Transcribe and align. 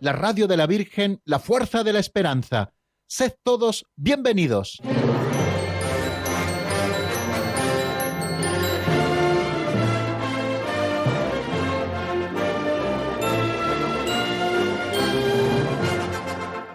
la 0.00 0.12
radio 0.12 0.48
de 0.48 0.56
la 0.56 0.66
Virgen, 0.66 1.20
la 1.24 1.38
fuerza 1.38 1.84
de 1.84 1.92
la 1.92 1.98
esperanza. 1.98 2.72
Sed 3.06 3.32
todos 3.42 3.84
bienvenidos. 3.96 4.80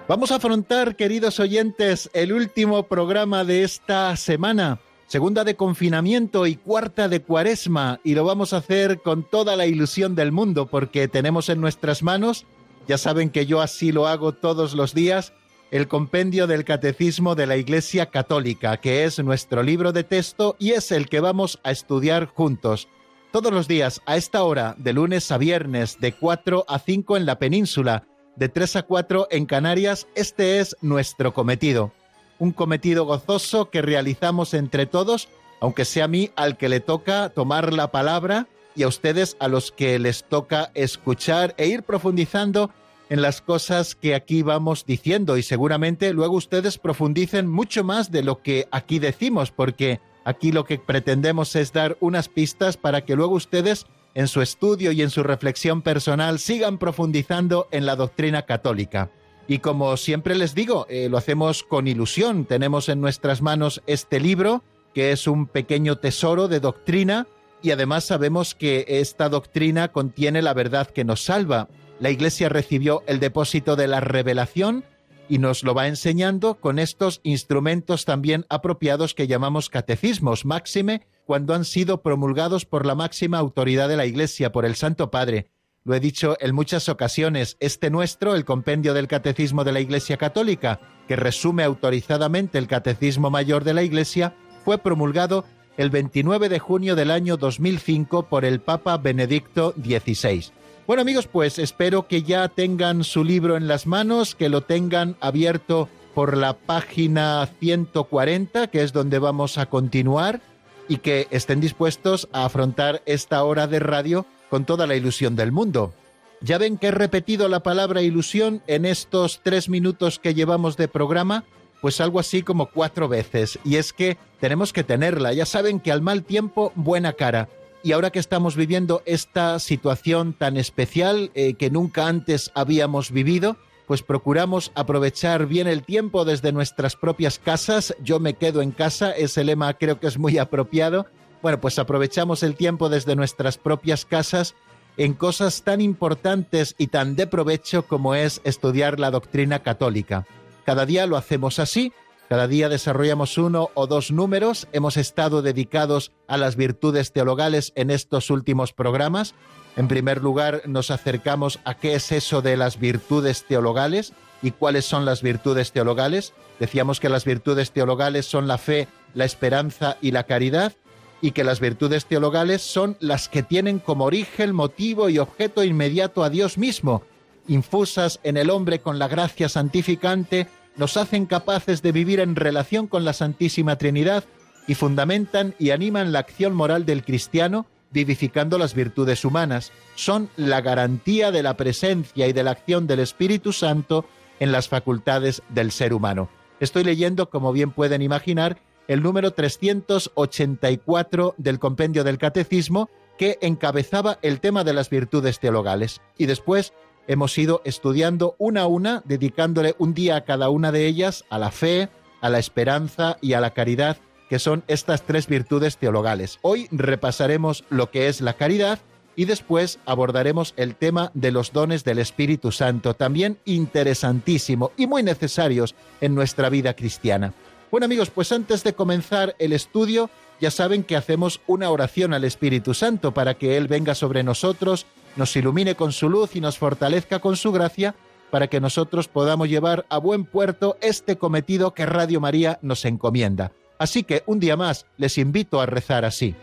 Vamos 0.08 0.32
a 0.32 0.36
afrontar, 0.36 0.96
queridos 0.96 1.40
oyentes, 1.40 2.12
el 2.14 2.32
último 2.32 2.84
programa 2.84 3.44
de 3.44 3.64
esta 3.64 4.16
semana, 4.18 4.78
segunda 5.08 5.44
de 5.44 5.56
confinamiento 5.56 6.46
y 6.46 6.58
cuarta 6.58 7.10
de 7.10 7.23
cuaresma, 7.23 8.00
y 8.04 8.14
lo 8.14 8.23
vamos 8.23 8.54
a 8.54 8.58
hacer 8.58 9.02
con 9.02 9.28
toda 9.28 9.56
la 9.56 9.66
ilusión 9.66 10.14
del 10.14 10.32
mundo, 10.32 10.67
porque 10.67 11.08
tenemos 11.08 11.50
en 11.50 11.60
nuestras 11.60 12.04
manos, 12.04 12.45
ya 12.88 12.97
saben 12.97 13.30
que 13.30 13.45
yo 13.45 13.61
así 13.61 13.91
lo 13.91 14.08
hago 14.08 14.33
todos 14.33 14.73
los 14.73 14.94
días, 14.94 15.33
el 15.72 15.88
compendio 15.88 16.47
del 16.47 16.64
Catecismo 16.64 17.36
de 17.36 17.47
la 17.47 17.58
Iglesia 17.58 18.08
Católica, 18.08 18.77
que 18.77 19.03
es 19.03 19.19
nuestro 19.19 19.64
libro 19.64 19.92
de 19.92 20.03
texto 20.03 20.55
y 20.59 20.72
es 20.72 20.92
el 20.92 21.09
que 21.09 21.19
vamos 21.19 21.59
a 21.64 21.72
estudiar 21.72 22.27
juntos. 22.27 22.88
Todos 23.31 23.52
los 23.52 23.67
días, 23.67 24.02
a 24.05 24.16
esta 24.16 24.44
hora, 24.44 24.75
de 24.77 24.94
lunes 24.94 25.31
a 25.31 25.38
viernes, 25.38 26.00
de 26.00 26.14
4 26.14 26.66
a 26.67 26.80
5 26.80 27.17
en 27.17 27.25
la 27.25 27.39
península, 27.39 28.08
de 28.36 28.47
3 28.50 28.77
a 28.77 28.83
4 28.83 29.27
en 29.31 29.45
Canarias, 29.45 30.08
este 30.16 30.59
es 30.59 30.77
nuestro 30.81 31.33
cometido. 31.33 31.92
Un 32.39 32.52
cometido 32.52 33.05
gozoso 33.05 33.70
que 33.70 33.81
realizamos 33.81 34.53
entre 34.53 34.86
todos, 34.86 35.27
aunque 35.59 35.83
sea 35.83 36.05
a 36.05 36.09
mí 36.09 36.31
al 36.36 36.58
que 36.58 36.70
le 36.70 36.80
toca 36.80 37.30
tomar 37.30 37.73
la 37.73 37.92
palabra 37.92 38.47
y 38.76 38.84
a 38.84 38.88
ustedes 38.88 39.38
a 39.40 39.48
los 39.48 39.72
que 39.72 39.98
les 40.00 40.23
toca 40.23 40.72
escuchar 40.73 41.54
e 41.58 41.68
ir 41.68 41.84
profundizando 41.84 42.72
en 43.09 43.22
las 43.22 43.42
cosas 43.42 43.95
que 43.95 44.16
aquí 44.16 44.42
vamos 44.42 44.86
diciendo 44.86 45.38
y 45.38 45.44
seguramente 45.44 46.12
luego 46.14 46.36
ustedes 46.36 46.78
profundicen 46.78 47.48
mucho 47.48 47.84
más 47.84 48.12
de 48.12 48.23
lo 48.23 48.42
que 48.42 48.67
aquí 48.72 49.00
decimos 49.00 49.52
porque 49.52 50.00
aquí 50.23 50.52
lo 50.52 50.66
que 50.66 50.80
pretendemos 50.80 51.56
es 51.56 51.72
dar 51.72 51.98
unas 52.00 52.30
pistas 52.30 52.78
para 52.78 53.02
que 53.06 53.16
luego 53.16 53.36
ustedes 53.36 53.86
en 54.16 54.28
su 54.28 54.42
estudio 54.42 54.92
y 54.92 55.02
en 55.02 55.10
su 55.10 55.23
reflexión 55.23 55.82
personal 55.82 56.39
sigan 56.39 56.78
profundizando 56.78 57.67
en 57.72 57.86
la 57.86 57.95
doctrina 57.95 58.44
católica. 58.44 59.12
Y 59.48 59.60
como 59.60 59.95
siempre 59.98 60.36
les 60.36 60.56
digo, 60.56 60.88
eh, 60.89 61.08
lo 61.10 61.17
hacemos 61.17 61.64
con 61.64 61.88
ilusión. 61.88 62.45
Tenemos 62.45 62.89
en 62.89 63.02
nuestras 63.02 63.42
manos 63.44 63.84
este 63.86 64.20
libro, 64.20 64.64
que 64.95 65.12
es 65.12 65.28
un 65.28 65.45
pequeño 65.45 65.98
tesoro 65.98 66.48
de 66.48 66.60
doctrina, 66.60 67.28
y 67.66 67.71
además 67.71 68.03
sabemos 68.03 68.53
que 68.53 68.85
esta 68.88 69.27
doctrina 69.27 69.88
contiene 69.88 70.44
la 70.44 70.53
verdad 70.53 70.88
que 70.88 71.03
nos 71.03 71.23
salva. 71.23 71.67
La 71.99 72.11
Iglesia 72.11 72.48
recibió 72.48 73.02
el 73.08 73.20
depósito 73.20 73.76
de 73.76 73.87
la 73.87 74.02
revelación 74.02 74.86
y 75.27 75.39
nos 75.39 75.64
lo 75.64 75.73
va 75.73 75.87
enseñando 75.87 76.59
con 76.59 76.77
estos 76.77 77.21
instrumentos 77.23 78.05
también 78.05 78.45
apropiados 78.49 79.15
que 79.15 79.25
llamamos 79.25 79.70
catecismos, 79.70 80.45
máxime 80.45 81.08
cuando 81.25 81.55
han 81.55 81.65
sido 81.65 82.04
promulgados 82.04 82.65
por 82.65 82.86
la 82.86 82.93
máxima 82.93 83.39
autoridad 83.39 83.89
de 83.89 83.98
la 83.98 84.05
Iglesia, 84.05 84.52
por 84.52 84.64
el 84.64 84.75
Santo 84.75 85.09
Padre. 85.09 85.49
Lo 85.83 85.95
he 85.95 85.99
dicho 85.99 86.37
en 86.39 86.54
muchas 86.54 86.87
ocasiones, 86.87 87.58
este 87.59 87.89
nuestro, 87.89 88.36
el 88.36 88.45
compendio 88.45 88.93
del 88.93 89.08
Catecismo 89.08 89.64
de 89.64 89.71
la 89.71 89.80
Iglesia 89.80 90.17
Católica, 90.17 90.80
que 91.08 91.15
resume 91.15 91.64
autorizadamente 91.64 92.59
el 92.59 92.67
Catecismo 92.67 93.31
Mayor 93.31 93.64
de 93.64 93.73
la 93.73 93.81
Iglesia, 93.81 94.36
fue 94.64 94.77
promulgado 94.77 95.45
el 95.77 95.89
29 95.89 96.49
de 96.49 96.59
junio 96.59 96.95
del 96.95 97.11
año 97.11 97.37
2005 97.37 98.23
por 98.23 98.45
el 98.45 98.59
Papa 98.59 98.97
Benedicto 98.97 99.73
XVI. 99.81 100.52
Bueno 100.87 101.02
amigos, 101.02 101.27
pues 101.27 101.58
espero 101.59 102.08
que 102.08 102.23
ya 102.23 102.47
tengan 102.47 103.03
su 103.03 103.23
libro 103.23 103.58
en 103.58 103.67
las 103.67 103.87
manos, 103.87 104.36
que 104.36 104.49
lo 104.49 104.61
tengan 104.61 105.17
abierto 105.19 105.89
por 106.13 106.37
la 106.37 106.53
página 106.53 107.47
140, 107.59 108.67
que 108.67 108.83
es 108.83 108.93
donde 108.93 109.19
vamos 109.19 109.58
a 109.58 109.65
continuar 109.65 110.41
y 110.87 110.97
que 110.97 111.27
estén 111.31 111.59
dispuestos 111.59 112.30
a 112.31 112.45
afrontar 112.45 113.02
esta 113.05 113.43
hora 113.43 113.67
de 113.67 113.80
radio 113.80 114.25
con 114.49 114.65
toda 114.65 114.87
la 114.87 114.95
ilusión 114.95 115.36
del 115.36 115.52
mundo. 115.52 115.93
Ya 116.42 116.57
ven 116.57 116.77
que 116.77 116.87
he 116.87 116.92
repetido 116.92 117.47
la 117.49 117.61
palabra 117.61 118.02
ilusión 118.02 118.61
en 118.67 118.86
estos 118.86 119.42
tres 119.42 119.67
minutos 119.67 120.19
que 120.19 120.33
llevamos 120.33 120.77
de 120.77 120.87
programa, 120.87 121.43
pues 121.81 122.02
algo 122.02 122.19
así 122.19 122.43
como 122.43 122.67
cuatro 122.67 123.08
veces, 123.08 123.59
y 123.63 123.75
es 123.75 123.93
que 123.93 124.17
tenemos 124.39 124.73
que 124.73 124.83
tenerla, 124.83 125.33
ya 125.33 125.45
saben 125.45 125.80
que 125.80 125.91
al 125.91 126.02
mal 126.02 126.23
tiempo 126.23 126.71
buena 126.75 127.13
cara, 127.13 127.49
y 127.83 127.91
ahora 127.91 128.09
que 128.09 128.18
estamos 128.18 128.56
viviendo 128.56 129.03
esta 129.06 129.59
situación 129.59 130.33
tan 130.33 130.57
especial 130.57 131.30
eh, 131.36 131.53
que 131.53 131.69
nunca 131.69 132.07
antes 132.07 132.51
habíamos 132.56 133.12
vivido, 133.12 133.57
pues 133.86 134.01
procuramos 134.01 134.71
aprovechar 134.74 135.45
bien 135.45 135.68
el 135.68 135.83
tiempo 135.83 136.25
desde 136.25 136.51
nuestras 136.51 136.95
propias 136.95 137.38
casas. 137.38 137.95
Yo 138.01 138.19
me 138.19 138.33
quedo 138.33 138.63
en 138.63 138.71
casa, 138.71 139.12
ese 139.12 139.44
lema 139.44 139.75
creo 139.75 140.00
que 140.00 140.07
es 140.07 140.18
muy 140.18 140.39
apropiado. 140.39 141.06
Bueno, 141.44 141.62
pues 141.62 141.77
aprovechamos 141.77 142.42
el 142.42 142.56
tiempo 142.56 142.89
desde 142.89 143.15
nuestras 143.15 143.59
propias 143.59 144.06
casas 144.06 144.56
en 144.97 145.13
cosas 145.13 145.62
tan 145.63 145.81
importantes 145.81 146.74
y 146.77 146.88
tan 146.88 147.15
de 147.15 147.27
provecho 147.27 147.83
como 147.83 148.15
es 148.15 148.42
estudiar 148.44 149.00
la 149.00 149.12
doctrina 149.12 149.59
católica. 149.59 150.25
Cada 150.65 150.86
día 150.86 151.06
lo 151.06 151.15
hacemos 151.15 151.59
así, 151.59 151.94
cada 152.27 152.48
día 152.48 152.69
desarrollamos 152.69 153.38
uno 153.38 153.69
o 153.75 153.86
dos 153.86 154.12
números, 154.12 154.68
hemos 154.71 154.98
estado 154.98 155.44
dedicados 155.44 156.12
a 156.27 156.38
las 156.38 156.56
virtudes 156.56 157.13
teologales 157.13 157.71
en 157.75 157.92
estos 157.92 158.31
últimos 158.31 158.74
programas, 158.74 159.36
en 159.75 159.88
primer 159.88 160.24
lugar, 160.24 160.62
nos 160.65 160.89
acercamos 160.89 161.59
a 161.65 161.75
qué 161.75 161.95
es 161.95 162.12
eso 162.12 162.42
de 162.42 162.56
las 162.56 162.80
virtudes 162.80 163.44
teologales 163.44 164.13
y 164.42 164.51
cuáles 164.51 164.86
son 164.86 165.04
las 165.04 165.21
virtudes 165.21 165.74
teologales. 165.74 166.33
Decíamos 166.59 167.01
que 167.01 167.09
las 167.09 167.25
virtudes 167.25 167.71
teologales 167.71 168.25
son 168.25 168.48
la 168.48 168.57
fe, 168.57 168.88
la 169.13 169.25
esperanza 169.25 169.98
y 170.01 170.12
la 170.12 170.24
caridad, 170.24 170.74
y 171.21 171.31
que 171.31 171.44
las 171.44 171.59
virtudes 171.59 172.06
teologales 172.06 172.62
son 172.62 172.95
las 173.01 173.27
que 173.27 173.44
tienen 173.44 173.80
como 173.80 174.06
origen, 174.06 174.56
motivo 174.56 175.09
y 175.09 175.19
objeto 175.19 175.63
inmediato 175.63 176.24
a 176.24 176.30
Dios 176.30 176.57
mismo, 176.57 177.04
infusas 177.48 178.19
en 178.24 178.38
el 178.38 178.50
hombre 178.50 178.80
con 178.80 179.00
la 179.00 179.07
gracia 179.07 179.50
santificante, 179.50 180.48
nos 180.78 180.98
hacen 180.98 181.25
capaces 181.25 181.81
de 181.81 181.92
vivir 181.92 182.19
en 182.19 182.36
relación 182.36 182.88
con 182.88 183.06
la 183.06 183.13
Santísima 183.13 183.78
Trinidad 183.78 184.24
y 184.68 184.75
fundamentan 184.75 185.56
y 185.60 185.69
animan 185.69 186.12
la 186.12 186.19
acción 186.19 186.54
moral 186.54 186.86
del 186.86 187.04
cristiano 187.04 187.66
vivificando 187.92 188.57
las 188.57 188.74
virtudes 188.74 189.24
humanas, 189.24 189.72
son 189.95 190.30
la 190.36 190.60
garantía 190.60 191.31
de 191.31 191.44
la 191.44 191.56
presencia 191.56 192.28
y 192.28 192.34
de 192.34 192.44
la 192.44 192.51
acción 192.51 192.88
del 192.88 193.00
Espíritu 193.00 193.54
Santo 193.54 194.06
en 194.42 194.51
las 194.51 194.68
facultades 194.68 195.42
del 195.50 195.72
ser 195.72 195.94
humano. 195.94 196.28
Estoy 196.60 196.84
leyendo, 196.84 197.30
como 197.30 197.54
bien 197.54 197.72
pueden 197.72 198.01
imaginar, 198.01 198.57
el 198.89 199.01
número 199.01 199.31
384 199.31 201.36
del 201.38 201.58
compendio 201.58 202.04
del 202.04 202.18
Catecismo 202.18 202.90
que 203.18 203.38
encabezaba 203.42 204.19
el 204.22 204.42
tema 204.42 204.66
de 204.66 204.74
las 204.74 204.90
virtudes 204.90 205.40
teologales. 205.40 206.02
Y 206.18 206.25
después 206.25 206.74
hemos 207.07 207.38
ido 207.38 207.62
estudiando 207.66 208.36
una 208.38 208.62
a 208.62 208.68
una, 208.68 209.02
dedicándole 209.06 209.75
un 209.78 209.94
día 209.94 210.18
a 210.18 210.24
cada 210.25 210.50
una 210.50 210.72
de 210.72 210.88
ellas, 210.88 211.25
a 211.30 211.40
la 211.40 211.52
fe, 211.52 211.90
a 212.22 212.30
la 212.30 212.40
esperanza 212.40 213.18
y 213.22 213.34
a 213.34 213.42
la 213.42 213.52
caridad, 213.52 213.98
que 214.30 214.40
son 214.40 214.63
estas 214.68 215.04
tres 215.04 215.28
virtudes 215.28 215.78
teologales. 215.78 216.40
Hoy 216.42 216.68
repasaremos 216.72 217.63
lo 217.69 217.92
que 217.92 218.07
es 218.07 218.22
la 218.22 218.34
caridad 218.34 218.80
y 219.16 219.25
después 219.25 219.80
abordaremos 219.86 220.54
el 220.57 220.75
tema 220.75 221.12
de 221.13 221.31
los 221.31 221.54
dones 221.54 221.84
del 221.84 222.00
Espíritu 222.00 222.52
Santo, 222.52 222.96
también 222.96 223.38
interesantísimo 223.46 224.72
y 224.78 224.88
muy 224.88 225.04
necesarios 225.04 225.75
en 226.02 226.16
nuestra 226.16 226.50
vida 226.50 226.75
cristiana. 226.75 227.34
Bueno 227.72 227.86
amigos, 227.86 228.10
pues 228.10 228.31
antes 228.31 228.63
de 228.63 228.74
comenzar 228.74 229.36
el 229.40 229.54
estudio, 229.54 230.10
ya 230.40 230.52
saben 230.52 230.84
que 230.84 230.96
hacemos 230.96 231.42
una 231.48 231.69
oración 231.69 232.13
al 232.13 232.24
Espíritu 232.24 232.74
Santo 232.74 233.13
para 233.13 233.36
que 233.36 233.57
Él 233.57 233.68
venga 233.68 233.96
sobre 233.96 234.24
nosotros, 234.24 234.86
nos 235.16 235.36
ilumine 235.36 235.76
con 235.76 235.92
su 235.92 236.10
luz 236.10 236.36
y 236.36 236.42
nos 236.42 236.58
fortalezca 236.58 237.20
con 237.20 237.36
su 237.36 237.52
gracia, 237.52 237.96
para 238.32 238.48
que 238.48 238.60
nosotros 238.60 239.08
podamos 239.08 239.48
llevar 239.48 239.86
a 239.90 239.98
buen 239.98 240.26
puerto 240.26 240.78
este 240.82 241.18
cometido 241.18 241.74
que 241.74 241.86
Radio 241.86 242.20
María 242.20 242.60
nos 242.62 242.84
encomienda. 242.86 243.52
Así 243.78 244.04
que 244.04 244.24
un 244.26 244.40
día 244.40 244.58
más 244.58 244.86
les 244.98 245.18
invito 245.18 245.62
a 245.62 245.66
rezar 245.66 246.06
así. 246.06 246.36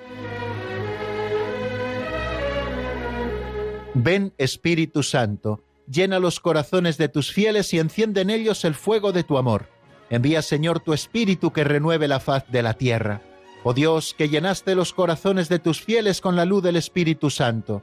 Ven 3.94 4.32
Espíritu 4.38 5.02
Santo, 5.02 5.60
llena 5.86 6.18
los 6.18 6.40
corazones 6.40 6.96
de 6.96 7.08
tus 7.08 7.30
fieles 7.30 7.74
y 7.74 7.78
enciende 7.78 8.22
en 8.22 8.30
ellos 8.30 8.64
el 8.64 8.74
fuego 8.74 9.12
de 9.12 9.22
tu 9.22 9.36
amor. 9.36 9.68
Envía, 10.08 10.40
Señor, 10.42 10.80
tu 10.80 10.94
Espíritu 10.94 11.52
que 11.52 11.64
renueve 11.64 12.08
la 12.08 12.20
faz 12.20 12.50
de 12.50 12.62
la 12.62 12.74
tierra. 12.74 13.20
Oh 13.64 13.74
Dios, 13.74 14.14
que 14.16 14.28
llenaste 14.28 14.74
los 14.74 14.92
corazones 14.92 15.48
de 15.48 15.58
tus 15.58 15.82
fieles 15.82 16.20
con 16.20 16.36
la 16.36 16.44
luz 16.44 16.62
del 16.62 16.76
Espíritu 16.76 17.30
Santo, 17.30 17.82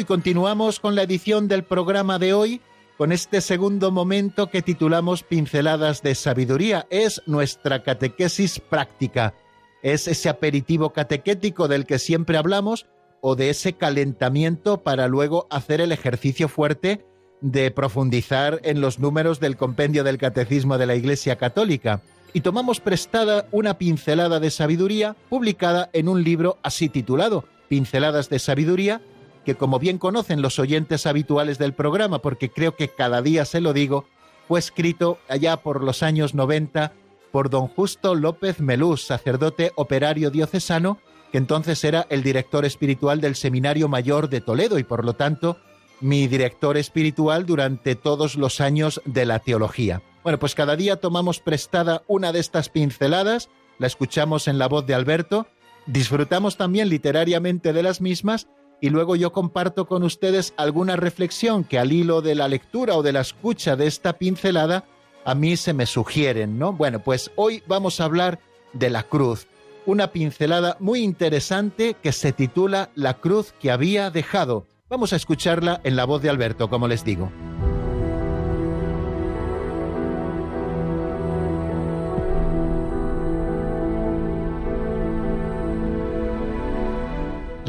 Y 0.00 0.04
continuamos 0.04 0.80
con 0.80 0.94
la 0.94 1.02
edición 1.02 1.46
del 1.46 1.62
programa 1.62 2.18
de 2.18 2.32
hoy, 2.32 2.62
con 2.96 3.12
este 3.12 3.42
segundo 3.42 3.90
momento 3.90 4.48
que 4.48 4.62
titulamos 4.62 5.22
Pinceladas 5.22 6.02
de 6.02 6.14
Sabiduría. 6.14 6.86
Es 6.88 7.20
nuestra 7.26 7.82
catequesis 7.82 8.60
práctica. 8.60 9.34
Es 9.82 10.08
ese 10.08 10.30
aperitivo 10.30 10.94
catequético 10.94 11.68
del 11.68 11.84
que 11.84 11.98
siempre 11.98 12.38
hablamos 12.38 12.86
o 13.20 13.36
de 13.36 13.50
ese 13.50 13.74
calentamiento 13.74 14.82
para 14.82 15.06
luego 15.06 15.46
hacer 15.50 15.82
el 15.82 15.92
ejercicio 15.92 16.48
fuerte 16.48 17.04
de 17.42 17.70
profundizar 17.70 18.58
en 18.64 18.80
los 18.80 18.98
números 18.98 19.38
del 19.38 19.58
compendio 19.58 20.02
del 20.02 20.16
Catecismo 20.16 20.78
de 20.78 20.86
la 20.86 20.94
Iglesia 20.94 21.36
Católica. 21.36 22.00
Y 22.32 22.40
tomamos 22.40 22.80
prestada 22.80 23.46
una 23.50 23.76
pincelada 23.76 24.40
de 24.40 24.50
sabiduría 24.50 25.14
publicada 25.28 25.90
en 25.92 26.08
un 26.08 26.24
libro 26.24 26.56
así 26.62 26.88
titulado, 26.88 27.44
Pinceladas 27.68 28.30
de 28.30 28.38
Sabiduría, 28.38 29.02
que 29.50 29.56
como 29.56 29.80
bien 29.80 29.98
conocen 29.98 30.42
los 30.42 30.60
oyentes 30.60 31.06
habituales 31.06 31.58
del 31.58 31.72
programa, 31.72 32.20
porque 32.20 32.50
creo 32.50 32.76
que 32.76 32.86
cada 32.86 33.20
día 33.20 33.44
se 33.44 33.60
lo 33.60 33.72
digo, 33.72 34.04
fue 34.46 34.60
escrito 34.60 35.18
allá 35.28 35.56
por 35.56 35.82
los 35.82 36.04
años 36.04 36.36
90 36.36 36.92
por 37.32 37.50
don 37.50 37.66
Justo 37.66 38.14
López 38.14 38.60
Melús, 38.60 39.04
sacerdote 39.04 39.72
operario 39.74 40.30
diocesano, 40.30 40.98
que 41.32 41.38
entonces 41.38 41.82
era 41.82 42.06
el 42.10 42.22
director 42.22 42.64
espiritual 42.64 43.20
del 43.20 43.34
Seminario 43.34 43.88
Mayor 43.88 44.28
de 44.28 44.40
Toledo 44.40 44.78
y 44.78 44.84
por 44.84 45.04
lo 45.04 45.14
tanto 45.14 45.56
mi 46.00 46.28
director 46.28 46.76
espiritual 46.76 47.44
durante 47.44 47.96
todos 47.96 48.36
los 48.36 48.60
años 48.60 49.02
de 49.04 49.26
la 49.26 49.40
teología. 49.40 50.00
Bueno, 50.22 50.38
pues 50.38 50.54
cada 50.54 50.76
día 50.76 51.00
tomamos 51.00 51.40
prestada 51.40 52.04
una 52.06 52.30
de 52.30 52.38
estas 52.38 52.68
pinceladas, 52.68 53.48
la 53.80 53.88
escuchamos 53.88 54.46
en 54.46 54.58
la 54.58 54.68
voz 54.68 54.86
de 54.86 54.94
Alberto, 54.94 55.48
disfrutamos 55.86 56.56
también 56.56 56.88
literariamente 56.88 57.72
de 57.72 57.82
las 57.82 58.00
mismas 58.00 58.46
y 58.80 58.90
luego 58.90 59.16
yo 59.16 59.32
comparto 59.32 59.86
con 59.86 60.02
ustedes 60.02 60.54
alguna 60.56 60.96
reflexión 60.96 61.64
que 61.64 61.78
al 61.78 61.92
hilo 61.92 62.22
de 62.22 62.34
la 62.34 62.48
lectura 62.48 62.96
o 62.96 63.02
de 63.02 63.12
la 63.12 63.20
escucha 63.20 63.76
de 63.76 63.86
esta 63.86 64.14
pincelada 64.14 64.84
a 65.24 65.34
mí 65.34 65.56
se 65.56 65.74
me 65.74 65.86
sugieren, 65.86 66.58
¿no? 66.58 66.72
Bueno, 66.72 67.00
pues 67.00 67.30
hoy 67.36 67.62
vamos 67.66 68.00
a 68.00 68.04
hablar 68.04 68.40
de 68.72 68.90
la 68.90 69.02
cruz, 69.02 69.46
una 69.86 70.12
pincelada 70.12 70.76
muy 70.80 71.00
interesante 71.00 71.94
que 72.02 72.12
se 72.12 72.32
titula 72.32 72.90
La 72.94 73.14
cruz 73.14 73.52
que 73.60 73.70
había 73.70 74.10
dejado. 74.10 74.66
Vamos 74.88 75.12
a 75.12 75.16
escucharla 75.16 75.80
en 75.84 75.96
la 75.96 76.04
voz 76.04 76.22
de 76.22 76.30
Alberto, 76.30 76.68
como 76.68 76.88
les 76.88 77.04
digo. 77.04 77.30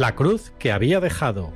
La 0.02 0.16
cruz 0.16 0.52
que 0.58 0.72
había 0.72 1.00
dejado. 1.00 1.54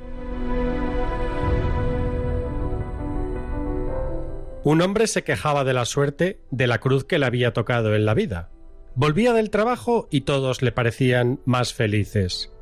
Un 4.62 4.82
hombre 4.82 5.08
se 5.08 5.24
quejaba 5.24 5.64
de 5.64 5.72
la 5.72 5.84
suerte 5.84 6.38
de 6.52 6.68
la 6.68 6.78
cruz 6.78 7.02
que 7.02 7.18
le 7.18 7.26
había 7.26 7.52
tocado 7.52 7.96
en 7.96 8.06
la 8.06 8.14
vida. 8.14 8.50
Volvía 8.94 9.32
del 9.32 9.50
trabajo 9.50 10.06
y 10.12 10.20
todos 10.20 10.62
le 10.62 10.70
parecían 10.70 11.40
más 11.44 11.74
felices. 11.74 12.52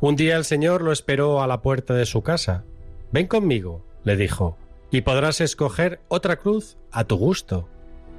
Un 0.00 0.14
día 0.14 0.36
el 0.36 0.44
Señor 0.44 0.82
lo 0.82 0.92
esperó 0.92 1.42
a 1.42 1.48
la 1.48 1.62
puerta 1.62 1.94
de 1.94 2.06
su 2.06 2.22
casa. 2.22 2.64
Ven 3.10 3.26
conmigo, 3.26 3.84
le 4.04 4.16
dijo, 4.16 4.56
y 4.92 5.00
podrás 5.00 5.40
escoger 5.40 5.98
otra 6.06 6.36
cruz 6.36 6.76
a 6.92 7.06
tu 7.06 7.16
gusto. 7.16 7.68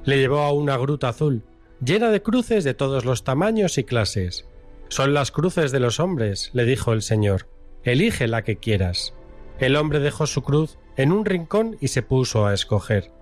Le 0.04 0.18
llevó 0.18 0.40
a 0.40 0.52
una 0.52 0.76
gruta 0.76 1.08
azul, 1.08 1.44
llena 1.82 2.10
de 2.10 2.20
cruces 2.20 2.62
de 2.62 2.74
todos 2.74 3.06
los 3.06 3.24
tamaños 3.24 3.78
y 3.78 3.84
clases, 3.84 4.46
son 4.88 5.14
las 5.14 5.30
cruces 5.30 5.72
de 5.72 5.80
los 5.80 6.00
hombres, 6.00 6.50
le 6.52 6.64
dijo 6.64 6.92
el 6.92 7.02
Señor. 7.02 7.48
Elige 7.82 8.26
la 8.26 8.42
que 8.42 8.56
quieras. 8.56 9.14
El 9.58 9.76
hombre 9.76 10.00
dejó 10.00 10.26
su 10.26 10.42
cruz 10.42 10.78
en 10.96 11.12
un 11.12 11.24
rincón 11.24 11.76
y 11.80 11.88
se 11.88 12.02
puso 12.02 12.46
a 12.46 12.54
escoger. 12.54 13.12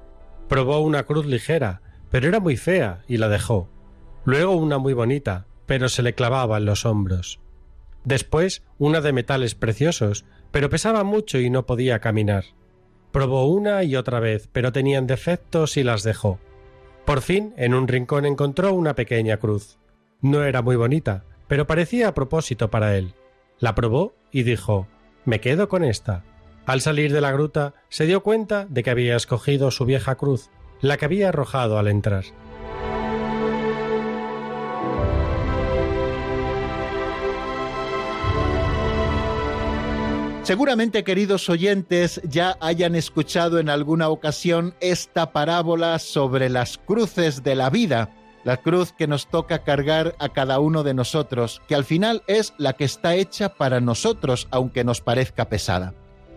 Probó 0.49 0.81
una 0.81 1.05
cruz 1.05 1.26
ligera, 1.26 1.82
pero 2.11 2.28
era 2.28 2.40
muy 2.40 2.56
fea 2.56 3.02
y 3.08 3.16
la 3.16 3.28
dejó. 3.28 3.69
Luego 4.25 4.52
una 4.52 4.78
muy 4.78 4.94
bonita, 4.94 5.46
pero 5.66 5.88
se 5.88 6.02
le 6.02 6.14
clavaba 6.14 6.58
en 6.58 6.64
los 6.64 6.87
hombros. 6.87 7.40
Después 8.05 8.62
una 8.78 9.00
de 9.00 9.12
metales 9.12 9.55
preciosos, 9.55 10.25
pero 10.50 10.70
pesaba 10.70 11.05
mucho 11.05 11.38
y 11.38 11.50
no 11.50 11.66
podía 11.66 12.00
caminar. 12.00 12.44
Probó 13.12 13.46
una 13.46 13.84
y 13.84 13.96
otra 13.96 14.20
vez, 14.20 14.49
pero 14.52 14.72
tenían 14.72 15.06
defectos 15.06 15.76
y 15.76 15.84
las 15.84 16.02
dejó. 16.02 16.38
Por 17.05 17.20
fin, 17.20 17.55
en 17.56 17.75
un 17.75 17.87
rincón 17.87 18.25
encontró 18.26 18.72
una 18.75 18.94
pequeña 18.94 19.37
cruz. 19.37 19.78
No 20.20 20.43
era 20.44 20.62
muy 20.62 20.76
bonita, 20.76 21.25
pero 21.49 21.67
parecía 21.67 22.08
a 22.08 22.14
propósito 22.14 22.70
para 22.70 22.96
él. 22.96 23.14
La 23.58 23.75
probó 23.75 24.14
y 24.32 24.43
dijo 24.43 24.87
Me 25.25 25.41
quedo 25.41 25.69
con 25.69 25.85
esta. 25.85 26.25
Al 26.67 26.81
salir 26.81 27.12
de 27.12 27.20
la 27.20 27.32
gruta 27.32 27.75
se 27.88 28.06
dio 28.06 28.23
cuenta 28.23 28.67
de 28.69 28.82
que 28.82 28.91
había 28.91 29.17
escogido 29.17 29.70
su 29.70 29.85
vieja 29.85 30.14
cruz, 30.14 30.50
la 30.81 30.96
que 30.96 31.05
había 31.05 31.29
arrojado 31.29 31.79
al 31.79 31.88
entrar. 31.88 32.25
Seguramente, 40.42 41.04
queridos 41.04 41.49
oyentes, 41.49 42.21
ya 42.28 42.59
hayan 42.61 42.95
escuchado 42.95 43.59
en 43.59 43.71
alguna 43.71 44.11
ocasión 44.11 44.75
esta 44.80 45.33
parábola 45.33 45.99
sobre 45.99 46.50
las 46.50 46.76
cruces 46.76 47.42
de 47.42 47.54
la 47.54 47.71
vida 47.71 48.11
la 48.44 48.58
cruz 48.58 48.92
que 48.92 49.06
nos 49.06 49.26
toca 49.26 49.64
cargar 49.64 50.14
a 50.18 50.28
cada 50.28 50.60
uno 50.60 50.82
de 50.82 50.94
nosotros, 50.94 51.62
que 51.66 51.74
al 51.74 51.84
final 51.84 52.22
es 52.26 52.54
la 52.58 52.74
que 52.74 52.84
está 52.84 53.14
hecha 53.14 53.48
para 53.48 53.80
nosotros, 53.80 54.46
aunque 54.50 54.84
nos 54.84 55.00
parezca 55.00 55.48
pesada. 55.48 55.94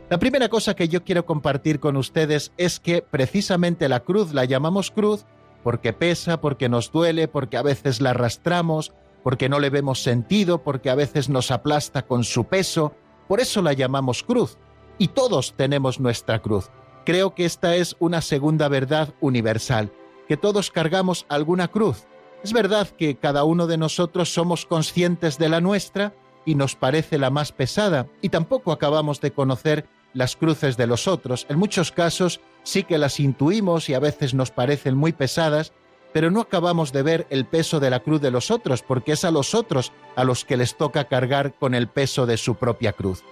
La 0.09 0.17
primera 0.17 0.47
cosa 0.47 0.73
que 0.73 0.87
yo 0.87 1.03
quiero 1.03 1.25
compartir 1.25 1.81
con 1.81 1.97
ustedes 1.97 2.53
es 2.57 2.79
que 2.79 3.01
precisamente 3.01 3.89
la 3.89 3.99
cruz 3.99 4.33
la 4.33 4.45
llamamos 4.45 4.89
cruz 4.89 5.25
porque 5.63 5.91
pesa, 5.91 6.39
porque 6.39 6.69
nos 6.69 6.93
duele, 6.93 7.27
porque 7.27 7.57
a 7.57 7.61
veces 7.61 7.99
la 7.99 8.11
arrastramos, 8.11 8.93
porque 9.21 9.49
no 9.49 9.59
le 9.59 9.69
vemos 9.69 10.01
sentido, 10.01 10.63
porque 10.63 10.89
a 10.89 10.95
veces 10.95 11.27
nos 11.27 11.51
aplasta 11.51 12.03
con 12.03 12.23
su 12.23 12.45
peso, 12.45 12.93
por 13.27 13.41
eso 13.41 13.61
la 13.61 13.73
llamamos 13.73 14.23
cruz. 14.23 14.57
Y 14.97 15.09
todos 15.09 15.55
tenemos 15.57 15.99
nuestra 15.99 16.39
cruz. 16.39 16.69
Creo 17.05 17.35
que 17.35 17.43
esta 17.43 17.75
es 17.75 17.97
una 17.99 18.21
segunda 18.21 18.69
verdad 18.69 19.13
universal 19.19 19.91
que 20.27 20.37
todos 20.37 20.71
cargamos 20.71 21.25
alguna 21.29 21.67
cruz. 21.67 22.05
Es 22.43 22.53
verdad 22.53 22.87
que 22.89 23.15
cada 23.15 23.43
uno 23.43 23.67
de 23.67 23.77
nosotros 23.77 24.33
somos 24.33 24.65
conscientes 24.65 25.37
de 25.37 25.49
la 25.49 25.61
nuestra 25.61 26.13
y 26.45 26.55
nos 26.55 26.75
parece 26.75 27.17
la 27.17 27.29
más 27.29 27.51
pesada, 27.51 28.07
y 28.21 28.29
tampoco 28.29 28.71
acabamos 28.71 29.19
de 29.19 29.31
conocer 29.31 29.85
las 30.13 30.35
cruces 30.35 30.77
de 30.77 30.87
los 30.87 31.07
otros. 31.07 31.45
En 31.49 31.59
muchos 31.59 31.91
casos 31.91 32.39
sí 32.63 32.83
que 32.83 32.97
las 32.97 33.19
intuimos 33.19 33.89
y 33.89 33.93
a 33.93 33.99
veces 33.99 34.33
nos 34.33 34.51
parecen 34.51 34.95
muy 34.95 35.11
pesadas, 35.11 35.73
pero 36.13 36.31
no 36.31 36.41
acabamos 36.41 36.93
de 36.93 37.03
ver 37.03 37.27
el 37.29 37.45
peso 37.45 37.79
de 37.79 37.89
la 37.89 37.99
cruz 37.99 38.21
de 38.21 38.31
los 38.31 38.49
otros, 38.49 38.81
porque 38.81 39.11
es 39.11 39.25
a 39.25 39.31
los 39.31 39.53
otros 39.53 39.91
a 40.15 40.23
los 40.23 40.45
que 40.45 40.57
les 40.57 40.77
toca 40.77 41.05
cargar 41.05 41.53
con 41.59 41.75
el 41.75 41.87
peso 41.87 42.25
de 42.25 42.37
su 42.37 42.55
propia 42.55 42.93
cruz. 42.93 43.23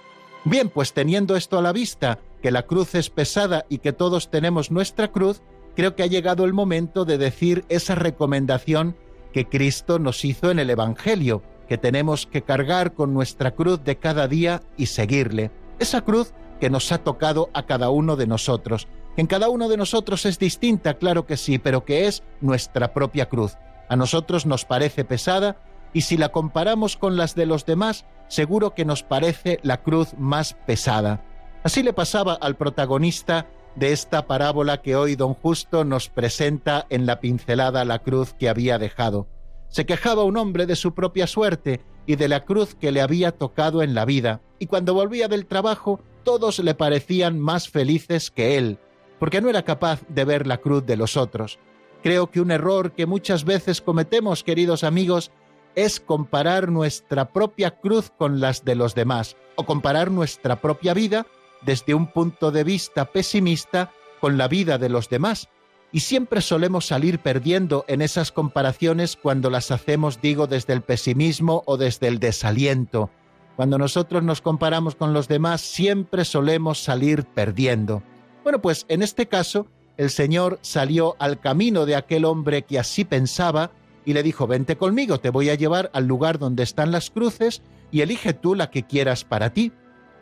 Bien, 0.44 0.68
pues 0.68 0.92
teniendo 0.92 1.34
esto 1.36 1.58
a 1.58 1.62
la 1.62 1.72
vista, 1.72 2.20
que 2.42 2.52
la 2.52 2.66
cruz 2.66 2.94
es 2.94 3.10
pesada 3.10 3.66
y 3.68 3.78
que 3.78 3.92
todos 3.92 4.30
tenemos 4.30 4.70
nuestra 4.70 5.10
cruz, 5.10 5.42
creo 5.76 5.94
que 5.94 6.02
ha 6.02 6.06
llegado 6.06 6.44
el 6.44 6.54
momento 6.54 7.04
de 7.04 7.18
decir 7.18 7.64
esa 7.68 7.94
recomendación 7.94 8.96
que 9.32 9.46
Cristo 9.46 9.98
nos 9.98 10.24
hizo 10.24 10.50
en 10.50 10.58
el 10.58 10.70
Evangelio, 10.70 11.42
que 11.68 11.76
tenemos 11.78 12.26
que 12.26 12.42
cargar 12.42 12.94
con 12.94 13.12
nuestra 13.12 13.52
cruz 13.52 13.84
de 13.84 13.96
cada 13.96 14.26
día 14.26 14.62
y 14.76 14.86
seguirle. 14.86 15.50
Esa 15.78 16.00
cruz 16.00 16.32
que 16.58 16.70
nos 16.70 16.90
ha 16.90 16.98
tocado 16.98 17.50
a 17.52 17.66
cada 17.66 17.90
uno 17.90 18.16
de 18.16 18.26
nosotros. 18.26 18.88
En 19.18 19.26
cada 19.26 19.50
uno 19.50 19.68
de 19.68 19.76
nosotros 19.76 20.24
es 20.24 20.38
distinta, 20.38 20.94
claro 20.94 21.26
que 21.26 21.36
sí, 21.36 21.58
pero 21.58 21.84
que 21.84 22.06
es 22.06 22.22
nuestra 22.40 22.94
propia 22.94 23.28
cruz. 23.28 23.56
A 23.88 23.96
nosotros 23.96 24.46
nos 24.46 24.64
parece 24.64 25.04
pesada 25.04 25.58
y 25.92 26.02
si 26.02 26.16
la 26.16 26.30
comparamos 26.30 26.96
con 26.96 27.16
las 27.16 27.34
de 27.34 27.46
los 27.46 27.66
demás, 27.66 28.06
seguro 28.28 28.74
que 28.74 28.84
nos 28.84 29.02
parece 29.02 29.60
la 29.62 29.82
cruz 29.82 30.14
más 30.18 30.54
pesada. 30.66 31.22
Así 31.62 31.82
le 31.82 31.92
pasaba 31.92 32.34
al 32.34 32.56
protagonista 32.56 33.46
de 33.76 33.92
esta 33.92 34.26
parábola 34.26 34.80
que 34.80 34.96
hoy 34.96 35.16
don 35.16 35.34
Justo 35.34 35.84
nos 35.84 36.08
presenta 36.08 36.86
en 36.88 37.06
la 37.06 37.20
pincelada 37.20 37.84
la 37.84 38.00
cruz 38.00 38.34
que 38.34 38.48
había 38.48 38.78
dejado. 38.78 39.28
Se 39.68 39.84
quejaba 39.84 40.24
un 40.24 40.36
hombre 40.38 40.66
de 40.66 40.76
su 40.76 40.94
propia 40.94 41.26
suerte 41.26 41.82
y 42.06 42.16
de 42.16 42.28
la 42.28 42.44
cruz 42.44 42.74
que 42.74 42.90
le 42.90 43.02
había 43.02 43.32
tocado 43.32 43.82
en 43.82 43.94
la 43.94 44.04
vida, 44.04 44.40
y 44.58 44.66
cuando 44.66 44.94
volvía 44.94 45.28
del 45.28 45.46
trabajo 45.46 46.00
todos 46.24 46.58
le 46.58 46.74
parecían 46.74 47.38
más 47.38 47.68
felices 47.68 48.30
que 48.30 48.56
él, 48.56 48.78
porque 49.18 49.40
no 49.40 49.50
era 49.50 49.62
capaz 49.62 50.00
de 50.08 50.24
ver 50.24 50.46
la 50.46 50.58
cruz 50.58 50.84
de 50.86 50.96
los 50.96 51.16
otros. 51.16 51.58
Creo 52.02 52.30
que 52.30 52.40
un 52.40 52.50
error 52.50 52.92
que 52.92 53.06
muchas 53.06 53.44
veces 53.44 53.80
cometemos, 53.80 54.42
queridos 54.42 54.84
amigos, 54.84 55.30
es 55.74 56.00
comparar 56.00 56.70
nuestra 56.70 57.32
propia 57.32 57.72
cruz 57.78 58.10
con 58.16 58.40
las 58.40 58.64
de 58.64 58.74
los 58.74 58.94
demás, 58.94 59.36
o 59.56 59.64
comparar 59.64 60.10
nuestra 60.10 60.60
propia 60.60 60.94
vida 60.94 61.26
desde 61.62 61.94
un 61.94 62.06
punto 62.06 62.50
de 62.50 62.64
vista 62.64 63.06
pesimista 63.06 63.90
con 64.20 64.38
la 64.38 64.48
vida 64.48 64.78
de 64.78 64.88
los 64.88 65.08
demás. 65.08 65.48
Y 65.92 66.00
siempre 66.00 66.40
solemos 66.40 66.86
salir 66.86 67.20
perdiendo 67.20 67.84
en 67.88 68.02
esas 68.02 68.32
comparaciones 68.32 69.16
cuando 69.16 69.50
las 69.50 69.70
hacemos, 69.70 70.20
digo, 70.20 70.46
desde 70.46 70.72
el 70.72 70.82
pesimismo 70.82 71.62
o 71.66 71.76
desde 71.76 72.08
el 72.08 72.18
desaliento. 72.18 73.10
Cuando 73.56 73.78
nosotros 73.78 74.22
nos 74.22 74.42
comparamos 74.42 74.96
con 74.96 75.14
los 75.14 75.28
demás, 75.28 75.62
siempre 75.62 76.24
solemos 76.24 76.78
salir 76.78 77.24
perdiendo. 77.24 78.02
Bueno, 78.42 78.60
pues 78.60 78.84
en 78.88 79.02
este 79.02 79.26
caso, 79.26 79.66
el 79.96 80.10
Señor 80.10 80.58
salió 80.60 81.16
al 81.18 81.40
camino 81.40 81.86
de 81.86 81.96
aquel 81.96 82.26
hombre 82.26 82.62
que 82.62 82.78
así 82.78 83.04
pensaba 83.04 83.70
y 84.04 84.12
le 84.12 84.22
dijo, 84.22 84.46
vente 84.46 84.76
conmigo, 84.76 85.18
te 85.18 85.30
voy 85.30 85.48
a 85.50 85.54
llevar 85.54 85.90
al 85.94 86.06
lugar 86.06 86.38
donde 86.38 86.62
están 86.62 86.92
las 86.92 87.10
cruces 87.10 87.62
y 87.90 88.02
elige 88.02 88.34
tú 88.34 88.54
la 88.54 88.70
que 88.70 88.82
quieras 88.82 89.24
para 89.24 89.50
ti. 89.50 89.72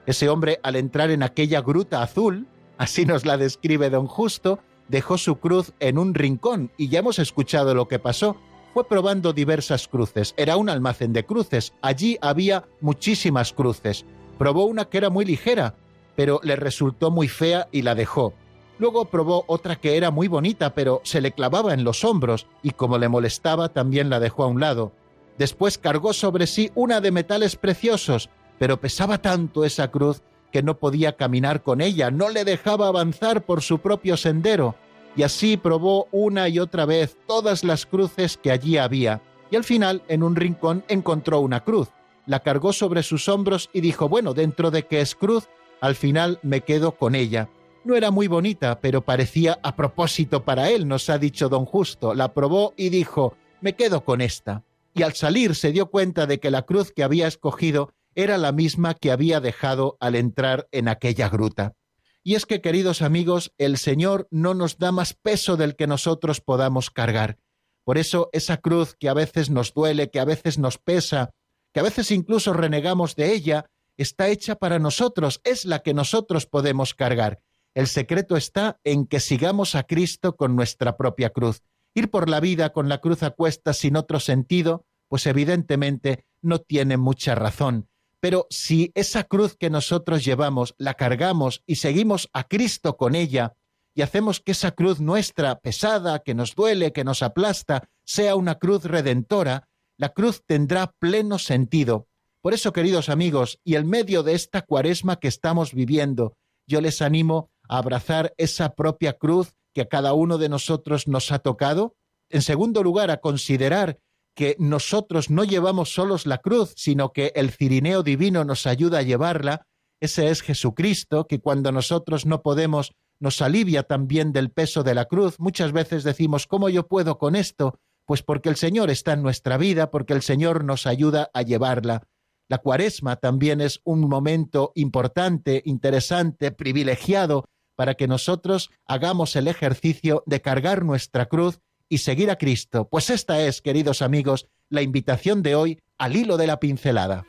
Ese 0.07 0.29
hombre, 0.29 0.61
al 0.63 0.77
entrar 0.77 1.11
en 1.11 1.23
aquella 1.23 1.63
gruta 1.63 2.03
azul, 2.03 2.47
así 2.77 3.07
nos 3.07 3.25
la 3.25 3.39
describe 3.39 3.89
don 3.89 4.07
Justo, 4.07 4.59
dejó 4.89 5.17
su 5.17 5.37
cruz 5.37 5.73
en 5.81 5.99
un 5.99 6.15
rincón 6.15 6.71
y 6.77 6.89
ya 6.89 6.99
hemos 6.99 7.19
escuchado 7.19 7.75
lo 7.75 7.89
que 7.89 7.99
pasó. 7.99 8.37
Fue 8.75 8.87
probando 8.87 9.33
diversas 9.33 9.89
cruces. 9.89 10.35
Era 10.37 10.57
un 10.57 10.69
almacén 10.69 11.13
de 11.13 11.25
cruces. 11.25 11.73
Allí 11.81 12.19
había 12.21 12.65
muchísimas 12.81 13.53
cruces. 13.53 14.05
Probó 14.37 14.65
una 14.67 14.87
que 14.87 14.99
era 14.99 15.11
muy 15.11 15.25
ligera, 15.25 15.77
pero 16.17 16.41
le 16.43 16.57
resultó 16.57 17.11
muy 17.11 17.29
fea 17.29 17.69
y 17.71 17.83
la 17.83 17.95
dejó. 17.95 18.35
Luego 18.79 19.05
probó 19.07 19.45
otra 19.47 19.77
que 19.77 19.97
era 19.97 20.11
muy 20.11 20.27
bonita, 20.27 20.75
pero 20.75 21.01
se 21.05 21.21
le 21.21 21.33
clavaba 21.33 21.73
en 21.73 21.85
los 21.85 22.05
hombros 22.05 22.49
y 22.63 22.71
como 22.71 22.99
le 22.99 23.09
molestaba 23.09 23.69
también 23.69 24.11
la 24.11 24.19
dejó 24.19 24.43
a 24.43 24.49
un 24.49 24.61
lado. 24.61 24.93
Después 25.39 25.79
cargó 25.79 26.13
sobre 26.13 26.47
sí 26.47 26.71
una 26.75 27.01
de 27.01 27.13
metales 27.13 27.57
preciosos, 27.57 28.31
pero 28.59 28.81
pesaba 28.81 29.19
tanto 29.19 29.65
esa 29.65 29.91
cruz 29.91 30.23
que 30.53 30.63
no 30.63 30.79
podía 30.79 31.17
caminar 31.17 31.63
con 31.63 31.81
ella, 31.81 32.11
no 32.11 32.29
le 32.31 32.45
dejaba 32.45 32.89
avanzar 32.89 33.45
por 33.45 33.63
su 33.63 33.79
propio 33.79 34.17
sendero, 34.17 34.77
y 35.17 35.23
así 35.23 35.57
probó 35.57 36.09
una 36.13 36.49
y 36.49 36.59
otra 36.59 36.87
vez 36.87 37.17
todas 37.27 37.65
las 37.65 37.87
cruces 37.87 38.37
que 38.37 38.53
allí 38.53 38.79
había, 38.79 39.21
y 39.51 39.57
al 39.57 39.65
final 39.65 40.03
en 40.09 40.23
un 40.23 40.37
rincón 40.37 40.85
encontró 40.89 41.41
una 41.41 41.65
cruz, 41.65 41.89
la 42.27 42.41
cargó 42.41 42.73
sobre 42.73 43.03
sus 43.03 43.29
hombros 43.29 43.69
y 43.73 43.81
dijo, 43.81 44.09
bueno, 44.09 44.35
dentro 44.35 44.71
de 44.71 44.87
que 44.87 45.01
es 45.01 45.15
cruz, 45.15 45.49
al 45.81 45.95
final 45.95 46.39
me 46.43 46.63
quedo 46.63 46.93
con 46.93 47.15
ella. 47.15 47.51
No 47.85 47.97
era 47.97 48.11
muy 48.11 48.29
bonita, 48.29 48.81
pero 48.81 49.03
parecía 49.03 49.59
a 49.63 49.77
propósito 49.77 50.43
para 50.45 50.71
él, 50.71 50.89
nos 50.89 51.11
ha 51.11 51.19
dicho 51.19 51.51
don 51.51 51.67
Justo. 51.67 52.15
La 52.15 52.33
probó 52.33 52.73
y 52.79 52.89
dijo, 52.89 53.37
me 53.61 53.75
quedo 53.75 54.05
con 54.05 54.23
esta. 54.23 54.63
Y 54.95 55.03
al 55.03 55.13
salir 55.13 55.55
se 55.55 55.73
dio 55.73 55.87
cuenta 55.87 56.27
de 56.27 56.41
que 56.41 56.51
la 56.51 56.63
cruz 56.63 56.93
que 56.93 57.05
había 57.05 57.27
escogido 57.27 57.93
era 58.15 58.39
la 58.39 58.53
misma 58.53 58.95
que 58.95 59.11
había 59.11 59.41
dejado 59.41 59.97
al 60.01 60.15
entrar 60.15 60.69
en 60.73 60.89
aquella 60.89 61.29
gruta. 61.29 61.75
Y 62.23 62.37
es 62.37 62.47
que, 62.47 62.61
queridos 62.61 63.03
amigos, 63.03 63.53
el 63.59 63.77
Señor 63.77 64.29
no 64.31 64.55
nos 64.55 64.79
da 64.79 64.93
más 64.93 65.13
peso 65.13 65.57
del 65.57 65.77
que 65.77 65.87
nosotros 65.87 66.41
podamos 66.41 66.91
cargar. 66.91 67.39
Por 67.85 67.99
eso 67.99 68.31
esa 68.33 68.57
cruz 68.57 68.97
que 68.99 69.11
a 69.11 69.15
veces 69.15 69.51
nos 69.51 69.75
duele, 69.75 70.11
que 70.11 70.21
a 70.21 70.25
veces 70.25 70.59
nos 70.59 70.79
pesa, 70.79 71.31
que 71.73 71.81
a 71.81 71.83
veces 71.83 72.11
incluso 72.11 72.55
renegamos 72.55 73.15
de 73.15 73.35
ella, 73.35 73.67
está 73.99 74.29
hecha 74.29 74.57
para 74.57 74.79
nosotros, 74.79 75.41
es 75.45 75.67
la 75.67 75.81
que 75.81 75.93
nosotros 75.93 76.47
podemos 76.47 76.95
cargar. 76.95 77.41
El 77.75 77.89
secreto 77.89 78.37
está 78.37 78.81
en 78.85 79.07
que 79.07 79.21
sigamos 79.21 79.75
a 79.75 79.83
Cristo 79.83 80.37
con 80.37 80.57
nuestra 80.57 80.97
propia 80.97 81.31
cruz. 81.31 81.63
Ir 81.93 82.11
por 82.11 82.31
la 82.31 82.41
vida 82.41 82.73
con 82.73 82.89
la 82.89 82.99
cruz 82.99 83.23
a 83.23 83.31
cuestas 83.31 83.79
sin 83.79 83.97
otro 83.97 84.19
sentido, 84.19 84.87
pues 85.09 85.27
evidentemente 85.27 86.25
no 86.41 86.61
tiene 86.61 86.97
mucha 86.97 87.35
razón. 87.35 87.89
Pero 88.25 88.47
si 88.49 88.91
esa 88.95 89.25
cruz 89.25 89.55
que 89.55 89.69
nosotros 89.69 90.25
llevamos 90.25 90.75
la 90.79 90.95
cargamos 90.95 91.63
y 91.67 91.75
seguimos 91.75 92.31
a 92.33 92.45
Cristo 92.45 92.97
con 92.97 93.17
ella, 93.17 93.53
y 93.95 94.01
hacemos 94.01 94.41
que 94.41 94.53
esa 94.53 94.71
cruz 94.71 94.99
nuestra, 94.99 95.59
pesada, 95.59 96.21
que 96.21 96.33
nos 96.33 96.55
duele, 96.55 96.95
que 96.95 97.05
nos 97.05 97.23
aplasta, 97.23 97.87
sea 98.03 98.35
una 98.35 98.55
cruz 98.55 98.85
redentora, 98.85 99.69
la 99.99 100.15
cruz 100.15 100.43
tendrá 100.47 100.95
pleno 100.99 101.39
sentido. 101.39 102.09
Por 102.41 102.55
eso, 102.55 102.73
queridos 102.73 103.11
amigos, 103.11 103.61
y 103.63 103.75
en 103.75 103.91
medio 103.91 104.23
de 104.23 104.33
esta 104.33 104.63
cuaresma 104.63 105.17
que 105.17 105.29
estamos 105.29 105.75
viviendo, 105.75 106.39
yo 106.67 106.81
les 106.81 107.03
animo 107.03 107.51
a 107.69 107.77
abrazar 107.77 108.33
esa 108.39 108.75
propia 108.75 109.19
cruz 109.19 109.53
que 109.75 109.83
a 109.83 109.89
cada 109.89 110.15
uno 110.15 110.39
de 110.39 110.49
nosotros 110.49 111.09
nos 111.09 111.31
ha 111.31 111.41
tocado. 111.41 111.95
En 112.31 112.41
segundo 112.41 112.83
lugar, 112.83 113.11
a 113.11 113.19
considerar 113.19 113.99
que 114.35 114.57
nosotros 114.59 115.31
no 115.31 115.45
llevamos 115.45 115.95
solos 115.95 116.27
la 116.27 116.39
cruz, 116.39 116.75
sino 116.77 117.13
que 117.13 117.33
el 117.35 117.51
cirineo 117.51 118.03
divino 118.03 118.45
nos 118.45 118.67
ayuda 118.67 118.99
a 118.99 119.03
llevarla, 119.03 119.67
ese 120.01 120.29
es 120.29 120.43
Jesucristo, 120.43 121.27
que 121.27 121.41
cuando 121.41 121.73
nosotros 121.73 122.27
no 122.27 122.43
podemos, 122.43 122.93
nos 123.21 123.41
alivia 123.41 123.85
también 123.85 124.33
del 124.33 124.51
peso 124.51 124.83
de 124.83 124.95
la 124.95 125.07
cruz. 125.07 125.39
Muchas 125.39 125.73
veces 125.73 126.05
decimos, 126.05 126.47
¿cómo 126.47 126.69
yo 126.69 126.89
puedo 126.89 127.17
con 127.17 127.37
esto? 127.37 127.79
Pues 128.05 128.23
porque 128.23 128.51
el 128.51 128.57
Señor 128.57 128.91
está 128.91 129.15
en 129.15 129.23
nuestra 129.23 129.57
vida, 129.57 129.91
porque 129.91 130.13
el 130.13 130.21
Señor 130.21 130.65
nos 130.65 130.87
ayuda 130.87 131.31
a 131.33 131.43
llevarla. 131.43 132.03
La 132.49 132.59
cuaresma 132.59 133.17
también 133.17 133.63
es 133.63 133.81
un 133.85 134.01
momento 134.01 134.73
importante, 134.75 135.63
interesante, 135.65 136.53
privilegiado, 136.53 137.47
para 137.75 137.95
que 137.95 138.07
nosotros 138.07 138.71
hagamos 138.87 139.37
el 139.37 139.49
ejercicio 139.49 140.23
de 140.27 140.43
cargar 140.43 140.85
nuestra 140.85 141.27
cruz 141.27 141.61
y 141.89 141.99
seguir 141.99 142.31
a 142.31 142.37
Cristo. 142.37 142.89
Pues 142.89 143.11
esta 143.11 143.41
es, 143.41 143.61
queridos 143.61 144.03
amigos, 144.03 144.47
la 144.69 144.83
invitación 144.83 145.43
de 145.43 145.55
hoy 145.55 145.79
al 145.99 146.17
hilo 146.17 146.37
de 146.37 146.47
la 146.47 146.61
pincelada. 146.61 147.25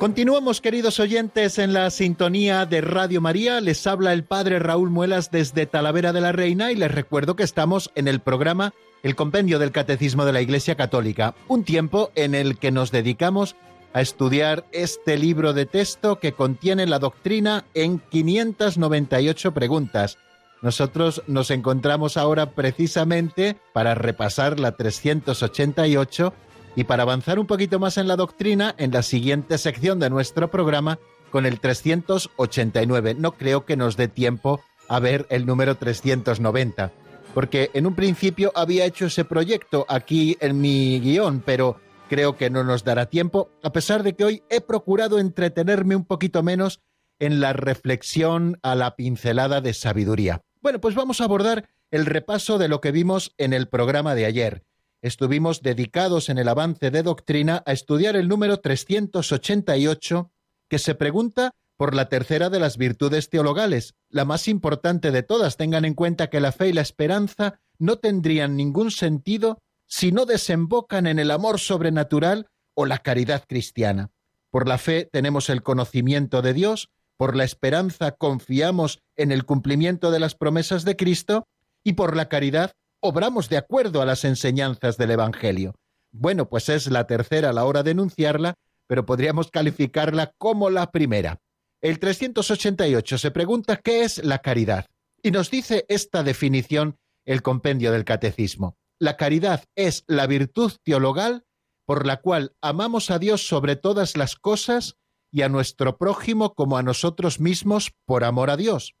Continuamos, 0.00 0.62
queridos 0.62 0.98
oyentes, 0.98 1.58
en 1.58 1.74
la 1.74 1.90
sintonía 1.90 2.64
de 2.64 2.80
Radio 2.80 3.20
María. 3.20 3.60
Les 3.60 3.86
habla 3.86 4.14
el 4.14 4.24
padre 4.24 4.58
Raúl 4.58 4.88
Muelas 4.88 5.30
desde 5.30 5.66
Talavera 5.66 6.14
de 6.14 6.22
la 6.22 6.32
Reina 6.32 6.72
y 6.72 6.74
les 6.74 6.90
recuerdo 6.90 7.36
que 7.36 7.42
estamos 7.42 7.90
en 7.94 8.08
el 8.08 8.20
programa 8.20 8.72
El 9.02 9.14
Compendio 9.14 9.58
del 9.58 9.72
Catecismo 9.72 10.24
de 10.24 10.32
la 10.32 10.40
Iglesia 10.40 10.74
Católica, 10.74 11.34
un 11.48 11.64
tiempo 11.64 12.12
en 12.14 12.34
el 12.34 12.56
que 12.56 12.70
nos 12.70 12.90
dedicamos 12.92 13.56
a 13.92 14.00
estudiar 14.00 14.64
este 14.72 15.18
libro 15.18 15.52
de 15.52 15.66
texto 15.66 16.18
que 16.18 16.32
contiene 16.32 16.86
la 16.86 16.98
doctrina 16.98 17.66
en 17.74 17.98
598 17.98 19.52
preguntas. 19.52 20.16
Nosotros 20.62 21.22
nos 21.26 21.50
encontramos 21.50 22.16
ahora 22.16 22.52
precisamente 22.52 23.58
para 23.74 23.94
repasar 23.94 24.60
la 24.60 24.72
388 24.72 26.32
y 26.76 26.84
para 26.84 27.02
avanzar 27.02 27.38
un 27.38 27.46
poquito 27.46 27.78
más 27.78 27.98
en 27.98 28.08
la 28.08 28.16
doctrina, 28.16 28.74
en 28.78 28.92
la 28.92 29.02
siguiente 29.02 29.58
sección 29.58 29.98
de 29.98 30.10
nuestro 30.10 30.50
programa, 30.50 30.98
con 31.30 31.46
el 31.46 31.60
389. 31.60 33.14
No 33.14 33.32
creo 33.32 33.64
que 33.64 33.76
nos 33.76 33.96
dé 33.96 34.08
tiempo 34.08 34.60
a 34.88 34.98
ver 34.98 35.26
el 35.30 35.46
número 35.46 35.76
390, 35.76 36.92
porque 37.34 37.70
en 37.74 37.86
un 37.86 37.94
principio 37.94 38.52
había 38.54 38.84
hecho 38.84 39.06
ese 39.06 39.24
proyecto 39.24 39.86
aquí 39.88 40.36
en 40.40 40.60
mi 40.60 41.00
guion, 41.00 41.42
pero 41.44 41.80
creo 42.08 42.36
que 42.36 42.50
no 42.50 42.64
nos 42.64 42.82
dará 42.82 43.06
tiempo, 43.06 43.50
a 43.62 43.72
pesar 43.72 44.02
de 44.02 44.14
que 44.14 44.24
hoy 44.24 44.42
he 44.50 44.60
procurado 44.60 45.18
entretenerme 45.18 45.94
un 45.94 46.04
poquito 46.04 46.42
menos 46.42 46.80
en 47.20 47.40
la 47.40 47.52
reflexión 47.52 48.58
a 48.62 48.74
la 48.74 48.96
pincelada 48.96 49.60
de 49.60 49.74
sabiduría. 49.74 50.42
Bueno, 50.60 50.80
pues 50.80 50.94
vamos 50.94 51.20
a 51.20 51.24
abordar 51.24 51.68
el 51.92 52.06
repaso 52.06 52.58
de 52.58 52.68
lo 52.68 52.80
que 52.80 52.90
vimos 52.90 53.32
en 53.38 53.52
el 53.52 53.68
programa 53.68 54.14
de 54.14 54.24
ayer 54.26 54.64
estuvimos 55.02 55.62
dedicados 55.62 56.28
en 56.28 56.38
el 56.38 56.48
avance 56.48 56.90
de 56.90 57.02
doctrina 57.02 57.62
a 57.66 57.72
estudiar 57.72 58.16
el 58.16 58.28
número 58.28 58.58
388, 58.58 60.30
que 60.68 60.78
se 60.78 60.94
pregunta 60.94 61.52
por 61.76 61.94
la 61.94 62.08
tercera 62.08 62.50
de 62.50 62.60
las 62.60 62.76
virtudes 62.76 63.30
teologales, 63.30 63.94
la 64.10 64.24
más 64.24 64.48
importante 64.48 65.10
de 65.10 65.22
todas. 65.22 65.56
Tengan 65.56 65.84
en 65.84 65.94
cuenta 65.94 66.28
que 66.28 66.40
la 66.40 66.52
fe 66.52 66.68
y 66.68 66.72
la 66.72 66.82
esperanza 66.82 67.60
no 67.78 67.96
tendrían 67.96 68.56
ningún 68.56 68.90
sentido 68.90 69.58
si 69.86 70.12
no 70.12 70.26
desembocan 70.26 71.06
en 71.06 71.18
el 71.18 71.30
amor 71.30 71.58
sobrenatural 71.58 72.48
o 72.74 72.86
la 72.86 72.98
caridad 72.98 73.44
cristiana. 73.48 74.10
Por 74.50 74.68
la 74.68 74.78
fe 74.78 75.08
tenemos 75.10 75.48
el 75.48 75.62
conocimiento 75.62 76.42
de 76.42 76.52
Dios, 76.52 76.90
por 77.16 77.36
la 77.36 77.44
esperanza 77.44 78.12
confiamos 78.12 79.00
en 79.16 79.32
el 79.32 79.44
cumplimiento 79.44 80.10
de 80.10 80.20
las 80.20 80.34
promesas 80.34 80.84
de 80.84 80.96
Cristo 80.96 81.46
y 81.82 81.94
por 81.94 82.16
la 82.16 82.28
caridad 82.28 82.72
obramos 83.00 83.48
de 83.48 83.56
acuerdo 83.56 84.02
a 84.02 84.06
las 84.06 84.24
enseñanzas 84.24 84.96
del 84.96 85.12
Evangelio. 85.12 85.74
Bueno, 86.12 86.48
pues 86.48 86.68
es 86.68 86.90
la 86.90 87.06
tercera 87.06 87.50
a 87.50 87.52
la 87.52 87.64
hora 87.64 87.82
de 87.82 87.92
enunciarla, 87.92 88.54
pero 88.86 89.06
podríamos 89.06 89.50
calificarla 89.50 90.32
como 90.38 90.70
la 90.70 90.90
primera. 90.90 91.38
El 91.80 91.98
388 91.98 93.18
se 93.18 93.30
pregunta 93.30 93.76
qué 93.76 94.02
es 94.02 94.22
la 94.24 94.40
caridad 94.40 94.86
y 95.22 95.30
nos 95.30 95.50
dice 95.50 95.86
esta 95.88 96.22
definición 96.22 96.98
el 97.24 97.42
compendio 97.42 97.92
del 97.92 98.04
catecismo. 98.04 98.76
La 98.98 99.16
caridad 99.16 99.64
es 99.76 100.04
la 100.06 100.26
virtud 100.26 100.72
teologal 100.82 101.44
por 101.86 102.06
la 102.06 102.20
cual 102.20 102.54
amamos 102.60 103.10
a 103.10 103.18
Dios 103.18 103.46
sobre 103.46 103.76
todas 103.76 104.16
las 104.16 104.36
cosas 104.36 104.96
y 105.32 105.42
a 105.42 105.48
nuestro 105.48 105.96
prójimo 105.96 106.54
como 106.54 106.76
a 106.76 106.82
nosotros 106.82 107.40
mismos 107.40 107.92
por 108.04 108.24
amor 108.24 108.50
a 108.50 108.56
Dios. 108.56 108.94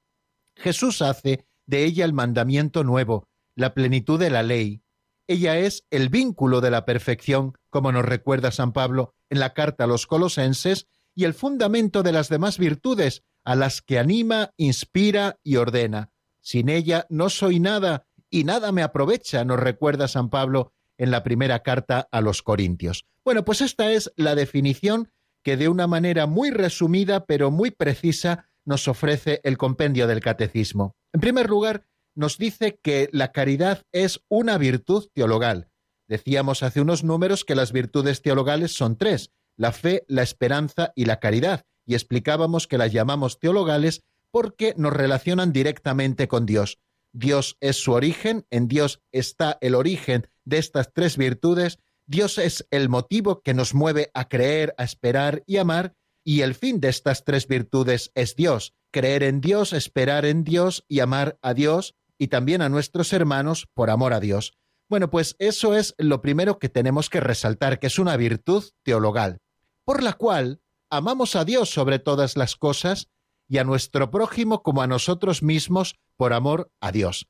Jesús 0.56 1.02
hace 1.02 1.46
de 1.66 1.84
ella 1.84 2.04
el 2.04 2.12
mandamiento 2.12 2.82
nuevo, 2.82 3.28
la 3.54 3.74
plenitud 3.74 4.18
de 4.18 4.30
la 4.30 4.42
ley. 4.42 4.82
Ella 5.26 5.58
es 5.58 5.84
el 5.90 6.08
vínculo 6.08 6.60
de 6.60 6.70
la 6.70 6.84
perfección, 6.84 7.54
como 7.70 7.92
nos 7.92 8.04
recuerda 8.04 8.50
San 8.50 8.72
Pablo 8.72 9.14
en 9.28 9.38
la 9.40 9.54
carta 9.54 9.84
a 9.84 9.86
los 9.86 10.06
colosenses, 10.06 10.88
y 11.14 11.24
el 11.24 11.34
fundamento 11.34 12.02
de 12.02 12.12
las 12.12 12.28
demás 12.28 12.58
virtudes, 12.58 13.22
a 13.44 13.54
las 13.54 13.82
que 13.82 13.98
anima, 13.98 14.52
inspira 14.56 15.38
y 15.42 15.56
ordena. 15.56 16.10
Sin 16.40 16.68
ella 16.68 17.06
no 17.10 17.28
soy 17.28 17.60
nada 17.60 18.06
y 18.30 18.44
nada 18.44 18.72
me 18.72 18.82
aprovecha, 18.82 19.44
nos 19.44 19.60
recuerda 19.60 20.08
San 20.08 20.30
Pablo 20.30 20.72
en 20.98 21.10
la 21.10 21.22
primera 21.22 21.60
carta 21.60 22.08
a 22.10 22.20
los 22.20 22.42
Corintios. 22.42 23.06
Bueno, 23.24 23.44
pues 23.44 23.60
esta 23.60 23.92
es 23.92 24.12
la 24.16 24.34
definición 24.34 25.10
que 25.42 25.56
de 25.56 25.68
una 25.68 25.86
manera 25.86 26.26
muy 26.26 26.50
resumida 26.50 27.24
pero 27.26 27.50
muy 27.50 27.70
precisa 27.70 28.50
nos 28.64 28.88
ofrece 28.88 29.40
el 29.42 29.58
compendio 29.58 30.06
del 30.06 30.20
catecismo. 30.20 30.96
En 31.12 31.20
primer 31.20 31.48
lugar, 31.48 31.86
nos 32.20 32.36
dice 32.36 32.78
que 32.82 33.08
la 33.12 33.32
caridad 33.32 33.86
es 33.92 34.20
una 34.28 34.58
virtud 34.58 35.08
teologal. 35.14 35.70
Decíamos 36.06 36.62
hace 36.62 36.82
unos 36.82 37.02
números 37.02 37.46
que 37.46 37.54
las 37.54 37.72
virtudes 37.72 38.20
teologales 38.20 38.72
son 38.72 38.98
tres, 38.98 39.30
la 39.56 39.72
fe, 39.72 40.04
la 40.06 40.22
esperanza 40.22 40.92
y 40.94 41.06
la 41.06 41.18
caridad, 41.18 41.64
y 41.86 41.94
explicábamos 41.94 42.66
que 42.66 42.76
las 42.76 42.92
llamamos 42.92 43.38
teologales 43.38 44.02
porque 44.30 44.74
nos 44.76 44.92
relacionan 44.92 45.54
directamente 45.54 46.28
con 46.28 46.44
Dios. 46.44 46.78
Dios 47.14 47.56
es 47.60 47.76
su 47.76 47.92
origen, 47.92 48.44
en 48.50 48.68
Dios 48.68 49.00
está 49.12 49.56
el 49.62 49.74
origen 49.74 50.26
de 50.44 50.58
estas 50.58 50.92
tres 50.92 51.16
virtudes, 51.16 51.78
Dios 52.06 52.36
es 52.36 52.66
el 52.70 52.90
motivo 52.90 53.40
que 53.40 53.54
nos 53.54 53.72
mueve 53.72 54.10
a 54.12 54.28
creer, 54.28 54.74
a 54.76 54.84
esperar 54.84 55.42
y 55.46 55.56
amar, 55.56 55.94
y 56.22 56.42
el 56.42 56.54
fin 56.54 56.80
de 56.80 56.90
estas 56.90 57.24
tres 57.24 57.48
virtudes 57.48 58.12
es 58.14 58.36
Dios, 58.36 58.74
creer 58.90 59.22
en 59.22 59.40
Dios, 59.40 59.72
esperar 59.72 60.26
en 60.26 60.44
Dios 60.44 60.84
y 60.86 61.00
amar 61.00 61.38
a 61.40 61.54
Dios 61.54 61.94
y 62.20 62.28
también 62.28 62.60
a 62.60 62.68
nuestros 62.68 63.14
hermanos 63.14 63.66
por 63.72 63.88
amor 63.88 64.12
a 64.12 64.20
Dios. 64.20 64.52
Bueno, 64.90 65.08
pues 65.08 65.36
eso 65.38 65.74
es 65.74 65.94
lo 65.96 66.20
primero 66.20 66.58
que 66.58 66.68
tenemos 66.68 67.08
que 67.08 67.20
resaltar, 67.20 67.78
que 67.78 67.86
es 67.86 67.98
una 67.98 68.16
virtud 68.16 68.64
teologal 68.82 69.40
por 69.84 70.02
la 70.02 70.12
cual 70.12 70.60
amamos 70.88 71.34
a 71.34 71.44
Dios 71.44 71.70
sobre 71.70 71.98
todas 71.98 72.36
las 72.36 72.54
cosas 72.54 73.08
y 73.48 73.58
a 73.58 73.64
nuestro 73.64 74.10
prójimo 74.10 74.62
como 74.62 74.82
a 74.82 74.86
nosotros 74.86 75.42
mismos 75.42 75.96
por 76.16 76.32
amor 76.32 76.70
a 76.80 76.92
Dios. 76.92 77.26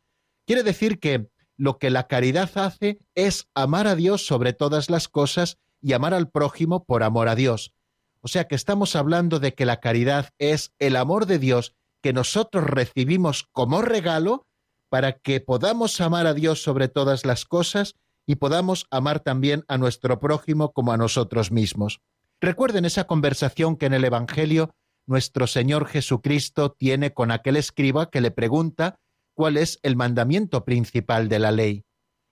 Quiere 0.47 0.63
decir 0.63 0.99
que 0.99 1.31
lo 1.57 1.79
que 1.79 1.89
la 1.89 2.07
caridad 2.07 2.51
hace 2.57 2.99
es 3.15 3.49
amar 3.55 3.87
a 3.87 3.95
Dios 3.95 4.27
sobre 4.27 4.53
todas 4.53 4.91
las 4.91 5.09
cosas 5.09 5.57
y 5.81 5.93
amar 5.93 6.13
al 6.13 6.29
prójimo 6.29 6.85
por 6.85 7.03
amor 7.03 7.29
a 7.29 7.35
Dios. 7.35 7.73
O 8.21 8.29
sea 8.29 8.47
que 8.49 8.57
estamos 8.57 8.97
hablando 8.97 9.39
de 9.39 9.55
que 9.55 9.65
la 9.65 9.81
caridad 9.81 10.31
es 10.39 10.75
el 10.79 10.97
amor 10.97 11.27
de 11.27 11.39
Dios 11.39 11.75
que 12.03 12.13
nosotros 12.13 12.65
recibimos 12.65 13.47
como 13.53 13.81
regalo 13.81 14.47
para 14.91 15.13
que 15.13 15.41
podamos 15.41 15.99
amar 16.01 16.27
a 16.27 16.35
Dios 16.35 16.63
sobre 16.63 16.89
todas 16.89 17.25
las 17.25 17.47
cosas 17.47 17.95
y 18.27 18.35
podamos 18.35 18.87
amar 18.91 19.21
también 19.21 19.65
a 19.69 19.79
nuestro 19.79 20.21
prójimo 20.21 20.73
como 20.73 20.93
a 20.93 20.97
nosotros 20.97 21.51
mismos. 21.51 22.01
Recuerden 22.41 22.85
esa 22.85 23.05
conversación 23.05 23.77
que 23.77 23.87
en 23.87 23.95
el 23.95 24.05
Evangelio 24.05 24.71
nuestro 25.07 25.47
Señor 25.47 25.87
Jesucristo 25.87 26.73
tiene 26.73 27.13
con 27.13 27.31
aquel 27.31 27.57
escriba 27.57 28.11
que 28.11 28.21
le 28.21 28.31
pregunta 28.31 28.97
cuál 29.35 29.57
es 29.57 29.79
el 29.83 29.97
mandamiento 29.97 30.65
principal 30.65 31.29
de 31.29 31.39
la 31.39 31.53
ley. 31.53 31.85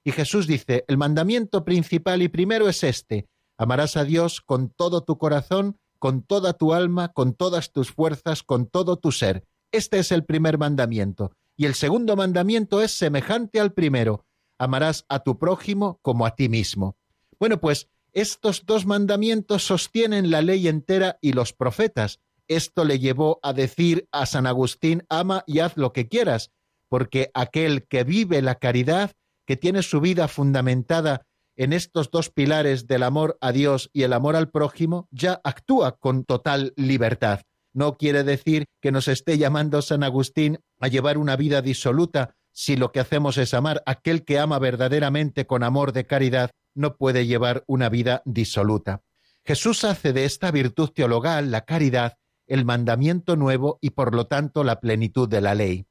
Y 0.05 0.13
Jesús 0.13 0.47
dice, 0.47 0.85
el 0.89 0.97
mandamiento 0.97 1.65
principal 1.65 2.23
y 2.23 2.29
primero 2.29 2.69
es 2.69 2.85
este, 2.85 3.27
amarás 3.59 3.97
a 3.97 4.05
Dios 4.05 4.41
con 4.41 4.71
todo 4.71 5.03
tu 5.03 5.19
corazón, 5.19 5.79
con 5.99 6.23
toda 6.23 6.53
tu 6.53 6.73
alma, 6.73 7.09
con 7.09 7.35
todas 7.35 7.73
tus 7.73 7.91
fuerzas, 7.91 8.43
con 8.43 8.67
todo 8.67 8.97
tu 8.97 9.13
ser. 9.13 9.45
Este 9.73 9.99
es 9.99 10.13
el 10.13 10.25
primer 10.25 10.59
mandamiento. 10.59 11.33
Y 11.61 11.67
el 11.67 11.75
segundo 11.75 12.15
mandamiento 12.15 12.81
es 12.83 12.93
semejante 12.93 13.59
al 13.59 13.73
primero, 13.73 14.25
amarás 14.59 15.05
a 15.09 15.25
tu 15.25 15.41
prójimo 15.41 15.99
como 16.03 16.25
a 16.25 16.37
ti 16.37 16.49
mismo. 16.49 16.97
Bueno, 17.41 17.61
pues 17.61 17.89
estos 18.13 18.65
dos 18.65 18.87
mandamientos 18.87 19.65
sostienen 19.65 20.31
la 20.31 20.41
ley 20.41 20.69
entera 20.69 21.19
y 21.21 21.33
los 21.33 21.53
profetas. 21.53 22.21
Esto 22.47 22.85
le 22.85 23.01
llevó 23.01 23.41
a 23.43 23.53
decir 23.53 24.09
a 24.13 24.25
San 24.27 24.47
Agustín, 24.47 25.05
ama 25.09 25.43
y 25.49 25.59
haz 25.59 25.77
lo 25.77 25.93
que 25.93 26.09
quieras, 26.09 26.53
porque 26.89 27.33
aquel 27.35 27.89
que 27.89 28.05
vive 28.05 28.41
la 28.41 28.55
caridad, 28.55 29.11
que 29.45 29.57
tiene 29.57 29.83
su 29.83 30.01
vida 30.01 30.29
fundamentada 30.29 31.27
en 31.57 31.73
estos 31.73 32.13
dos 32.13 32.31
pilares 32.31 32.87
del 32.87 33.03
amor 33.03 33.37
a 33.41 33.51
Dios 33.51 33.91
y 33.93 34.05
el 34.05 34.13
amor 34.13 34.37
al 34.37 34.49
prójimo, 34.49 35.09
ya 35.11 35.41
actúa 35.43 35.97
con 35.97 36.23
total 36.25 36.73
libertad. 36.77 37.41
No 37.79 37.97
quiere 37.97 38.25
decir 38.25 38.65
que 38.83 38.91
nos 38.91 39.07
esté 39.07 39.39
llamando 39.39 39.83
San 39.83 40.03
Agustín 40.03 40.59
a 40.81 40.89
llevar 40.89 41.17
una 41.17 41.37
vida 41.37 41.63
disoluta 41.63 42.35
si 42.51 42.75
lo 42.75 42.91
que 42.91 42.99
hacemos 42.99 43.39
es 43.39 43.55
amar. 43.55 43.85
Aquel 43.87 44.25
que 44.25 44.41
ama 44.41 44.59
verdaderamente 44.59 45.47
con 45.47 45.63
amor 45.63 45.93
de 45.93 46.05
caridad 46.05 46.51
no 46.75 46.97
puede 46.97 47.29
llevar 47.29 47.63
una 47.69 47.89
vida 47.89 48.21
disoluta. 48.25 49.03
Jesús 49.45 49.85
hace 49.85 50.13
de 50.13 50.25
esta 50.25 50.51
virtud 50.51 50.91
teologal, 50.91 51.53
la 51.53 51.67
caridad, 51.67 52.17
el 52.49 52.65
mandamiento 52.65 53.37
nuevo 53.37 53.79
y 53.81 53.91
por 53.91 54.13
lo 54.13 54.27
tanto 54.27 54.65
la 54.65 54.81
plenitud 54.81 55.29
de 55.29 55.41
la 55.41 55.55
ley. 55.55 55.87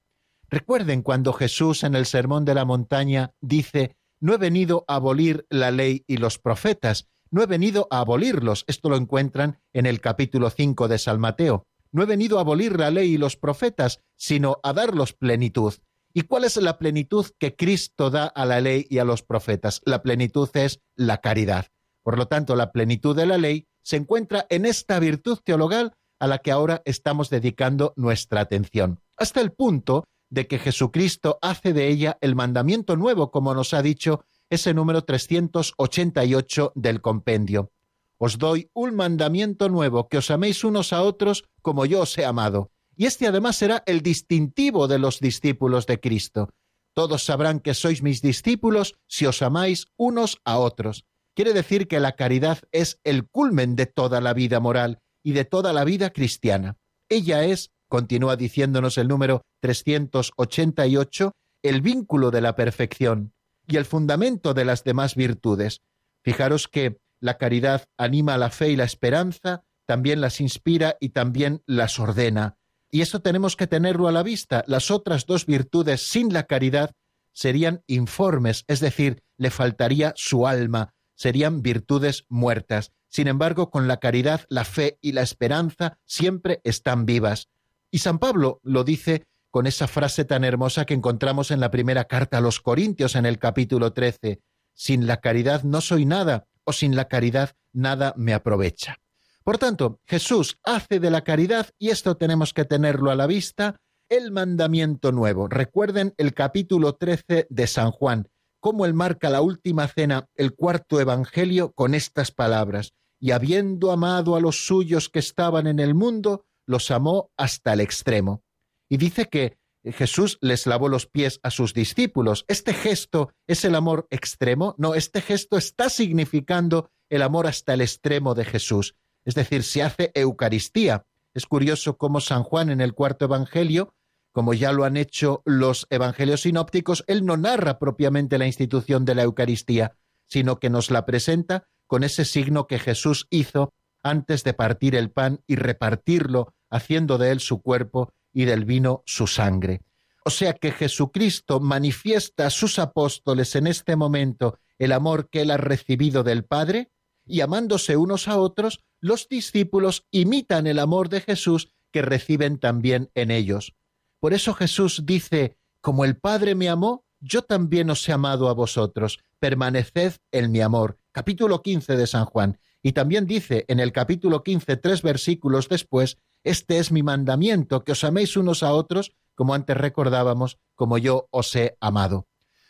Recuerden 0.50 1.02
cuando 1.04 1.32
Jesús 1.32 1.86
en 1.86 1.96
el 1.96 2.06
Sermón 2.06 2.44
de 2.44 2.54
la 2.54 2.66
Montaña 2.66 3.32
dice, 3.40 3.96
no 4.20 4.34
he 4.34 4.38
venido 4.38 4.84
a 4.90 4.96
abolir 4.96 5.46
la 5.50 5.72
ley 5.72 6.04
y 6.06 6.18
los 6.18 6.38
profetas, 6.38 7.08
no 7.32 7.42
he 7.44 7.46
venido 7.46 7.88
a 7.92 8.00
abolirlos. 8.00 8.66
Esto 8.68 8.90
lo 8.90 8.98
encuentran 8.98 9.62
en 9.72 9.86
el 9.86 10.02
capítulo 10.02 10.50
5 10.50 10.90
de 10.90 10.98
San 10.98 11.22
Mateo. 11.22 11.66
No 11.92 12.04
he 12.04 12.06
venido 12.06 12.38
a 12.38 12.42
abolir 12.42 12.80
la 12.80 12.92
ley 12.92 13.14
y 13.14 13.18
los 13.18 13.36
profetas, 13.36 14.02
sino 14.16 14.60
a 14.64 14.74
darlos 14.74 15.14
plenitud. 15.14 15.74
¿Y 16.14 16.24
cuál 16.24 16.46
es 16.46 16.58
la 16.58 16.80
plenitud 16.80 17.28
que 17.38 17.56
Cristo 17.56 18.10
da 18.10 18.26
a 18.26 18.46
la 18.46 18.60
ley 18.60 18.88
y 18.90 18.98
a 18.98 19.04
los 19.04 19.22
profetas? 19.22 19.82
La 19.86 20.02
plenitud 20.02 20.50
es 20.54 20.82
la 20.96 21.22
caridad. 21.22 21.68
Por 22.04 22.18
lo 22.18 22.28
tanto, 22.28 22.56
la 22.56 22.72
plenitud 22.72 23.16
de 23.16 23.26
la 23.26 23.38
ley 23.38 23.68
se 23.84 23.98
encuentra 23.98 24.46
en 24.50 24.66
esta 24.66 25.00
virtud 25.00 25.40
teologal 25.44 25.94
a 26.20 26.28
la 26.28 26.40
que 26.40 26.52
ahora 26.52 26.82
estamos 26.86 27.30
dedicando 27.30 27.94
nuestra 27.96 28.42
atención, 28.42 29.00
hasta 29.18 29.42
el 29.42 29.52
punto 29.52 30.06
de 30.30 30.48
que 30.48 30.60
Jesucristo 30.60 31.38
hace 31.42 31.74
de 31.74 31.88
ella 31.88 32.18
el 32.22 32.36
mandamiento 32.36 32.96
nuevo, 32.96 33.32
como 33.32 33.54
nos 33.54 33.74
ha 33.74 33.82
dicho 33.82 34.24
ese 34.50 34.74
número 34.74 35.04
388 35.04 36.72
del 36.76 37.02
compendio. 37.02 37.72
Os 38.18 38.38
doy 38.38 38.70
un 38.74 38.96
mandamiento 38.96 39.70
nuevo, 39.70 40.08
que 40.08 40.18
os 40.18 40.32
améis 40.32 40.64
unos 40.64 40.92
a 40.94 41.04
otros 41.04 41.46
como 41.62 41.86
yo 41.86 42.02
os 42.02 42.18
he 42.18 42.26
amado. 42.26 42.72
Y 42.96 43.06
este 43.06 43.28
además 43.28 43.56
será 43.58 43.84
el 43.86 44.02
distintivo 44.02 44.88
de 44.88 44.98
los 44.98 45.20
discípulos 45.20 45.86
de 45.86 46.00
Cristo. 46.00 46.50
Todos 46.94 47.24
sabrán 47.24 47.60
que 47.60 47.76
sois 47.76 48.02
mis 48.02 48.24
discípulos 48.24 48.96
si 49.08 49.28
os 49.28 49.44
amáis 49.44 49.86
unos 49.98 50.42
a 50.46 50.58
otros. 50.58 51.06
Quiere 51.36 51.54
decir 51.54 51.88
que 51.88 52.00
la 52.00 52.16
caridad 52.16 52.58
es 52.72 53.00
el 53.04 53.28
culmen 53.28 53.76
de 53.76 53.86
toda 53.86 54.20
la 54.20 54.34
vida 54.34 54.60
moral 54.60 54.98
y 55.24 55.34
de 55.34 55.46
toda 55.46 55.74
la 55.74 55.84
vida 55.84 56.10
cristiana. 56.10 56.78
Ella 57.10 57.44
es, 57.44 57.70
continúa 57.88 58.36
diciéndonos 58.36 58.98
el 58.98 59.08
número 59.08 59.44
388, 59.62 61.34
el 61.62 61.82
vínculo 61.82 62.32
de 62.32 62.42
la 62.42 62.56
perfección 62.56 63.34
y 63.68 63.76
el 63.78 63.86
fundamento 63.86 64.56
de 64.56 64.66
las 64.66 64.84
demás 64.84 65.14
virtudes. 65.14 65.82
Fijaros 66.24 66.68
que 66.68 66.98
la 67.20 67.38
caridad 67.38 67.86
anima 67.98 68.38
la 68.38 68.50
fe 68.50 68.70
y 68.70 68.76
la 68.76 68.84
esperanza, 68.84 69.64
también 69.86 70.22
las 70.22 70.42
inspira 70.42 70.98
y 71.00 71.10
también 71.10 71.64
las 71.66 72.00
ordena. 72.00 72.58
Y 72.92 73.02
eso 73.02 73.22
tenemos 73.22 73.56
que 73.56 73.68
tenerlo 73.68 74.08
a 74.08 74.12
la 74.12 74.24
vista. 74.24 74.64
Las 74.68 74.92
otras 74.92 75.26
dos 75.26 75.46
virtudes 75.46 76.08
sin 76.08 76.34
la 76.34 76.44
caridad 76.44 76.92
serían 77.34 77.84
informes, 77.88 78.64
es 78.68 78.80
decir, 78.80 79.24
le 79.38 79.52
faltaría 79.52 80.14
su 80.16 80.48
alma, 80.48 80.94
serían 81.16 81.62
virtudes 81.62 82.26
muertas. 82.30 82.92
Sin 83.10 83.28
embargo, 83.28 83.70
con 83.70 83.88
la 83.88 83.98
caridad, 83.98 84.42
la 84.50 84.66
fe 84.66 84.98
y 85.02 85.12
la 85.12 85.22
esperanza 85.22 86.00
siempre 86.06 86.62
están 86.64 87.06
vivas. 87.06 87.50
Y 87.92 88.00
San 88.00 88.20
Pablo 88.20 88.60
lo 88.64 88.84
dice 88.84 89.26
con 89.50 89.66
esa 89.68 89.88
frase 89.88 90.26
tan 90.26 90.44
hermosa 90.44 90.86
que 90.86 90.94
encontramos 90.94 91.52
en 91.52 91.60
la 91.60 91.72
primera 91.72 92.06
carta 92.06 92.38
a 92.38 92.42
los 92.42 92.60
Corintios 92.60 93.16
en 93.16 93.26
el 93.26 93.40
capítulo 93.40 93.94
13. 93.94 94.42
Sin 94.74 95.08
la 95.08 95.18
caridad 95.18 95.64
no 95.64 95.82
soy 95.82 96.06
nada, 96.06 96.48
o 96.68 96.74
sin 96.74 96.96
la 96.96 97.08
caridad 97.08 97.56
nada 97.72 98.14
me 98.18 98.34
aprovecha. 98.34 98.98
Por 99.44 99.58
tanto, 99.58 100.02
Jesús 100.06 100.60
hace 100.64 101.00
de 101.00 101.10
la 101.10 101.24
caridad, 101.24 101.70
y 101.80 101.90
esto 101.90 102.18
tenemos 102.18 102.54
que 102.54 102.66
tenerlo 102.66 103.10
a 103.10 103.16
la 103.16 103.28
vista, 103.28 103.78
el 104.10 104.32
mandamiento 104.32 105.14
nuevo. 105.14 105.48
Recuerden 105.48 106.14
el 106.18 106.34
capítulo 106.34 106.96
13 106.96 107.48
de 107.50 107.68
San 107.68 107.92
Juan, 107.92 108.28
cómo 108.60 108.86
él 108.86 108.94
marca 108.94 109.30
la 109.30 109.40
última 109.40 109.88
cena, 109.88 110.28
el 110.36 110.54
cuarto 110.54 111.00
evangelio, 111.00 111.72
con 111.72 111.94
estas 111.94 112.32
palabras. 112.32 112.92
Y 113.20 113.32
habiendo 113.32 113.92
amado 113.92 114.36
a 114.36 114.42
los 114.42 114.66
suyos 114.68 115.08
que 115.08 115.20
estaban 115.20 115.66
en 115.66 115.80
el 115.80 115.96
mundo, 115.96 116.46
los 116.66 116.92
amó 116.92 117.32
hasta 117.38 117.72
el 117.72 117.80
extremo. 117.80 118.44
Y 118.90 118.98
dice 118.98 119.26
que 119.26 119.57
Jesús 119.92 120.38
les 120.42 120.68
lavó 120.68 120.90
los 120.90 121.06
pies 121.06 121.40
a 121.44 121.52
sus 121.52 121.74
discípulos. 121.74 122.46
¿Este 122.48 122.74
gesto 122.74 123.32
es 123.48 123.66
el 123.66 123.76
amor 123.76 124.08
extremo? 124.10 124.76
No, 124.78 124.96
este 124.96 125.22
gesto 125.22 125.58
está 125.58 125.90
significando 125.90 126.90
el 127.10 127.22
amor 127.22 127.48
hasta 127.48 127.74
el 127.74 127.82
extremo 127.82 128.36
de 128.36 128.46
Jesús. 128.46 128.96
Es 129.26 129.36
decir, 129.36 129.64
se 129.64 129.84
hace 129.84 130.12
Eucaristía. 130.14 131.06
Es 131.34 131.46
curioso 131.46 131.98
cómo 131.98 132.22
San 132.22 132.44
Juan 132.44 132.70
en 132.70 132.82
el 132.82 132.94
cuarto 132.94 133.26
Evangelio, 133.26 133.94
como 134.32 134.54
ya 134.54 134.72
lo 134.72 134.84
han 134.84 134.98
hecho 134.98 135.42
los 135.46 135.88
Evangelios 135.90 136.42
sinópticos, 136.42 137.04
él 137.08 137.26
no 137.26 137.38
narra 137.38 137.80
propiamente 137.80 138.38
la 138.38 138.48
institución 138.48 139.06
de 139.06 139.16
la 139.16 139.24
Eucaristía, 139.24 139.98
sino 140.26 140.60
que 140.60 140.70
nos 140.70 140.92
la 140.92 141.06
presenta 141.06 141.68
con 141.88 142.04
ese 142.04 142.26
signo 142.26 142.68
que 142.68 142.80
Jesús 142.80 143.28
hizo 143.30 143.74
antes 144.04 144.44
de 144.44 144.54
partir 144.54 144.96
el 144.96 145.12
pan 145.12 145.42
y 145.48 145.56
repartirlo, 145.56 146.54
haciendo 146.70 147.18
de 147.18 147.32
él 147.32 147.40
su 147.40 147.62
cuerpo 147.62 148.14
y 148.38 148.46
del 148.46 148.66
vino 148.66 149.02
su 149.08 149.26
sangre. 149.26 149.82
O 150.24 150.30
sea 150.30 150.54
que 150.54 150.72
Jesucristo 150.72 151.60
manifiesta 151.60 152.46
a 152.46 152.50
sus 152.52 152.78
apóstoles 152.78 153.56
en 153.56 153.66
este 153.66 153.96
momento 153.96 154.60
el 154.78 154.92
amor 154.92 155.32
que 155.32 155.42
él 155.42 155.50
ha 155.50 155.58
recibido 155.58 156.22
del 156.22 156.46
Padre, 156.46 156.92
y 157.26 157.42
amándose 157.42 157.98
unos 157.98 158.28
a 158.28 158.38
otros, 158.38 158.86
los 159.00 159.28
discípulos 159.28 160.06
imitan 160.12 160.68
el 160.68 160.78
amor 160.78 161.10
de 161.10 161.22
Jesús 161.22 161.74
que 161.92 162.04
reciben 162.04 162.60
también 162.60 163.10
en 163.16 163.32
ellos. 163.32 163.74
Por 164.20 164.36
eso 164.36 164.54
Jesús 164.54 165.02
dice, 165.08 165.58
como 165.82 166.06
el 166.06 166.16
Padre 166.18 166.54
me 166.54 166.70
amó, 166.70 167.06
yo 167.20 167.42
también 167.42 167.90
os 167.90 168.08
he 168.08 168.12
amado 168.12 168.50
a 168.50 168.54
vosotros, 168.54 169.18
permaneced 169.40 170.18
en 170.32 170.52
mi 170.52 170.62
amor. 170.62 171.00
Capítulo 171.12 171.64
15 171.64 171.98
de 171.98 172.06
San 172.06 172.26
Juan. 172.26 172.60
Y 172.84 172.92
también 172.92 173.26
dice 173.26 173.66
en 173.68 173.80
el 173.80 173.92
capítulo 173.92 174.44
15, 174.44 174.78
tres 174.78 175.02
versículos 175.02 175.70
después, 175.70 176.20
este 176.44 176.80
es 176.80 176.92
mi 176.92 177.04
mandamiento, 177.04 177.84
que 177.84 177.92
os 177.92 178.04
améis 178.04 178.38
unos 178.38 178.64
a 178.64 178.74
otros, 178.74 179.14
como 179.36 179.54
antes 179.54 179.78
recordábamos, 179.78 180.58
como 180.76 180.98
yo 180.98 181.28
os 181.32 181.56
he 181.56 181.78
amado. 181.80 182.28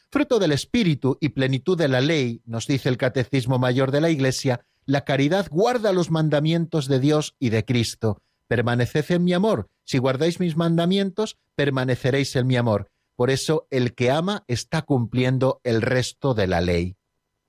Fruto 0.10 0.40
del 0.40 0.52
Espíritu 0.54 1.18
y 1.20 1.30
plenitud 1.30 1.78
de 1.78 1.88
la 1.88 2.02
ley, 2.02 2.42
nos 2.46 2.68
dice 2.68 2.90
el 2.90 2.98
Catecismo 2.98 3.60
Mayor 3.60 3.92
de 3.92 4.02
la 4.02 4.10
Iglesia, 4.10 4.62
la 4.86 5.04
caridad 5.04 5.48
guarda 5.52 5.92
los 5.92 6.12
mandamientos 6.12 6.88
de 6.88 7.00
Dios 7.00 7.36
y 7.40 7.50
de 7.50 7.66
Cristo. 7.66 8.22
Permaneced 8.48 9.12
en 9.12 9.26
mi 9.26 9.34
amor. 9.34 9.68
Si 9.84 9.98
guardáis 9.98 10.40
mis 10.40 10.56
mandamientos, 10.56 11.38
permaneceréis 11.56 12.36
en 12.38 12.48
mi 12.48 12.56
amor. 12.56 12.90
Por 13.18 13.30
eso 13.30 13.68
el 13.70 13.96
que 13.96 14.12
ama 14.12 14.44
está 14.48 14.84
cumpliendo 14.84 15.60
el 15.64 15.82
resto 15.82 16.34
de 16.34 16.48
la 16.48 16.62
ley. 16.62 16.96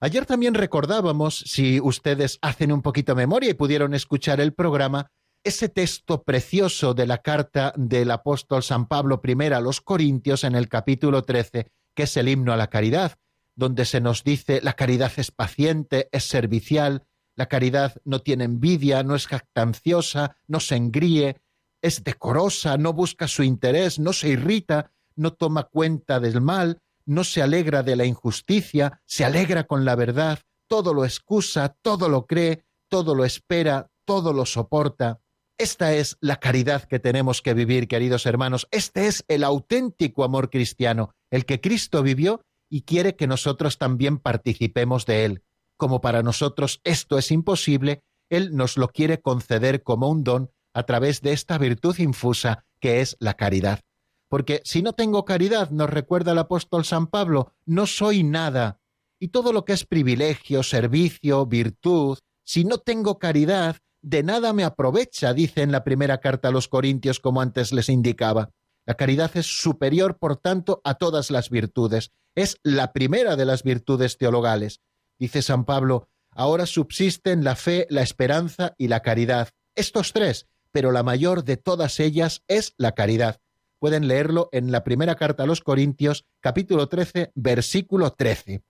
Ayer 0.01 0.27
también 0.27 0.55
recordábamos, 0.55 1.39
si 1.47 1.81
ustedes 1.81 2.39
hacen 2.41 2.73
un 2.73 2.83
poquito 2.83 3.15
memoria 3.15 3.51
y 3.51 3.55
pudieron 3.55 3.95
escuchar 3.95 4.41
el 4.41 4.53
programa, 4.55 5.11
ese 5.49 5.71
texto 5.71 6.25
precioso 6.25 6.93
de 6.93 7.07
la 7.07 7.19
carta 7.19 7.73
del 7.75 8.11
apóstol 8.11 8.63
San 8.63 8.87
Pablo 8.87 9.21
I 9.25 9.53
a 9.53 9.61
los 9.61 9.81
Corintios 9.81 10.45
en 10.45 10.55
el 10.55 10.69
capítulo 10.69 11.23
13, 11.23 11.71
que 11.95 12.03
es 12.03 12.17
el 12.19 12.29
himno 12.29 12.53
a 12.53 12.57
la 12.57 12.69
caridad, 12.69 13.19
donde 13.55 13.87
se 13.87 14.03
nos 14.03 14.25
dice 14.25 14.61
la 14.63 14.75
caridad 14.75 15.11
es 15.17 15.31
paciente, 15.31 16.11
es 16.13 16.25
servicial, 16.25 17.07
la 17.35 17.47
caridad 17.47 17.97
no 18.05 18.21
tiene 18.21 18.45
envidia, 18.45 19.03
no 19.03 19.15
es 19.17 19.27
jactanciosa, 19.27 20.37
no 20.47 20.61
se 20.61 20.77
engríe, 20.77 21.41
es 21.81 22.05
decorosa, 22.05 22.77
no 22.77 22.93
busca 22.93 23.27
su 23.27 23.43
interés, 23.43 23.99
no 23.99 24.13
se 24.13 24.29
irrita, 24.29 24.93
no 25.17 25.33
toma 25.33 25.63
cuenta 25.65 26.21
del 26.21 26.43
mal, 26.43 26.83
no 27.07 27.25
se 27.25 27.41
alegra 27.41 27.83
de 27.83 27.97
la 27.97 28.05
injusticia, 28.05 29.01
se 29.07 29.25
alegra 29.25 29.65
con 29.65 29.87
la 29.87 29.97
verdad, 29.97 30.41
todo 30.67 30.93
lo 30.93 31.07
excusa, 31.07 31.75
todo 31.81 32.11
lo 32.11 32.27
cree, 32.27 32.65
todo 32.89 33.15
lo 33.15 33.25
espera, 33.25 33.91
todo 34.05 34.35
lo 34.35 34.45
soporta. 34.45 35.21
Esta 35.59 35.93
es 35.93 36.17
la 36.21 36.37
caridad 36.37 36.85
que 36.85 37.01
tenemos 37.01 37.43
que 37.43 37.53
vivir, 37.53 37.89
queridos 37.89 38.27
hermanos. 38.27 38.69
Este 38.71 39.09
es 39.09 39.25
el 39.27 39.43
auténtico 39.43 40.23
amor 40.23 40.51
cristiano, 40.51 41.17
el 41.33 41.47
que 41.47 41.61
Cristo 41.61 42.05
vivió 42.05 42.43
y 42.71 42.83
quiere 42.83 43.17
que 43.17 43.27
nosotros 43.27 43.77
también 43.77 44.19
participemos 44.19 45.05
de 45.05 45.25
él. 45.25 45.43
Como 45.77 46.01
para 46.01 46.23
nosotros 46.23 46.81
esto 46.85 47.19
es 47.19 47.33
imposible, 47.33 48.05
Él 48.31 48.55
nos 48.55 48.77
lo 48.77 48.89
quiere 48.89 49.21
conceder 49.21 49.83
como 49.83 50.09
un 50.09 50.23
don 50.23 50.53
a 50.75 50.85
través 50.85 51.23
de 51.23 51.33
esta 51.33 51.59
virtud 51.59 51.99
infusa 51.99 52.65
que 52.81 53.01
es 53.01 53.17
la 53.19 53.35
caridad. 53.35 53.81
Porque 54.29 54.63
si 54.65 54.83
no 54.83 54.93
tengo 54.93 55.25
caridad, 55.25 55.71
nos 55.71 55.91
recuerda 55.91 56.33
el 56.33 56.39
apóstol 56.39 56.85
San 56.85 57.09
Pablo, 57.09 57.55
no 57.67 57.87
soy 57.87 58.23
nada. 58.23 58.81
Y 59.19 59.29
todo 59.29 59.53
lo 59.53 59.65
que 59.65 59.73
es 59.73 59.85
privilegio, 59.85 60.63
servicio, 60.63 61.47
virtud, 61.47 62.19
si 62.45 62.65
no 62.65 62.79
tengo 62.79 63.19
caridad, 63.19 63.77
de 64.09 64.23
nada 64.23 64.55
me 64.55 64.65
aprovecha, 64.65 65.35
dice 65.35 65.61
en 65.61 65.71
la 65.71 65.85
primera 65.85 66.19
carta 66.19 66.49
a 66.49 66.51
los 66.51 66.67
Corintios, 66.67 67.21
como 67.21 67.43
antes 67.43 67.73
les 67.73 67.91
indicaba. 67.91 68.49
La 68.87 68.95
caridad 68.95 69.31
es 69.35 69.45
superior, 69.45 70.17
por 70.17 70.39
tanto, 70.39 70.81
a 70.83 70.95
todas 70.95 71.31
las 71.31 71.51
virtudes. 71.51 72.11
Es 72.35 72.59
la 72.63 72.95
primera 72.95 73.37
de 73.37 73.45
las 73.45 73.63
virtudes 73.63 74.17
teologales. 74.17 74.81
Dice 75.19 75.43
San 75.43 75.67
Pablo, 75.67 76.09
ahora 76.31 76.65
subsisten 76.65 77.45
la 77.45 77.55
fe, 77.55 77.87
la 77.91 78.01
esperanza 78.01 78.75
y 78.79 78.89
la 78.89 79.01
caridad. 79.01 79.51
Estos 79.75 80.15
tres, 80.15 80.47
pero 80.73 80.91
la 80.91 81.03
mayor 81.03 81.45
de 81.45 81.59
todas 81.59 82.01
ellas 82.01 82.43
es 82.49 82.73
la 82.79 82.93
caridad. 82.93 83.43
Pueden 83.79 84.09
leerlo 84.09 84.49
en 84.53 84.73
la 84.73 84.85
primera 84.85 85.17
carta 85.17 85.43
a 85.43 85.47
los 85.47 85.61
Corintios, 85.61 86.25
capítulo 86.41 86.89
13, 86.89 87.33
versículo 87.35 88.15
13. 88.15 88.63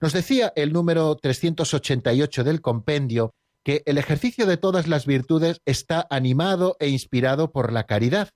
Nos 0.00 0.14
decía 0.14 0.54
el 0.56 0.72
número 0.72 1.14
388 1.16 2.44
del 2.44 2.62
compendio 2.62 3.34
que 3.66 3.82
el 3.84 3.98
ejercicio 3.98 4.46
de 4.46 4.58
todas 4.58 4.86
las 4.86 5.06
virtudes 5.06 5.60
está 5.64 6.06
animado 6.08 6.76
e 6.78 6.86
inspirado 6.88 7.50
por 7.50 7.72
la 7.72 7.82
caridad. 7.82 8.30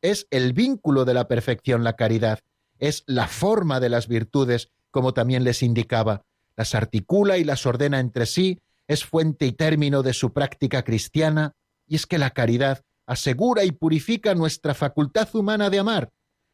Es 0.00 0.26
el 0.30 0.54
vínculo 0.54 1.04
de 1.04 1.12
la 1.12 1.28
perfección 1.28 1.84
la 1.84 1.92
caridad, 1.92 2.38
es 2.78 3.04
la 3.04 3.28
forma 3.28 3.80
de 3.80 3.90
las 3.90 4.08
virtudes, 4.08 4.70
como 4.90 5.12
también 5.12 5.44
les 5.44 5.62
indicaba, 5.62 6.22
las 6.56 6.74
articula 6.74 7.36
y 7.36 7.44
las 7.44 7.66
ordena 7.66 8.00
entre 8.00 8.24
sí, 8.24 8.60
es 8.88 9.04
fuente 9.04 9.44
y 9.44 9.52
término 9.52 10.02
de 10.02 10.14
su 10.14 10.32
práctica 10.32 10.82
cristiana, 10.84 11.52
y 11.86 11.96
es 11.96 12.06
que 12.06 12.16
la 12.16 12.30
caridad 12.30 12.80
asegura 13.04 13.64
y 13.64 13.72
purifica 13.72 14.34
nuestra 14.34 14.72
facultad 14.72 15.28
humana 15.34 15.68
de 15.68 15.80
amar. 15.80 16.12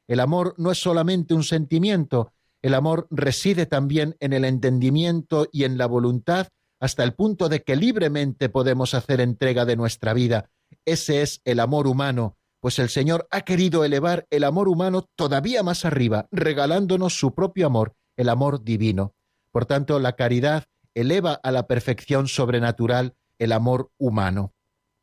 El 0.09 0.19
amor 0.19 0.57
no 0.59 0.73
es 0.73 0.83
solamente 0.83 1.35
un 1.35 1.45
sentimiento, 1.45 2.33
el 2.63 2.75
amor 2.75 3.07
reside 3.13 3.67
también 3.67 4.17
en 4.19 4.33
el 4.33 4.45
entendimiento 4.45 5.47
y 5.53 5.63
en 5.63 5.79
la 5.79 5.87
voluntad 5.87 6.49
hasta 6.81 7.05
el 7.05 7.15
punto 7.15 7.49
de 7.49 7.63
que 7.63 7.77
libremente 7.77 8.49
podemos 8.49 8.95
hacer 8.95 9.21
entrega 9.21 9.65
de 9.65 9.77
nuestra 9.77 10.15
vida. 10.15 10.51
Ese 10.85 11.23
es 11.23 11.41
el 11.45 11.61
amor 11.61 11.87
humano, 11.87 12.37
pues 12.61 12.79
el 12.79 12.89
Señor 12.89 13.27
ha 13.31 13.43
querido 13.43 13.85
elevar 13.85 14.27
el 14.31 14.45
amor 14.45 14.69
humano 14.69 15.09
todavía 15.17 15.63
más 15.63 15.85
arriba, 15.85 16.29
regalándonos 16.31 17.19
su 17.19 17.35
propio 17.35 17.67
amor, 17.67 17.95
el 18.17 18.29
amor 18.29 18.63
divino. 18.65 19.15
Por 19.53 19.67
tanto, 19.67 19.99
la 19.99 20.15
caridad 20.15 20.65
eleva 20.95 21.35
a 21.43 21.53
la 21.53 21.67
perfección 21.67 22.29
sobrenatural 22.29 23.15
el 23.39 23.53
amor 23.53 23.91
humano. 23.99 24.53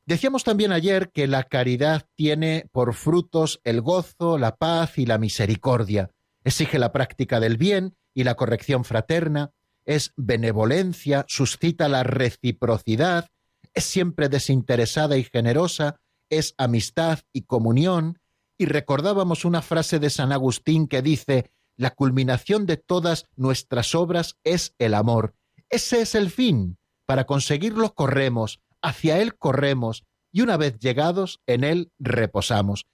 Decíamos 0.06 0.44
también 0.44 0.72
ayer 0.72 1.10
que 1.12 1.26
la 1.28 1.44
caridad 1.44 2.08
tiene 2.16 2.70
por 2.72 2.94
frutos 2.94 3.60
el 3.64 3.82
gozo, 3.82 4.38
la 4.38 4.56
paz 4.56 4.98
y 5.00 5.06
la 5.06 5.18
misericordia. 5.18 6.12
Exige 6.44 6.78
la 6.78 6.92
práctica 6.92 7.40
del 7.40 7.58
bien 7.58 7.96
y 8.14 8.24
la 8.24 8.36
corrección 8.36 8.84
fraterna, 8.84 9.52
es 9.86 10.14
benevolencia, 10.16 11.26
suscita 11.28 11.88
la 11.88 12.04
reciprocidad, 12.04 13.30
es 13.74 13.84
siempre 13.84 14.30
desinteresada 14.30 15.18
y 15.18 15.24
generosa, 15.24 16.00
es 16.30 16.56
amistad 16.58 17.20
y 17.32 17.44
comunión, 17.44 18.20
y 18.58 18.66
recordábamos 18.66 19.46
una 19.46 19.62
frase 19.62 20.00
de 20.00 20.10
San 20.10 20.32
Agustín 20.32 20.88
que 20.88 21.02
dice, 21.02 21.52
la 21.78 21.92
culminación 21.92 22.66
de 22.66 22.78
todas 22.78 23.26
nuestras 23.36 23.96
obras 23.96 24.38
es 24.44 24.74
el 24.80 24.94
amor. 24.94 25.36
Ese 25.70 26.02
es 26.02 26.16
el 26.16 26.30
fin. 26.30 26.78
Para 27.06 27.26
conseguirlo 27.26 27.94
corremos, 27.94 28.62
hacia 28.82 29.22
él 29.22 29.36
corremos, 29.38 30.06
y 30.32 30.42
una 30.42 30.58
vez 30.58 30.80
llegados, 30.80 31.42
en 31.46 31.64
él 31.64 31.92
reposamos. 32.00 32.86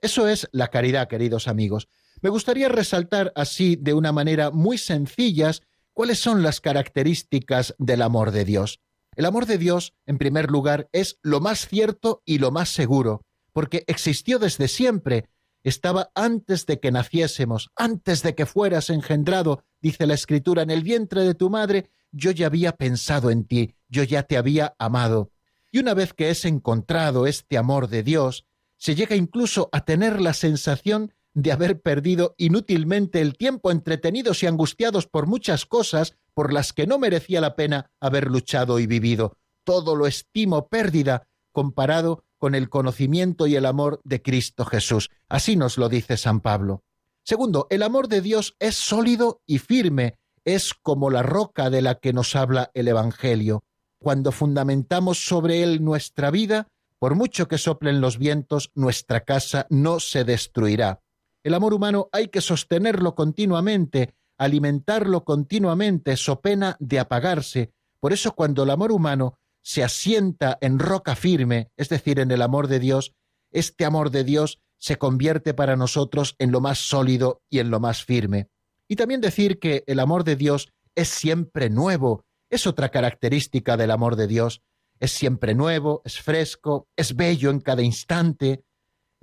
Eso 0.00 0.28
es 0.28 0.48
la 0.52 0.68
caridad, 0.68 1.08
queridos 1.08 1.48
amigos. 1.48 1.88
Me 2.20 2.28
gustaría 2.28 2.68
resaltar 2.68 3.32
así, 3.36 3.76
de 3.76 3.94
una 3.94 4.12
manera 4.12 4.50
muy 4.50 4.78
sencilla, 4.78 5.52
cuáles 5.94 6.18
son 6.18 6.42
las 6.42 6.60
características 6.60 7.74
del 7.78 8.02
amor 8.02 8.32
de 8.32 8.44
Dios. 8.44 8.80
El 9.16 9.24
amor 9.24 9.46
de 9.46 9.58
Dios, 9.58 9.94
en 10.06 10.18
primer 10.18 10.50
lugar, 10.50 10.88
es 10.92 11.18
lo 11.22 11.40
más 11.40 11.68
cierto 11.68 12.22
y 12.26 12.38
lo 12.38 12.50
más 12.50 12.68
seguro, 12.68 13.22
porque 13.52 13.84
existió 13.86 14.38
desde 14.38 14.68
siempre, 14.68 15.30
estaba 15.62 16.10
antes 16.14 16.66
de 16.66 16.80
que 16.80 16.90
naciésemos, 16.90 17.70
antes 17.76 18.22
de 18.22 18.34
que 18.34 18.44
fueras 18.44 18.90
engendrado, 18.90 19.64
dice 19.80 20.06
la 20.06 20.14
Escritura, 20.14 20.62
en 20.62 20.70
el 20.70 20.82
vientre 20.82 21.22
de 21.22 21.34
tu 21.34 21.48
madre, 21.48 21.88
yo 22.10 22.32
ya 22.32 22.46
había 22.46 22.72
pensado 22.72 23.30
en 23.30 23.44
ti, 23.44 23.74
yo 23.88 24.02
ya 24.02 24.24
te 24.24 24.36
había 24.36 24.74
amado. 24.78 25.30
Y 25.70 25.78
una 25.78 25.94
vez 25.94 26.12
que 26.12 26.30
es 26.30 26.44
encontrado 26.44 27.26
este 27.26 27.56
amor 27.56 27.88
de 27.88 28.02
Dios, 28.02 28.46
se 28.76 28.94
llega 28.94 29.16
incluso 29.16 29.68
a 29.72 29.84
tener 29.84 30.20
la 30.20 30.34
sensación 30.34 31.14
de 31.34 31.52
haber 31.52 31.80
perdido 31.80 32.34
inútilmente 32.38 33.20
el 33.20 33.36
tiempo 33.36 33.70
entretenidos 33.70 34.42
y 34.42 34.46
angustiados 34.46 35.06
por 35.06 35.26
muchas 35.26 35.66
cosas 35.66 36.16
por 36.32 36.52
las 36.52 36.72
que 36.72 36.86
no 36.86 36.98
merecía 36.98 37.40
la 37.40 37.56
pena 37.56 37.90
haber 38.00 38.30
luchado 38.30 38.78
y 38.78 38.86
vivido. 38.86 39.36
Todo 39.64 39.96
lo 39.96 40.06
estimo 40.06 40.68
pérdida 40.68 41.26
comparado 41.52 42.24
con 42.38 42.54
el 42.54 42.68
conocimiento 42.68 43.46
y 43.46 43.56
el 43.56 43.66
amor 43.66 44.00
de 44.04 44.22
Cristo 44.22 44.64
Jesús. 44.64 45.10
Así 45.28 45.56
nos 45.56 45.78
lo 45.78 45.88
dice 45.88 46.16
San 46.16 46.40
Pablo. 46.40 46.82
Segundo, 47.24 47.66
el 47.70 47.82
amor 47.82 48.08
de 48.08 48.20
Dios 48.20 48.54
es 48.58 48.76
sólido 48.76 49.40
y 49.46 49.58
firme, 49.58 50.18
es 50.44 50.74
como 50.74 51.10
la 51.10 51.22
roca 51.22 51.70
de 51.70 51.80
la 51.80 51.94
que 51.94 52.12
nos 52.12 52.36
habla 52.36 52.70
el 52.74 52.88
Evangelio. 52.88 53.64
Cuando 53.98 54.30
fundamentamos 54.30 55.26
sobre 55.26 55.62
él 55.62 55.82
nuestra 55.82 56.30
vida, 56.30 56.68
por 56.98 57.14
mucho 57.14 57.48
que 57.48 57.56
soplen 57.56 58.02
los 58.02 58.18
vientos, 58.18 58.70
nuestra 58.74 59.20
casa 59.20 59.66
no 59.70 60.00
se 60.00 60.24
destruirá. 60.24 61.00
El 61.44 61.52
amor 61.52 61.74
humano 61.74 62.08
hay 62.10 62.28
que 62.28 62.40
sostenerlo 62.40 63.14
continuamente, 63.14 64.14
alimentarlo 64.38 65.24
continuamente, 65.24 66.16
so 66.16 66.40
pena 66.40 66.76
de 66.80 66.98
apagarse. 66.98 67.74
Por 68.00 68.14
eso 68.14 68.34
cuando 68.34 68.62
el 68.62 68.70
amor 68.70 68.90
humano 68.90 69.38
se 69.62 69.84
asienta 69.84 70.56
en 70.62 70.78
roca 70.78 71.14
firme, 71.14 71.70
es 71.76 71.90
decir, 71.90 72.18
en 72.18 72.30
el 72.30 72.40
amor 72.40 72.66
de 72.66 72.80
Dios, 72.80 73.14
este 73.50 73.84
amor 73.84 74.10
de 74.10 74.24
Dios 74.24 74.60
se 74.78 74.96
convierte 74.96 75.52
para 75.52 75.76
nosotros 75.76 76.34
en 76.38 76.50
lo 76.50 76.62
más 76.62 76.78
sólido 76.78 77.42
y 77.50 77.58
en 77.58 77.70
lo 77.70 77.78
más 77.78 78.04
firme. 78.04 78.48
Y 78.88 78.96
también 78.96 79.20
decir 79.20 79.58
que 79.58 79.84
el 79.86 80.00
amor 80.00 80.24
de 80.24 80.36
Dios 80.36 80.72
es 80.94 81.08
siempre 81.08 81.68
nuevo, 81.68 82.24
es 82.48 82.66
otra 82.66 82.88
característica 82.88 83.76
del 83.76 83.90
amor 83.90 84.16
de 84.16 84.28
Dios, 84.28 84.62
es 84.98 85.12
siempre 85.12 85.54
nuevo, 85.54 86.00
es 86.04 86.20
fresco, 86.20 86.88
es 86.96 87.16
bello 87.16 87.50
en 87.50 87.60
cada 87.60 87.82
instante, 87.82 88.64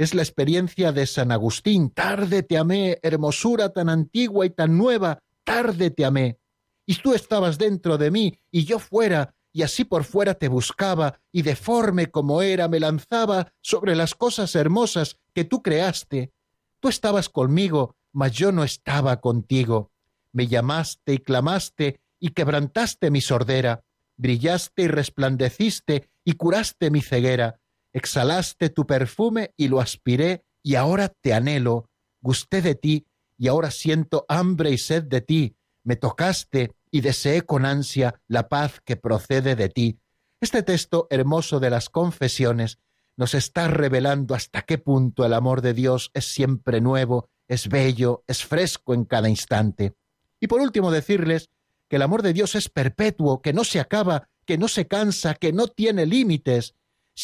es 0.01 0.15
la 0.15 0.23
experiencia 0.23 0.91
de 0.91 1.05
San 1.05 1.31
Agustín. 1.31 1.91
Tarde 1.91 2.41
te 2.41 2.57
amé, 2.57 2.97
hermosura 3.03 3.69
tan 3.69 3.87
antigua 3.87 4.47
y 4.47 4.49
tan 4.49 4.75
nueva, 4.75 5.21
tarde 5.43 5.91
te 5.91 6.05
amé. 6.05 6.39
Y 6.87 6.95
tú 6.95 7.13
estabas 7.13 7.59
dentro 7.59 7.99
de 7.99 8.09
mí 8.09 8.39
y 8.49 8.65
yo 8.65 8.79
fuera, 8.79 9.35
y 9.53 9.61
así 9.61 9.83
por 9.85 10.03
fuera 10.03 10.33
te 10.33 10.47
buscaba, 10.47 11.19
y 11.31 11.43
deforme 11.43 12.07
como 12.07 12.41
era 12.41 12.67
me 12.67 12.79
lanzaba 12.79 13.53
sobre 13.61 13.95
las 13.95 14.15
cosas 14.15 14.55
hermosas 14.55 15.19
que 15.35 15.43
tú 15.43 15.61
creaste. 15.61 16.33
Tú 16.79 16.89
estabas 16.89 17.29
conmigo, 17.29 17.95
mas 18.11 18.31
yo 18.31 18.51
no 18.51 18.63
estaba 18.63 19.21
contigo. 19.21 19.91
Me 20.31 20.47
llamaste 20.47 21.13
y 21.13 21.17
clamaste 21.19 21.99
y 22.19 22.29
quebrantaste 22.29 23.11
mi 23.11 23.21
sordera, 23.21 23.83
brillaste 24.17 24.81
y 24.81 24.87
resplandeciste 24.87 26.09
y 26.23 26.33
curaste 26.33 26.89
mi 26.89 27.01
ceguera 27.01 27.60
exhalaste 27.93 28.69
tu 28.69 28.85
perfume 28.85 29.53
y 29.57 29.67
lo 29.67 29.79
aspiré, 29.79 30.43
y 30.63 30.75
ahora 30.75 31.09
te 31.09 31.33
anhelo, 31.33 31.89
gusté 32.21 32.61
de 32.61 32.75
ti, 32.75 33.07
y 33.37 33.47
ahora 33.47 33.71
siento 33.71 34.25
hambre 34.29 34.71
y 34.71 34.77
sed 34.77 35.03
de 35.03 35.21
ti, 35.21 35.55
me 35.83 35.95
tocaste 35.95 36.75
y 36.91 37.01
deseé 37.01 37.41
con 37.41 37.65
ansia 37.65 38.21
la 38.27 38.49
paz 38.49 38.81
que 38.85 38.95
procede 38.95 39.55
de 39.55 39.69
ti. 39.69 39.99
Este 40.39 40.63
texto 40.63 41.07
hermoso 41.09 41.59
de 41.59 41.69
las 41.69 41.89
confesiones 41.89 42.79
nos 43.17 43.33
está 43.33 43.67
revelando 43.67 44.35
hasta 44.35 44.63
qué 44.63 44.77
punto 44.77 45.25
el 45.25 45.33
amor 45.33 45.61
de 45.61 45.73
Dios 45.73 46.11
es 46.13 46.25
siempre 46.25 46.81
nuevo, 46.81 47.29
es 47.47 47.67
bello, 47.67 48.23
es 48.27 48.45
fresco 48.45 48.93
en 48.93 49.05
cada 49.05 49.29
instante. 49.29 49.93
Y 50.39 50.47
por 50.47 50.61
último 50.61 50.91
decirles 50.91 51.49
que 51.87 51.97
el 51.97 52.01
amor 52.01 52.21
de 52.21 52.33
Dios 52.33 52.55
es 52.55 52.69
perpetuo, 52.69 53.41
que 53.41 53.53
no 53.53 53.63
se 53.63 53.79
acaba, 53.79 54.29
que 54.45 54.57
no 54.57 54.67
se 54.67 54.87
cansa, 54.87 55.35
que 55.35 55.53
no 55.53 55.67
tiene 55.67 56.05
límites, 56.05 56.75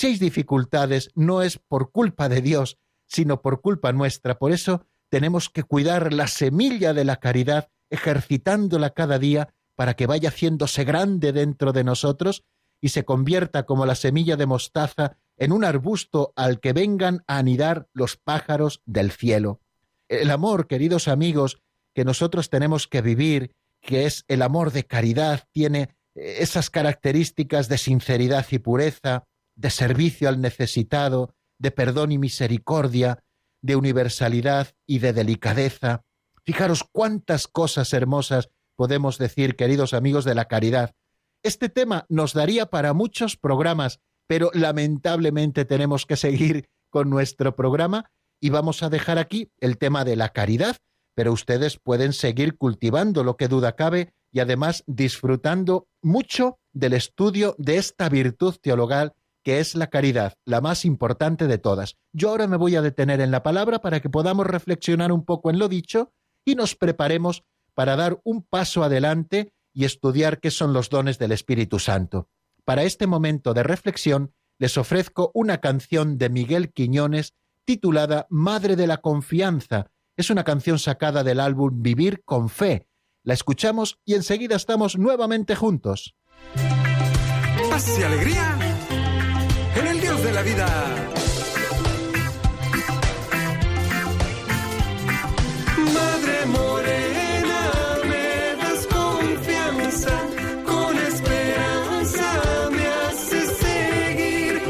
hay 0.03 0.17
dificultades, 0.17 1.11
no 1.15 1.41
es 1.41 1.57
por 1.57 1.91
culpa 1.91 2.29
de 2.29 2.41
Dios, 2.41 2.77
sino 3.05 3.41
por 3.41 3.61
culpa 3.61 3.93
nuestra. 3.93 4.37
Por 4.37 4.51
eso 4.51 4.85
tenemos 5.09 5.49
que 5.49 5.63
cuidar 5.63 6.13
la 6.13 6.27
semilla 6.27 6.93
de 6.93 7.05
la 7.05 7.17
caridad, 7.17 7.69
ejercitándola 7.89 8.91
cada 8.91 9.17
día 9.17 9.53
para 9.75 9.95
que 9.95 10.07
vaya 10.07 10.29
haciéndose 10.29 10.83
grande 10.83 11.31
dentro 11.31 11.71
de 11.71 11.83
nosotros 11.83 12.43
y 12.81 12.89
se 12.89 13.05
convierta 13.05 13.63
como 13.63 13.85
la 13.85 13.95
semilla 13.95 14.35
de 14.35 14.45
mostaza 14.45 15.17
en 15.37 15.51
un 15.51 15.63
arbusto 15.63 16.33
al 16.35 16.59
que 16.59 16.73
vengan 16.73 17.23
a 17.27 17.37
anidar 17.37 17.87
los 17.93 18.17
pájaros 18.17 18.81
del 18.85 19.11
cielo. 19.11 19.61
El 20.09 20.31
amor, 20.31 20.67
queridos 20.67 21.07
amigos, 21.07 21.61
que 21.93 22.05
nosotros 22.05 22.49
tenemos 22.49 22.87
que 22.87 23.01
vivir, 23.01 23.55
que 23.81 24.05
es 24.05 24.25
el 24.27 24.41
amor 24.41 24.71
de 24.71 24.85
caridad, 24.85 25.43
tiene 25.51 25.95
esas 26.15 26.69
características 26.69 27.69
de 27.69 27.77
sinceridad 27.77 28.45
y 28.51 28.59
pureza, 28.59 29.25
de 29.57 29.69
servicio 29.69 30.29
al 30.29 30.39
necesitado, 30.39 31.35
de 31.59 31.71
perdón 31.71 32.13
y 32.13 32.17
misericordia, 32.17 33.23
de 33.61 33.75
universalidad 33.75 34.69
y 34.85 34.99
de 34.99 35.11
delicadeza. 35.11 36.05
Fijaros 36.45 36.85
cuántas 36.89 37.47
cosas 37.47 37.91
hermosas 37.91 38.49
podemos 38.75 39.17
decir, 39.17 39.55
queridos 39.55 39.93
amigos 39.93 40.23
de 40.23 40.35
la 40.35 40.45
caridad. 40.45 40.93
Este 41.43 41.67
tema 41.67 42.05
nos 42.09 42.33
daría 42.33 42.67
para 42.67 42.93
muchos 42.93 43.35
programas, 43.35 43.99
pero 44.27 44.51
lamentablemente 44.53 45.65
tenemos 45.65 46.05
que 46.05 46.15
seguir 46.15 46.69
con 46.89 47.09
nuestro 47.09 47.55
programa 47.55 48.11
y 48.39 48.51
vamos 48.51 48.83
a 48.83 48.89
dejar 48.89 49.17
aquí 49.17 49.51
el 49.59 49.77
tema 49.77 50.05
de 50.05 50.15
la 50.15 50.29
caridad, 50.29 50.77
pero 51.15 51.33
ustedes 51.33 51.77
pueden 51.77 52.13
seguir 52.13 52.57
cultivando 52.57 53.23
lo 53.23 53.35
que 53.35 53.47
duda 53.47 53.75
cabe 53.75 54.13
y 54.31 54.39
además 54.39 54.83
disfrutando 54.85 55.87
mucho 56.03 56.59
del 56.73 56.93
estudio 56.93 57.55
de 57.57 57.77
esta 57.77 58.07
virtud 58.09 58.55
teologal 58.61 59.13
que 59.47 59.61
es 59.61 59.75
la 59.75 59.87
caridad, 59.87 60.33
la 60.43 60.59
más 60.59 60.83
importante 60.83 61.47
de 61.47 61.57
todas. 61.57 61.95
Yo 62.11 62.31
ahora 62.31 62.47
me 62.47 62.57
voy 62.57 62.75
a 62.75 62.81
detener 62.81 63.21
en 63.21 63.31
la 63.31 63.43
palabra 63.43 63.79
para 63.79 64.01
que 64.01 64.09
podamos 64.09 64.45
reflexionar 64.45 65.13
un 65.13 65.23
poco 65.23 65.49
en 65.49 65.57
lo 65.57 65.69
dicho 65.69 66.11
y 66.43 66.55
nos 66.55 66.75
preparemos 66.75 67.45
para 67.73 67.95
dar 67.95 68.19
un 68.25 68.43
paso 68.43 68.83
adelante 68.83 69.53
y 69.73 69.85
estudiar 69.85 70.41
qué 70.41 70.51
son 70.51 70.73
los 70.73 70.89
dones 70.89 71.17
del 71.17 71.31
Espíritu 71.31 71.79
Santo. 71.79 72.27
Para 72.65 72.83
este 72.83 73.07
momento 73.07 73.53
de 73.53 73.63
reflexión 73.63 74.33
les 74.57 74.77
ofrezco 74.77 75.31
una 75.33 75.59
canción 75.59 76.17
de 76.17 76.27
Miguel 76.27 76.73
Quiñones 76.73 77.33
titulada 77.63 78.27
Madre 78.29 78.75
de 78.75 78.87
la 78.87 78.97
Confianza. 78.97 79.91
Es 80.17 80.29
una 80.29 80.43
canción 80.43 80.77
sacada 80.77 81.23
del 81.23 81.39
álbum 81.39 81.81
Vivir 81.81 82.21
con 82.25 82.49
Fe. 82.49 82.89
La 83.23 83.33
escuchamos 83.33 83.97
y 84.03 84.15
enseguida 84.15 84.57
estamos 84.57 84.97
nuevamente 84.97 85.55
juntos. 85.55 86.17
Paz 87.69 87.97
y 87.97 88.03
alegría 88.03 88.56
vida. 90.43 90.67
Madre 95.93 96.45
morena, 96.57 97.61
me 98.09 98.27
das 98.61 98.81
confianza, 98.87 100.13
con 100.65 100.97
esperanza 101.11 102.29
me 102.75 102.85
haces 102.87 103.49
seguir. 103.65 104.61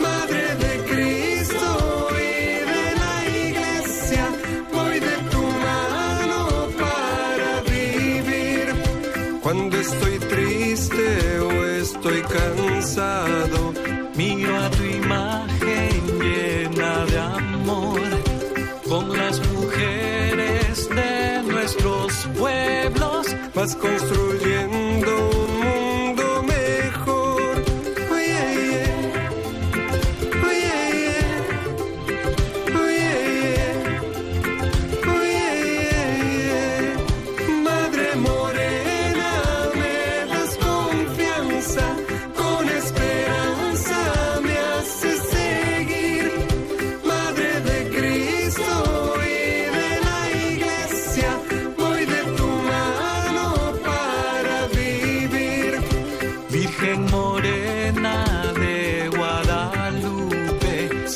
Madre 0.00 0.44
de 0.62 0.72
Cristo 0.90 2.08
y 2.12 2.44
de 2.72 2.84
la 3.02 3.16
iglesia, 3.48 4.24
voy 4.72 5.00
de 5.00 5.16
tu 5.32 5.42
mano 5.66 6.40
para 6.82 7.50
vivir. 7.70 8.66
Cuando 9.42 9.76
estoy 9.78 10.18
triste 10.18 11.40
o 11.40 11.64
estoy 11.82 12.20
cansado, 12.22 13.72
miro 14.14 14.56
a 14.58 14.70
tu 14.70 14.81
vas 23.62 23.76
construir 23.76 24.21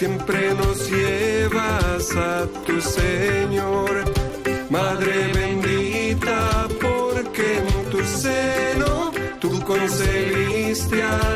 siempre 0.07 0.55
nos 0.55 0.89
llevas 0.89 2.17
a 2.17 2.47
tu 2.65 2.81
Señor. 2.81 4.05
Madre 4.71 5.33
bendita, 5.35 6.69
porque 6.81 7.47
en 7.59 7.91
tu 7.91 8.01
seno 8.05 9.11
tú 9.41 9.51
concebiste 9.65 11.03
al 11.03 11.36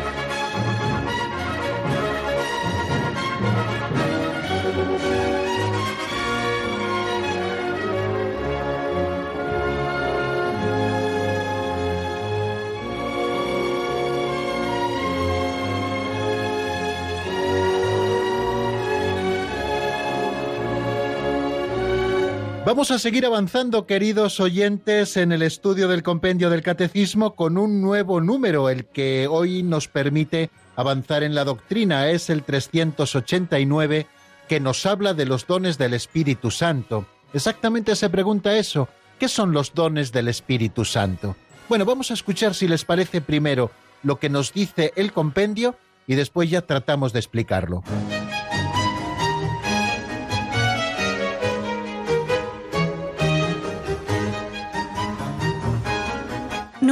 Vamos 22.71 22.89
a 22.89 22.99
seguir 22.99 23.25
avanzando, 23.25 23.85
queridos 23.85 24.39
oyentes, 24.39 25.17
en 25.17 25.33
el 25.33 25.41
estudio 25.41 25.89
del 25.89 26.03
compendio 26.03 26.49
del 26.49 26.63
catecismo 26.63 27.35
con 27.35 27.57
un 27.57 27.81
nuevo 27.81 28.21
número, 28.21 28.69
el 28.69 28.85
que 28.85 29.27
hoy 29.27 29.61
nos 29.61 29.89
permite 29.89 30.51
avanzar 30.77 31.23
en 31.23 31.35
la 31.35 31.43
doctrina. 31.43 32.09
Es 32.09 32.29
el 32.29 32.43
389, 32.43 34.07
que 34.47 34.61
nos 34.61 34.85
habla 34.85 35.13
de 35.13 35.25
los 35.25 35.47
dones 35.47 35.77
del 35.77 35.93
Espíritu 35.93 36.49
Santo. 36.49 37.05
Exactamente 37.33 37.93
se 37.97 38.09
pregunta 38.09 38.55
eso. 38.55 38.87
¿Qué 39.19 39.27
son 39.27 39.51
los 39.51 39.73
dones 39.73 40.13
del 40.13 40.29
Espíritu 40.29 40.85
Santo? 40.85 41.35
Bueno, 41.67 41.83
vamos 41.83 42.09
a 42.09 42.13
escuchar, 42.13 42.55
si 42.55 42.69
les 42.69 42.85
parece, 42.85 43.19
primero 43.19 43.69
lo 44.01 44.17
que 44.17 44.29
nos 44.29 44.53
dice 44.53 44.93
el 44.95 45.11
compendio 45.11 45.75
y 46.07 46.15
después 46.15 46.49
ya 46.49 46.61
tratamos 46.61 47.11
de 47.11 47.19
explicarlo. 47.19 47.83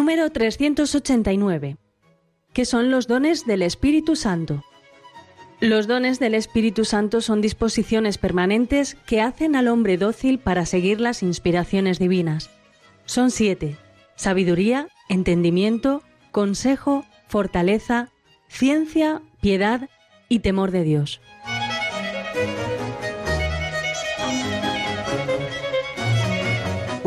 Número 0.09 0.31
389. 0.31 1.77
¿Qué 2.51 2.65
son 2.65 2.89
los 2.89 3.05
dones 3.05 3.45
del 3.45 3.61
Espíritu 3.61 4.15
Santo? 4.15 4.63
Los 5.59 5.85
dones 5.85 6.17
del 6.17 6.33
Espíritu 6.33 6.83
Santo 6.83 7.21
son 7.21 7.41
disposiciones 7.41 8.17
permanentes 8.17 8.97
que 9.05 9.21
hacen 9.21 9.55
al 9.55 9.67
hombre 9.67 9.97
dócil 9.97 10.39
para 10.39 10.65
seguir 10.65 10.99
las 10.99 11.21
inspiraciones 11.21 11.99
divinas. 11.99 12.49
Son 13.05 13.29
siete. 13.29 13.77
Sabiduría, 14.15 14.87
entendimiento, 15.09 16.01
consejo, 16.31 17.05
fortaleza, 17.27 18.09
ciencia, 18.47 19.21
piedad 19.41 19.89
y 20.27 20.39
temor 20.39 20.71
de 20.71 20.85
Dios. 20.85 21.21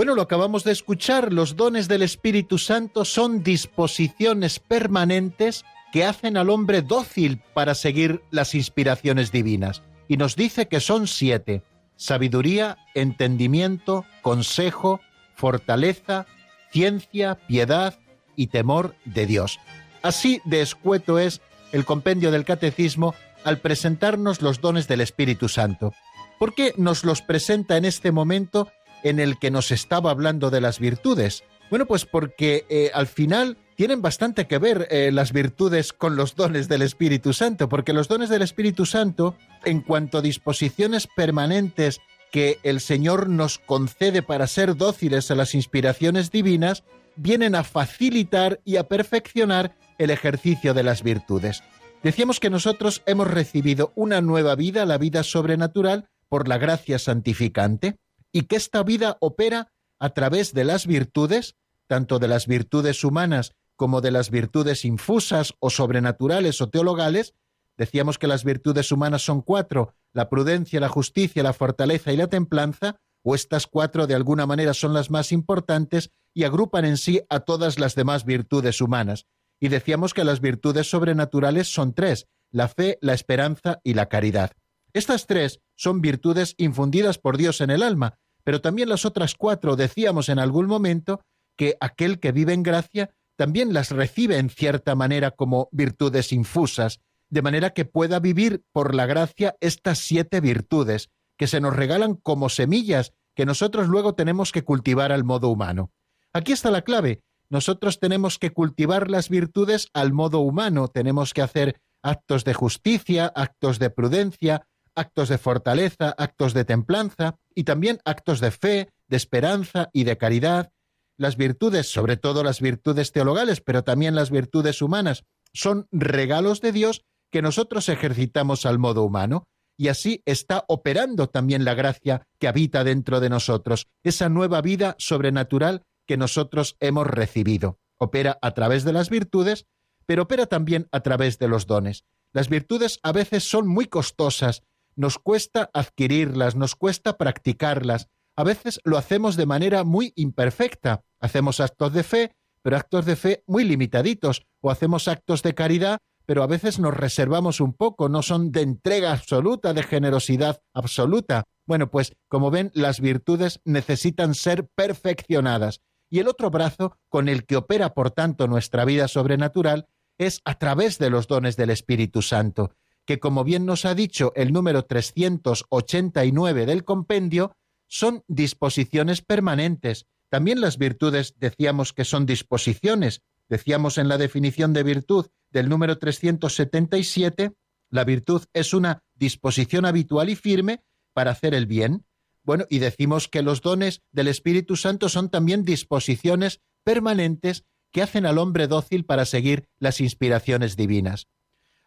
Bueno, 0.03 0.17
lo 0.17 0.23
acabamos 0.23 0.65
de 0.65 0.73
escuchar, 0.73 1.33
los 1.33 1.55
dones 1.55 1.87
del 1.87 2.03
Espíritu 2.03 2.59
Santo 2.59 3.05
son 3.05 3.45
disposiciones 3.45 4.59
permanentes 4.59 5.65
que 5.93 6.05
hacen 6.05 6.37
al 6.37 6.51
hombre 6.51 6.83
dócil 6.83 7.41
para 7.55 7.77
seguir 7.77 8.21
las 8.33 8.57
inspiraciones 8.57 9.31
divinas. 9.31 9.83
Y 10.09 10.17
nos 10.17 10.35
dice 10.35 10.67
que 10.67 10.81
son 10.81 11.07
siete. 11.07 11.63
Sabiduría, 11.95 12.79
entendimiento, 12.97 14.05
consejo, 14.23 15.01
fortaleza, 15.37 16.27
ciencia, 16.73 17.37
piedad 17.37 18.01
y 18.35 18.49
temor 18.49 18.97
de 19.05 19.27
Dios. 19.27 19.61
Así 20.03 20.41
de 20.45 20.63
escueto 20.63 21.21
es 21.21 21.43
el 21.71 21.85
compendio 21.85 22.33
del 22.33 22.45
catecismo 22.45 23.15
al 23.45 23.59
presentarnos 23.59 24.43
los 24.43 24.61
dones 24.61 24.89
del 24.89 25.01
Espíritu 25.01 25.49
Santo. 25.49 25.95
¿Por 26.41 26.57
qué 26.57 26.75
nos 26.77 27.05
los 27.05 27.23
presenta 27.23 27.77
en 27.77 27.85
este 27.85 28.11
momento 28.11 28.69
en 29.03 29.21
el 29.21 29.39
que 29.39 29.51
nos 29.51 29.71
estaba 29.71 30.11
hablando 30.11 30.51
de 30.51 30.61
las 30.61 30.79
virtudes? 30.79 31.45
Bueno, 31.71 31.87
pues 31.87 32.05
porque 32.05 32.67
eh, 32.69 32.91
al 32.93 33.07
final 33.07 33.57
tienen 33.77 34.03
bastante 34.03 34.47
que 34.47 34.59
ver 34.59 34.87
eh, 34.91 35.11
las 35.13 35.33
virtudes 35.33 35.93
con 35.93 36.17
los 36.17 36.37
dones 36.37 36.69
del 36.69 36.83
Espíritu 36.83 37.33
Santo, 37.33 37.69
porque 37.69 37.93
los 37.93 38.09
dones 38.09 38.29
del 38.29 38.43
Espíritu 38.43 38.85
Santo, 38.85 39.37
en 39.65 39.81
cuanto 39.81 40.19
a 40.19 40.23
disposiciones 40.23 41.07
permanentes 41.07 42.01
que 42.31 42.59
el 42.63 42.81
Señor 42.81 43.29
nos 43.29 43.59
concede 43.59 44.23
para 44.23 44.47
ser 44.47 44.77
dóciles 44.77 45.31
a 45.31 45.35
las 45.35 45.55
inspiraciones 45.55 46.31
divinas, 46.31 46.85
vienen 47.17 47.55
a 47.55 47.65
facilitar 47.65 48.61
y 48.65 48.77
a 48.77 48.85
perfeccionar 48.85 49.77
el 49.99 50.11
ejercicio 50.11 50.75
de 50.75 50.83
las 50.83 51.03
virtudes. 51.03 51.63
Decíamos 52.03 52.41
que 52.41 52.51
nosotros 52.51 53.03
hemos 53.07 53.31
recibido 53.31 53.93
una 53.95 54.21
nueva 54.21 54.57
vida, 54.57 54.85
la 54.87 54.99
vida 54.99 55.23
sobrenatural, 55.23 56.09
por 56.29 56.49
la 56.49 56.59
gracia 56.59 56.99
santificante, 56.99 57.97
y 58.33 58.43
que 58.43 58.57
esta 58.57 58.83
vida 58.83 59.19
opera 59.21 59.73
a 59.99 60.11
través 60.11 60.53
de 60.53 60.65
las 60.65 60.87
virtudes, 60.87 61.57
tanto 61.87 62.19
de 62.19 62.29
las 62.29 62.47
virtudes 62.47 63.05
humanas 63.05 63.53
como 63.77 64.01
de 64.01 64.11
las 64.11 64.31
virtudes 64.31 64.85
infusas 64.85 65.55
o 65.59 65.71
sobrenaturales 65.71 66.61
o 66.61 66.69
teologales. 66.69 67.35
Decíamos 67.77 68.19
que 68.19 68.27
las 68.27 68.45
virtudes 68.45 68.93
humanas 68.93 69.23
son 69.23 69.43
cuatro, 69.43 69.95
la 70.13 70.29
prudencia, 70.29 70.81
la 70.81 70.89
justicia, 70.89 71.43
la 71.43 71.53
fortaleza 71.53 72.13
y 72.13 72.17
la 72.17 72.29
templanza, 72.29 72.97
o 73.23 73.35
estas 73.35 73.67
cuatro 73.67 74.07
de 74.07 74.15
alguna 74.15 74.47
manera 74.47 74.75
son 74.75 74.93
las 74.95 75.11
más 75.11 75.33
importantes 75.33 76.11
y 76.35 76.45
agrupan 76.45 76.85
en 76.85 76.97
sí 76.97 77.21
a 77.29 77.41
todas 77.41 77.79
las 77.79 77.95
demás 77.95 78.25
virtudes 78.25 78.81
humanas. 78.81 79.27
Y 79.61 79.69
decíamos 79.69 80.13
que 80.13 80.25
las 80.25 80.41
virtudes 80.41 80.91
sobrenaturales 80.91 81.73
son 81.73 81.95
tres, 81.95 82.27
la 82.51 82.69
fe, 82.69 82.99
la 83.01 83.15
esperanza 83.15 83.81
y 83.85 83.95
la 83.95 84.09
caridad. 84.09 84.53
Estas 84.93 85.27
tres 85.27 85.61
son 85.77 86.01
virtudes 86.01 86.55
infundidas 86.59 87.19
por 87.19 87.37
Dios 87.37 87.61
en 87.61 87.71
el 87.71 87.83
alma, 87.83 88.19
pero 88.45 88.61
también 88.61 88.89
las 88.89 89.05
otras 89.05 89.35
cuatro 89.35 89.77
decíamos 89.77 90.29
en 90.29 90.39
algún 90.39 90.67
momento 90.67 91.21
que 91.57 91.77
aquel 91.81 92.19
que 92.21 92.33
vive 92.33 92.53
en 92.53 92.63
gracia 92.63 93.11
también 93.37 93.73
las 93.73 93.91
recibe 93.91 94.39
en 94.39 94.51
cierta 94.51 94.95
manera 94.95 95.31
como 95.31 95.69
virtudes 95.73 96.33
infusas, 96.33 97.01
de 97.29 97.43
manera 97.43 97.71
que 97.71 97.85
pueda 97.85 98.21
vivir 98.21 98.63
por 98.73 98.95
la 98.95 99.07
gracia 99.07 99.57
estas 99.61 99.99
siete 99.99 100.41
virtudes, 100.41 101.11
que 101.39 101.47
se 101.47 101.61
nos 101.61 101.75
regalan 101.75 102.15
como 102.15 102.49
semillas 102.49 103.15
que 103.35 103.47
nosotros 103.47 103.89
luego 103.89 104.15
tenemos 104.15 104.53
que 104.53 104.65
cultivar 104.65 105.13
al 105.13 105.25
modo 105.25 105.49
humano. 105.49 105.91
Aquí 106.33 106.53
está 106.53 106.71
la 106.71 106.83
clave. 106.83 107.23
Nosotros 107.49 108.01
tenemos 108.01 108.39
que 108.39 108.53
cultivar 108.53 109.11
las 109.11 109.29
virtudes 109.29 109.89
al 109.93 110.13
modo 110.13 110.41
humano, 110.41 110.89
tenemos 110.89 111.35
que 111.35 111.43
hacer 111.43 111.81
actos 112.03 112.45
de 112.45 112.55
justicia, 112.55 113.27
actos 113.35 113.79
de 113.79 113.91
prudencia, 113.91 114.67
actos 114.95 115.29
de 115.29 115.39
fortaleza, 115.39 116.15
actos 116.17 116.55
de 116.55 116.65
templanza 116.65 117.37
y 117.55 117.65
también 117.65 118.01
actos 118.05 118.41
de 118.41 118.51
fe, 118.51 118.89
de 119.09 119.17
esperanza 119.17 119.91
y 119.93 120.05
de 120.05 120.17
caridad. 120.17 120.73
Las 121.17 121.37
virtudes, 121.37 121.91
sobre 121.91 122.17
todo 122.17 122.43
las 122.43 122.61
virtudes 122.61 123.13
teologales, 123.13 123.61
pero 123.61 123.85
también 123.85 124.15
las 124.15 124.31
virtudes 124.31 124.83
humanas, 124.83 125.25
son 125.53 125.87
regalos 125.91 126.61
de 126.61 126.73
Dios 126.73 127.05
que 127.31 127.43
nosotros 127.43 127.89
ejercitamos 127.89 128.67
al 128.67 128.79
modo 128.79 129.03
humano 129.03 129.45
y 129.77 129.89
así 129.89 130.23
está 130.27 130.65
operando 130.69 131.29
también 131.29 131.65
la 131.65 131.75
gracia 131.75 132.27
que 132.39 132.49
habita 132.49 132.85
dentro 132.85 133.21
de 133.21 133.31
nosotros, 133.31 133.89
esa 134.03 134.29
nueva 134.29 134.61
vida 134.61 134.95
sobrenatural 134.99 135.83
que 136.07 136.17
nosotros 136.17 136.77
hemos 136.81 137.07
recibido. 137.07 137.79
Opera 137.99 138.39
a 138.43 138.53
través 138.53 138.85
de 138.85 138.93
las 138.93 139.11
virtudes, 139.11 139.67
pero 140.07 140.25
opera 140.25 140.47
también 140.47 140.89
a 140.93 141.01
través 141.01 141.39
de 141.39 141.49
los 141.49 141.67
dones. 141.67 142.05
Las 142.33 142.49
virtudes 142.49 142.99
a 143.03 143.13
veces 143.13 143.45
son 143.45 143.67
muy 143.67 143.87
costosas, 143.87 144.63
nos 144.97 145.19
cuesta 145.19 145.71
adquirirlas, 145.73 146.57
nos 146.57 146.77
cuesta 146.77 147.17
practicarlas, 147.17 148.09
a 148.35 148.45
veces 148.45 148.81
lo 148.85 148.97
hacemos 148.97 149.37
de 149.37 149.47
manera 149.47 149.85
muy 149.85 150.13
imperfecta, 150.17 151.05
hacemos 151.21 151.61
actos 151.61 151.93
de 151.93 152.03
fe, 152.03 152.37
pero 152.63 152.77
actos 152.77 153.05
de 153.05 153.17
fe 153.17 153.45
muy 153.47 153.65
limitaditos, 153.65 154.47
o 154.61 154.71
hacemos 154.71 155.09
actos 155.09 155.43
de 155.43 155.55
caridad, 155.55 155.99
pero 156.25 156.43
a 156.43 156.47
veces 156.47 156.79
nos 156.79 156.95
reservamos 156.95 157.61
un 157.61 157.75
poco, 157.75 158.09
no 158.09 158.23
son 158.23 158.53
de 158.53 158.63
entrega 158.63 159.13
absoluta, 159.13 159.75
de 159.75 159.83
generosidad 159.83 160.63
absoluta. 160.73 161.45
Bueno, 161.67 161.91
pues 161.91 162.15
como 162.29 162.51
ven, 162.51 162.71
las 162.75 163.01
virtudes 163.01 163.61
necesitan 163.65 164.35
ser 164.35 164.69
perfeccionadas. 164.75 165.81
Y 166.09 166.21
el 166.21 166.29
otro 166.29 166.51
brazo 166.51 166.97
con 167.09 167.29
el 167.29 167.45
que 167.45 167.57
opera, 167.57 167.95
por 167.95 168.11
tanto, 168.11 168.47
nuestra 168.47 168.85
vida 168.85 169.09
sobrenatural 169.09 169.89
es 170.19 170.41
a 170.45 170.59
través 170.59 170.99
de 170.99 171.11
los 171.11 171.27
dones 171.27 171.57
del 171.57 171.71
Espíritu 171.71 172.23
Santo, 172.23 172.73
que 173.07 173.19
como 173.19 173.45
bien 173.45 173.67
nos 173.67 173.85
ha 173.85 173.95
dicho 173.95 174.33
el 174.37 174.53
número 174.53 174.85
389 174.85 176.67
del 176.67 176.85
compendio, 176.85 177.57
son 177.87 178.25
disposiciones 178.29 179.23
permanentes. 179.23 180.07
También 180.29 180.61
las 180.61 180.79
virtudes 180.79 181.35
decíamos 181.39 181.93
que 181.93 182.05
son 182.05 182.27
disposiciones, 182.27 183.23
Decíamos 183.53 183.99
en 183.99 184.09
la 184.09 184.17
definición 184.17 184.73
de 184.73 184.83
virtud 184.83 185.27
del 185.51 185.69
número 185.69 185.99
377, 185.99 187.53
la 187.91 188.05
virtud 188.05 188.45
es 188.55 188.73
una 188.73 189.03
disposición 189.15 189.85
habitual 189.85 190.31
y 190.31 190.37
firme 190.37 190.83
para 191.13 191.33
hacer 191.33 191.53
el 191.53 191.67
bien. 191.67 192.07
Bueno, 192.45 192.65
y 192.71 192.79
decimos 192.79 193.29
que 193.29 193.43
los 193.43 193.61
dones 193.61 194.01
del 194.11 194.29
Espíritu 194.29 194.77
Santo 194.77 195.11
son 195.11 195.29
también 195.29 195.65
disposiciones 195.67 196.63
permanentes 196.83 197.67
que 197.91 198.01
hacen 198.01 198.25
al 198.25 198.39
hombre 198.39 198.69
dócil 198.69 199.05
para 199.05 199.27
seguir 199.27 199.67
las 199.79 200.01
inspiraciones 200.01 200.75
divinas. 200.75 201.29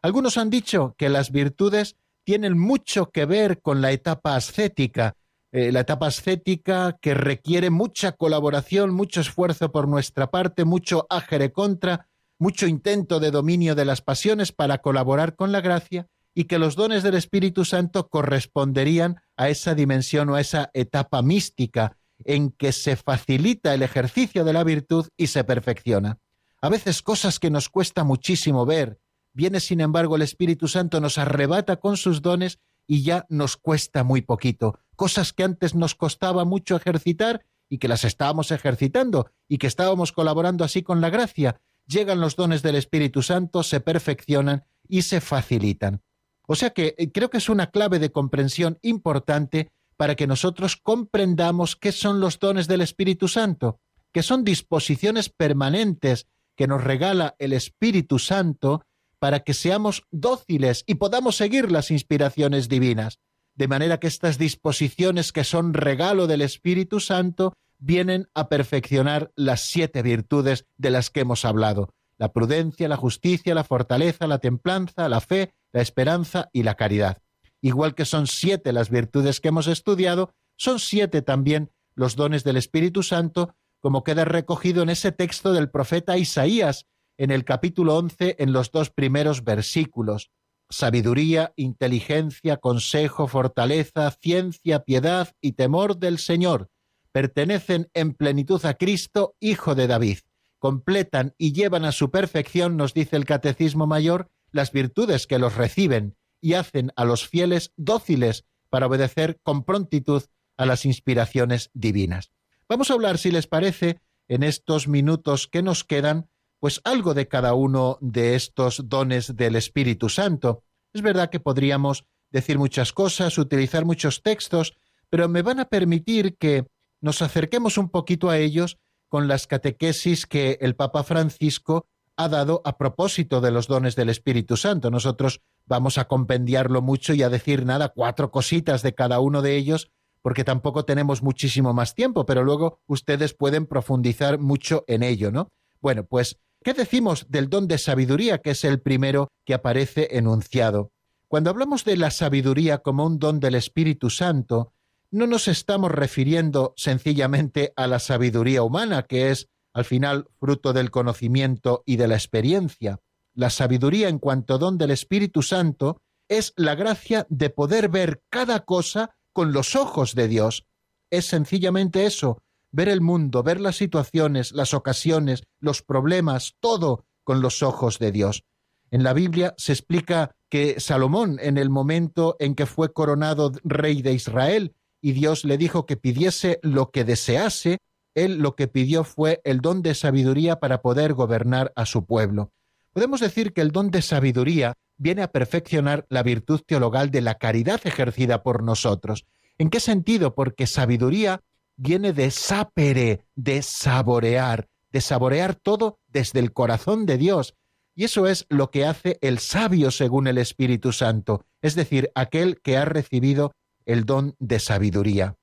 Algunos 0.06 0.38
han 0.38 0.51
dicho 0.51 0.93
que 0.99 1.10
las 1.10 1.32
virtudes 1.32 1.95
tienen 2.24 2.60
mucho 2.60 3.10
que 3.10 3.26
ver 3.26 3.60
con 3.64 3.82
la 3.82 3.91
etapa 3.91 4.36
ascética, 4.36 5.16
eh, 5.51 5.72
la 5.72 5.80
etapa 5.80 6.06
ascética 6.06 6.99
que 7.01 7.16
requiere 7.16 7.72
mucha 7.72 8.12
colaboración, 8.12 8.93
mucho 8.93 9.22
esfuerzo 9.22 9.72
por 9.72 9.88
nuestra 9.88 10.30
parte, 10.30 10.64
mucho 10.64 11.08
ágere 11.10 11.51
contra, 11.51 12.08
mucho 12.38 12.68
intento 12.68 13.20
de 13.20 13.32
dominio 13.32 13.74
de 13.74 13.84
las 13.84 14.01
pasiones 14.01 14.51
para 14.51 14.78
colaborar 14.78 15.36
con 15.36 15.51
la 15.51 15.62
gracia 15.62 16.06
y 16.36 16.43
que 16.43 16.60
los 16.60 16.76
dones 16.76 17.01
del 17.01 17.16
Espíritu 17.16 17.66
Santo 17.66 18.08
corresponderían 18.08 19.22
a 19.38 19.49
esa 19.49 19.74
dimensión 19.74 20.30
o 20.30 20.36
a 20.36 20.41
esa 20.41 20.70
etapa 20.76 21.24
mística 21.24 21.97
en 22.26 22.51
que 22.51 22.74
se 22.74 22.95
facilita 22.95 23.74
el 23.74 23.82
ejercicio 23.82 24.43
de 24.45 24.53
la 24.53 24.64
virtud 24.64 25.08
y 25.18 25.26
se 25.26 25.43
perfecciona. 25.43 26.20
A 26.62 26.70
veces 26.70 27.01
cosas 27.01 27.39
que 27.39 27.49
nos 27.49 27.70
cuesta 27.70 28.03
muchísimo 28.03 28.68
ver, 28.68 28.99
viene 29.36 29.59
sin 29.59 29.81
embargo 29.81 30.15
el 30.15 30.23
Espíritu 30.23 30.67
Santo, 30.67 30.99
nos 30.99 31.17
arrebata 31.19 31.75
con 31.75 31.97
sus 31.97 32.21
dones 32.21 32.59
y 32.88 33.03
ya 33.03 33.25
nos 33.29 33.57
cuesta 33.57 34.03
muy 34.03 34.21
poquito. 34.21 34.79
Cosas 34.95 35.33
que 35.33 35.43
antes 35.43 35.75
nos 35.75 35.93
costaba 35.93 36.45
mucho 36.45 36.75
ejercitar 36.75 37.45
y 37.69 37.77
que 37.77 37.88
las 37.88 38.03
estábamos 38.03 38.51
ejercitando 38.51 39.29
y 39.47 39.57
que 39.57 39.67
estábamos 39.67 40.11
colaborando 40.11 40.63
así 40.63 40.83
con 40.83 41.01
la 41.01 41.09
gracia. 41.09 41.61
Llegan 41.86 42.21
los 42.21 42.36
dones 42.36 42.61
del 42.63 42.75
Espíritu 42.75 43.21
Santo, 43.21 43.61
se 43.61 43.81
perfeccionan 43.81 44.65
y 44.88 45.01
se 45.01 45.19
facilitan. 45.21 46.01
O 46.47 46.55
sea 46.55 46.69
que 46.71 46.95
eh, 46.97 47.11
creo 47.11 47.29
que 47.29 47.38
es 47.38 47.49
una 47.49 47.71
clave 47.71 47.99
de 47.99 48.11
comprensión 48.11 48.79
importante 48.81 49.71
para 49.97 50.15
que 50.15 50.27
nosotros 50.27 50.77
comprendamos 50.77 51.75
qué 51.75 51.91
son 51.91 52.19
los 52.19 52.39
dones 52.39 52.67
del 52.67 52.81
Espíritu 52.81 53.27
Santo, 53.27 53.79
que 54.11 54.23
son 54.23 54.43
disposiciones 54.43 55.29
permanentes 55.29 56.27
que 56.55 56.67
nos 56.67 56.83
regala 56.83 57.36
el 57.39 57.53
Espíritu 57.53 58.19
Santo 58.19 58.86
para 59.26 59.39
que 59.39 59.55
seamos 59.55 60.03
dóciles 60.11 60.84
y 60.86 60.95
podamos 60.95 61.36
seguir 61.36 61.71
las 61.71 61.89
inspiraciones 61.89 62.69
divinas, 62.69 63.17
de 63.55 63.67
manera 63.67 63.99
que 63.99 64.05
estas 64.05 64.38
disposiciones 64.38 65.32
que 65.32 65.43
son 65.43 65.73
regalo 65.73 66.28
del 66.28 66.43
Espíritu 66.43 66.99
Santo 66.99 67.53
vienen 67.80 68.28
a 68.36 68.49
perfeccionar 68.49 69.32
las 69.36 69.61
siete 69.61 70.03
virtudes 70.03 70.67
de 70.78 70.91
las 70.91 71.09
que 71.09 71.21
hemos 71.21 71.43
hablado, 71.43 71.89
la 72.19 72.34
prudencia, 72.34 72.88
la 72.88 72.97
justicia, 72.97 73.55
la 73.55 73.63
fortaleza, 73.63 74.28
la 74.28 74.38
templanza, 74.38 75.09
la 75.09 75.21
fe, 75.21 75.55
la 75.73 75.82
esperanza 75.82 76.51
y 76.53 76.61
la 76.61 76.76
caridad. 76.76 77.17
Igual 77.61 77.95
que 77.95 78.05
son 78.05 78.28
siete 78.28 78.73
las 78.73 78.91
virtudes 78.91 79.41
que 79.41 79.47
hemos 79.47 79.65
estudiado, 79.65 80.36
son 80.55 80.78
siete 80.78 81.23
también 81.23 81.71
los 81.95 82.15
dones 82.15 82.43
del 82.43 82.57
Espíritu 82.57 83.01
Santo, 83.01 83.55
como 83.80 84.03
queda 84.03 84.23
recogido 84.23 84.84
en 84.84 84.89
ese 84.89 85.11
texto 85.11 85.51
del 85.51 85.71
profeta 85.71 86.15
Isaías, 86.15 86.86
en 87.18 87.32
el 87.32 87.45
capítulo 87.45 87.97
11 87.97 88.38
en 88.39 88.53
los 88.53 88.72
dos 88.72 88.89
primeros 88.89 89.43
versículos. 89.43 90.32
Sabiduría, 90.70 91.53
inteligencia, 91.55 92.57
consejo, 92.57 93.28
fortaleza, 93.28 94.09
ciencia, 94.11 94.84
piedad 94.84 95.34
y 95.41 95.53
temor 95.53 95.97
del 95.97 96.18
Señor 96.18 96.70
pertenecen 97.16 97.89
en 97.93 98.13
plenitud 98.13 98.66
a 98.66 98.74
Cristo, 98.74 99.38
Hijo 99.39 99.74
de 99.74 99.88
David. 99.88 100.18
Completan 100.59 101.34
y 101.38 101.53
llevan 101.53 101.86
a 101.86 101.93
su 101.93 102.11
perfección, 102.11 102.76
nos 102.76 102.93
dice 102.93 103.16
el 103.16 103.24
Catecismo 103.24 103.88
Mayor, 103.88 104.30
las 104.51 104.74
virtudes 104.74 105.26
que 105.26 105.39
los 105.39 105.55
reciben 105.55 106.18
y 106.41 106.55
hacen 106.55 106.91
a 106.97 107.05
los 107.05 107.26
fieles 107.26 107.72
dóciles 107.78 108.43
para 108.70 108.88
obedecer 108.88 109.39
con 109.43 109.63
prontitud 109.63 110.24
a 110.57 110.66
las 110.66 110.86
inspiraciones 110.86 111.70
divinas. 111.74 112.34
Vamos 112.68 112.91
a 112.91 112.95
hablar, 112.95 113.18
si 113.18 113.32
les 113.32 113.47
parece, 113.47 114.01
en 114.28 114.43
estos 114.43 114.89
minutos 114.89 115.47
que 115.47 115.63
nos 115.63 115.86
quedan, 115.86 116.30
pues 116.60 116.82
algo 116.84 117.14
de 117.14 117.28
cada 117.28 117.53
uno 117.53 117.97
de 118.01 118.36
estos 118.36 118.89
dones 118.89 119.36
del 119.36 119.56
Espíritu 119.56 120.10
Santo. 120.10 120.64
Es 120.93 121.01
verdad 121.01 121.30
que 121.30 121.39
podríamos 121.39 122.06
decir 122.32 122.58
muchas 122.58 122.91
cosas, 122.93 123.38
utilizar 123.38 123.86
muchos 123.86 124.22
textos, 124.22 124.74
pero 125.10 125.30
me 125.30 125.41
van 125.41 125.60
a 125.60 125.66
permitir 125.66 126.38
que 126.38 126.68
nos 127.01 127.22
acerquemos 127.22 127.78
un 127.78 127.89
poquito 127.89 128.30
a 128.30 128.38
ellos 128.38 128.78
con 129.08 129.28
las 129.28 129.47
catequesis 129.47 130.26
que 130.26 130.58
el 130.62 130.76
Papa 130.76 131.03
Francisco 131.03 131.88
ha 132.18 132.30
dado 132.30 132.62
a 132.66 132.78
propósito 132.78 133.41
de 133.41 133.51
los 133.51 133.68
dones 133.68 133.95
del 133.95 134.10
Espíritu 134.10 134.58
Santo. 134.58 134.89
Nosotros 134.89 135.41
vamos 135.66 135.97
a 135.97 136.06
compendiarlo 136.06 136.82
mucho 136.82 137.14
y 137.14 137.24
a 137.24 137.30
decir 137.30 137.66
nada, 137.66 137.89
cuatro 137.89 138.32
cositas 138.32 138.82
de 138.82 138.95
cada 138.95 139.20
uno 139.20 139.41
de 139.41 139.56
ellos, 139.58 139.91
porque 140.22 140.43
tampoco 140.43 140.86
tenemos 140.86 141.22
muchísimo 141.22 141.74
más 141.74 141.93
tiempo, 141.93 142.26
pero 142.26 142.43
luego 142.43 142.80
ustedes 142.88 143.34
pueden 143.34 143.68
profundizar 143.68 144.39
mucho 144.39 144.84
en 144.88 145.03
ello, 145.03 145.32
¿no? 145.32 145.51
Bueno, 145.86 146.03
pues 146.07 146.39
¿Qué 146.63 146.73
decimos 146.73 147.27
del 147.29 147.47
don 147.47 147.67
de 147.67 147.77
sabiduría, 147.77 148.39
que 148.39 148.49
es 148.49 148.63
el 148.63 148.81
primero 148.81 149.27
que 149.45 149.53
aparece 149.53 150.17
enunciado? 150.17 150.91
Cuando 151.27 151.51
hablamos 151.51 151.86
de 151.86 151.95
la 151.95 152.09
sabiduría 152.09 152.79
como 152.79 153.05
un 153.05 153.19
don 153.19 153.39
del 153.39 153.53
Espíritu 153.53 154.09
Santo, 154.09 154.73
no 155.11 155.27
nos 155.27 155.47
estamos 155.47 155.91
refiriendo 155.91 156.73
sencillamente 156.75 157.71
a 157.75 157.86
la 157.86 157.99
sabiduría 157.99 158.63
humana, 158.63 159.03
que 159.03 159.29
es, 159.29 159.47
al 159.73 159.86
final, 159.86 160.25
fruto 160.39 160.73
del 160.73 160.89
conocimiento 160.89 161.83
y 161.86 161.97
de 161.97 162.07
la 162.07 162.15
experiencia. 162.15 162.99
La 163.36 163.51
sabiduría 163.51 164.09
en 164.09 164.17
cuanto 164.17 164.57
don 164.57 164.79
del 164.79 164.89
Espíritu 164.89 165.43
Santo 165.43 166.01
es 166.27 166.51
la 166.55 166.73
gracia 166.73 167.27
de 167.29 167.51
poder 167.51 167.89
ver 167.89 168.23
cada 168.31 168.61
cosa 168.61 169.15
con 169.33 169.53
los 169.53 169.75
ojos 169.75 170.15
de 170.15 170.29
Dios. 170.29 170.65
Es 171.11 171.27
sencillamente 171.27 172.07
eso, 172.07 172.41
ver 172.76 172.89
el 172.89 172.99
mundo, 172.99 173.41
ver 173.41 173.61
las 173.61 173.78
situaciones, 173.78 174.51
las 174.51 174.73
ocasiones, 174.73 175.43
los 175.61 175.82
problemas, 175.82 176.55
todo 176.59 177.05
con 177.23 177.41
los 177.41 177.63
ojos 177.63 177.99
de 177.99 178.11
Dios. 178.11 178.43
En 178.91 179.01
la 179.03 179.13
Biblia 179.13 179.55
se 179.57 179.71
explica 179.71 180.36
que 180.49 180.82
Salomón, 180.82 181.38
en 181.41 181.57
el 181.57 181.69
momento 181.69 182.36
en 182.38 182.53
que 182.53 182.65
fue 182.65 182.91
coronado 182.91 183.53
rey 183.63 184.01
de 184.01 184.11
Israel 184.11 184.76
y 185.01 185.13
Dios 185.13 185.45
le 185.45 185.57
dijo 185.57 185.86
que 185.86 185.95
pidiese 185.95 186.59
lo 186.63 186.91
que 186.91 187.05
desease, 187.05 187.78
él 188.13 188.39
lo 188.39 188.55
que 188.57 188.67
pidió 188.67 189.05
fue 189.05 189.39
el 189.45 189.61
don 189.61 189.82
de 189.82 189.95
sabiduría 189.95 190.59
para 190.59 190.82
poder 190.82 191.13
gobernar 191.13 191.71
a 191.78 191.86
su 191.86 192.05
pueblo. 192.05 192.51
Podemos 192.91 193.21
decir 193.21 193.53
que 193.53 193.61
el 193.61 193.71
don 193.71 193.89
de 193.89 194.01
sabiduría 194.01 194.73
viene 194.97 195.21
a 195.21 195.32
perfeccionar 195.32 196.05
la 196.09 196.23
virtud 196.23 196.61
teologal 196.65 197.09
de 197.09 197.21
la 197.21 197.36
caridad 197.36 197.80
ejercida 197.86 198.43
por 198.43 198.63
nosotros. 198.63 199.26
¿En 199.57 199.69
qué 199.69 199.80
sentido? 199.80 200.36
Porque 200.36 200.67
sabiduría 200.67 201.41
viene 201.78 202.13
de 202.13 202.32
sapere, 202.32 203.26
de 203.36 203.61
saborear, 203.61 204.67
de 204.91 205.01
saborear 205.01 205.55
todo 205.55 205.99
desde 206.07 206.39
el 206.39 206.53
corazón 206.53 207.05
de 207.05 207.17
Dios. 207.17 207.55
Y 207.95 208.03
eso 208.03 208.28
es 208.28 208.45
lo 208.49 208.71
que 208.71 208.86
hace 208.86 209.17
el 209.21 209.39
sabio 209.39 209.91
según 209.91 210.28
el 210.28 210.38
Espíritu 210.38 210.91
Santo, 210.91 211.45
es 211.61 211.76
decir, 211.76 212.11
aquel 212.15 212.61
que 212.61 212.78
ha 212.78 212.86
recibido 212.86 213.53
el 213.86 214.05
don 214.05 214.36
de 214.39 214.59
sabiduría. 214.59 215.38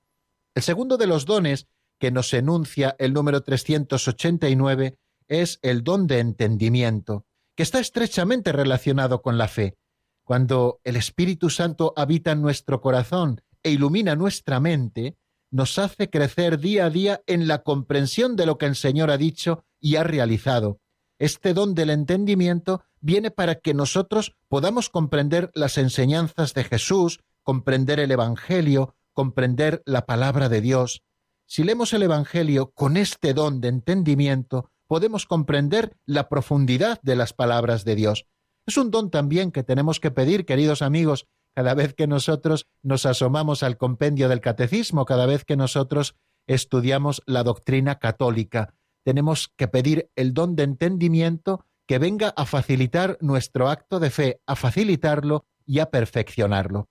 El 0.54 0.62
segundo 0.62 0.98
de 0.98 1.06
los 1.06 1.24
dones 1.24 1.66
que 1.98 2.10
nos 2.10 2.34
enuncia 2.34 2.94
el 2.98 3.12
número 3.12 3.42
389 3.42 4.98
es 5.28 5.58
el 5.62 5.82
don 5.82 6.06
de 6.06 6.18
entendimiento, 6.18 7.24
que 7.54 7.62
está 7.62 7.78
estrechamente 7.78 8.52
relacionado 8.52 9.22
con 9.22 9.38
la 9.38 9.48
fe. 9.48 9.76
Cuando 10.24 10.80
el 10.84 10.96
Espíritu 10.96 11.48
Santo 11.48 11.94
habita 11.96 12.32
en 12.32 12.42
nuestro 12.42 12.80
corazón 12.80 13.40
e 13.62 13.70
ilumina 13.70 14.14
nuestra 14.16 14.60
mente, 14.60 15.16
nos 15.52 15.78
hace 15.78 16.10
crecer 16.10 16.58
día 16.58 16.86
a 16.86 16.90
día 16.90 17.22
en 17.26 17.46
la 17.46 17.62
comprensión 17.62 18.34
de 18.36 18.46
lo 18.46 18.58
que 18.58 18.66
el 18.66 18.74
Señor 18.74 19.10
ha 19.10 19.18
dicho 19.18 19.64
y 19.78 19.96
ha 19.96 20.02
realizado. 20.02 20.80
Este 21.18 21.52
don 21.54 21.74
del 21.74 21.90
entendimiento 21.90 22.82
viene 23.00 23.30
para 23.30 23.56
que 23.56 23.74
nosotros 23.74 24.34
podamos 24.48 24.88
comprender 24.88 25.52
las 25.54 25.76
enseñanzas 25.76 26.54
de 26.54 26.64
Jesús, 26.64 27.20
comprender 27.42 28.00
el 28.00 28.10
Evangelio, 28.10 28.96
comprender 29.12 29.82
la 29.84 30.06
palabra 30.06 30.48
de 30.48 30.62
Dios. 30.62 31.02
Si 31.46 31.62
leemos 31.62 31.92
el 31.92 32.02
Evangelio 32.02 32.72
con 32.72 32.96
este 32.96 33.34
don 33.34 33.60
de 33.60 33.68
entendimiento, 33.68 34.70
podemos 34.86 35.26
comprender 35.26 35.96
la 36.06 36.30
profundidad 36.30 36.98
de 37.02 37.14
las 37.14 37.34
palabras 37.34 37.84
de 37.84 37.94
Dios. 37.94 38.26
Es 38.66 38.78
un 38.78 38.90
don 38.90 39.10
también 39.10 39.52
que 39.52 39.62
tenemos 39.62 40.00
que 40.00 40.10
pedir, 40.10 40.46
queridos 40.46 40.80
amigos, 40.80 41.26
cada 41.54 41.74
vez 41.74 41.94
que 41.94 42.06
nosotros 42.06 42.66
nos 42.82 43.06
asomamos 43.06 43.62
al 43.62 43.76
compendio 43.76 44.28
del 44.28 44.40
catecismo, 44.40 45.04
cada 45.04 45.26
vez 45.26 45.44
que 45.44 45.56
nosotros 45.56 46.16
estudiamos 46.46 47.22
la 47.26 47.42
doctrina 47.42 47.98
católica. 47.98 48.74
Tenemos 49.04 49.52
que 49.56 49.68
pedir 49.68 50.10
el 50.16 50.34
don 50.34 50.56
de 50.56 50.64
entendimiento 50.64 51.64
que 51.86 51.98
venga 51.98 52.32
a 52.36 52.46
facilitar 52.46 53.18
nuestro 53.20 53.68
acto 53.68 54.00
de 54.00 54.10
fe, 54.10 54.40
a 54.46 54.56
facilitarlo 54.56 55.46
y 55.66 55.80
a 55.80 55.90
perfeccionarlo. 55.90 56.88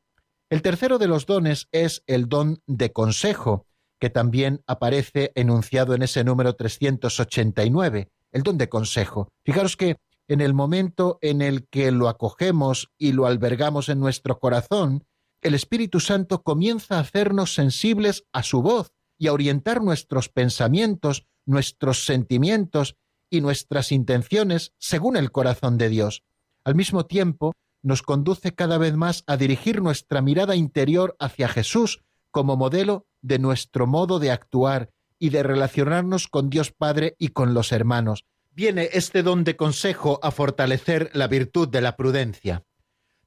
El 0.50 0.62
tercero 0.62 0.98
de 0.98 1.08
los 1.08 1.26
dones 1.26 1.70
es 1.72 2.04
el 2.08 2.28
don 2.28 2.62
de 2.68 2.92
consejo, 2.92 3.66
que 4.00 4.10
también 4.10 4.64
aparece 4.68 5.32
enunciado 5.36 5.94
en 5.96 6.02
ese 6.02 6.24
número 6.24 6.56
389, 6.56 8.10
el 8.32 8.44
don 8.44 8.58
de 8.58 8.68
consejo. 8.68 9.30
Fijaros 9.46 9.78
que 9.78 9.98
en 10.32 10.40
el 10.40 10.54
momento 10.54 11.20
en 11.22 11.42
el 11.42 11.68
que 11.68 11.92
lo 11.92 12.08
acogemos 12.08 12.90
y 12.98 13.12
lo 13.12 13.26
albergamos 13.26 13.90
en 13.90 14.00
nuestro 14.00 14.40
corazón, 14.40 15.04
el 15.42 15.54
Espíritu 15.54 16.00
Santo 16.00 16.42
comienza 16.42 16.96
a 16.96 17.00
hacernos 17.02 17.54
sensibles 17.54 18.24
a 18.32 18.42
su 18.42 18.62
voz 18.62 18.94
y 19.18 19.28
a 19.28 19.34
orientar 19.34 19.84
nuestros 19.84 20.30
pensamientos, 20.30 21.28
nuestros 21.46 22.06
sentimientos 22.06 22.96
y 23.30 23.42
nuestras 23.42 23.92
intenciones 23.92 24.72
según 24.78 25.18
el 25.18 25.34
corazón 25.34 25.78
de 25.78 25.90
Dios. 25.90 26.24
Al 26.64 26.76
mismo 26.76 27.06
tiempo, 27.08 27.52
nos 27.84 28.02
conduce 28.02 28.56
cada 28.56 28.78
vez 28.78 28.96
más 28.96 29.26
a 29.28 29.36
dirigir 29.36 29.82
nuestra 29.82 30.22
mirada 30.22 30.56
interior 30.56 31.18
hacia 31.20 31.50
Jesús 31.50 32.06
como 32.32 32.56
modelo 32.56 33.06
de 33.22 33.38
nuestro 33.38 33.86
modo 33.86 34.18
de 34.18 34.32
actuar 34.32 34.92
y 35.20 35.28
de 35.28 35.44
relacionarnos 35.44 36.30
con 36.30 36.50
Dios 36.50 36.72
Padre 36.72 37.18
y 37.20 37.30
con 37.30 37.54
los 37.54 37.74
hermanos. 37.74 38.24
Viene 38.54 38.90
este 38.92 39.24
don 39.24 39.44
de 39.44 39.56
consejo 39.56 40.20
a 40.22 40.32
fortalecer 40.32 41.10
la 41.14 41.28
virtud 41.28 41.70
de 41.70 41.82
la 41.82 41.96
prudencia. 41.96 42.64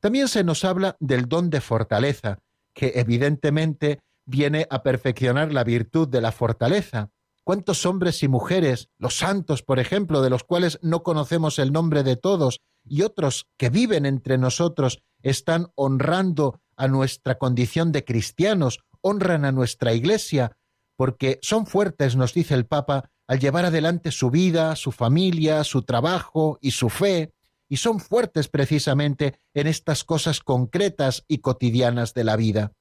También 0.01 0.29
se 0.29 0.45
nos 0.45 0.65
habla 0.65 0.97
del 1.01 1.29
don 1.29 1.49
de 1.49 1.63
fortaleza, 1.63 2.41
que 2.75 2.93
evidentemente 2.97 4.01
viene 4.27 4.67
a 4.69 4.83
perfeccionar 4.83 5.51
la 5.53 5.65
virtud 5.65 6.09
de 6.09 6.21
la 6.21 6.31
fortaleza. 6.31 7.11
¿Cuántos 7.43 7.87
hombres 7.87 8.23
y 8.23 8.29
mujeres, 8.29 8.91
los 8.99 9.17
santos, 9.17 9.63
por 9.63 9.79
ejemplo, 9.79 10.21
de 10.21 10.31
los 10.31 10.45
cuales 10.45 10.79
no 10.83 11.03
conocemos 11.03 11.59
el 11.59 11.73
nombre 11.73 12.03
de 12.03 12.17
todos, 12.17 12.61
y 12.85 13.01
otros 13.01 13.47
que 13.57 13.71
viven 13.71 14.05
entre 14.05 14.37
nosotros 14.37 15.03
están 15.23 15.69
honrando 15.75 16.61
a 16.77 16.87
nuestra 16.87 17.39
condición 17.39 17.93
de 17.93 18.05
cristianos, 18.05 18.81
honran 19.01 19.47
a 19.47 19.53
nuestra 19.53 19.95
Iglesia, 19.95 20.57
porque 20.97 21.39
son 21.43 21.67
fuertes, 21.67 22.15
nos 22.15 22.35
dice 22.35 22.55
el 22.55 22.67
Papa, 22.67 23.11
al 23.27 23.41
llevar 23.41 23.65
adelante 23.65 24.11
su 24.11 24.31
vida, 24.31 24.77
su 24.77 24.93
familia, 24.93 25.65
su 25.65 25.83
trabajo 25.83 26.59
y 26.61 26.73
su 26.73 26.91
fe, 26.91 27.33
y 27.69 27.79
son 27.79 28.01
fuertes 28.01 28.49
precisamente 28.49 29.41
en 29.55 29.67
estas 29.67 30.05
cosas 30.05 30.41
concretas 30.41 31.25
y 31.27 31.39
cotidianas 31.39 32.15
de 32.15 32.25
la 32.25 32.37
vida. 32.37 32.73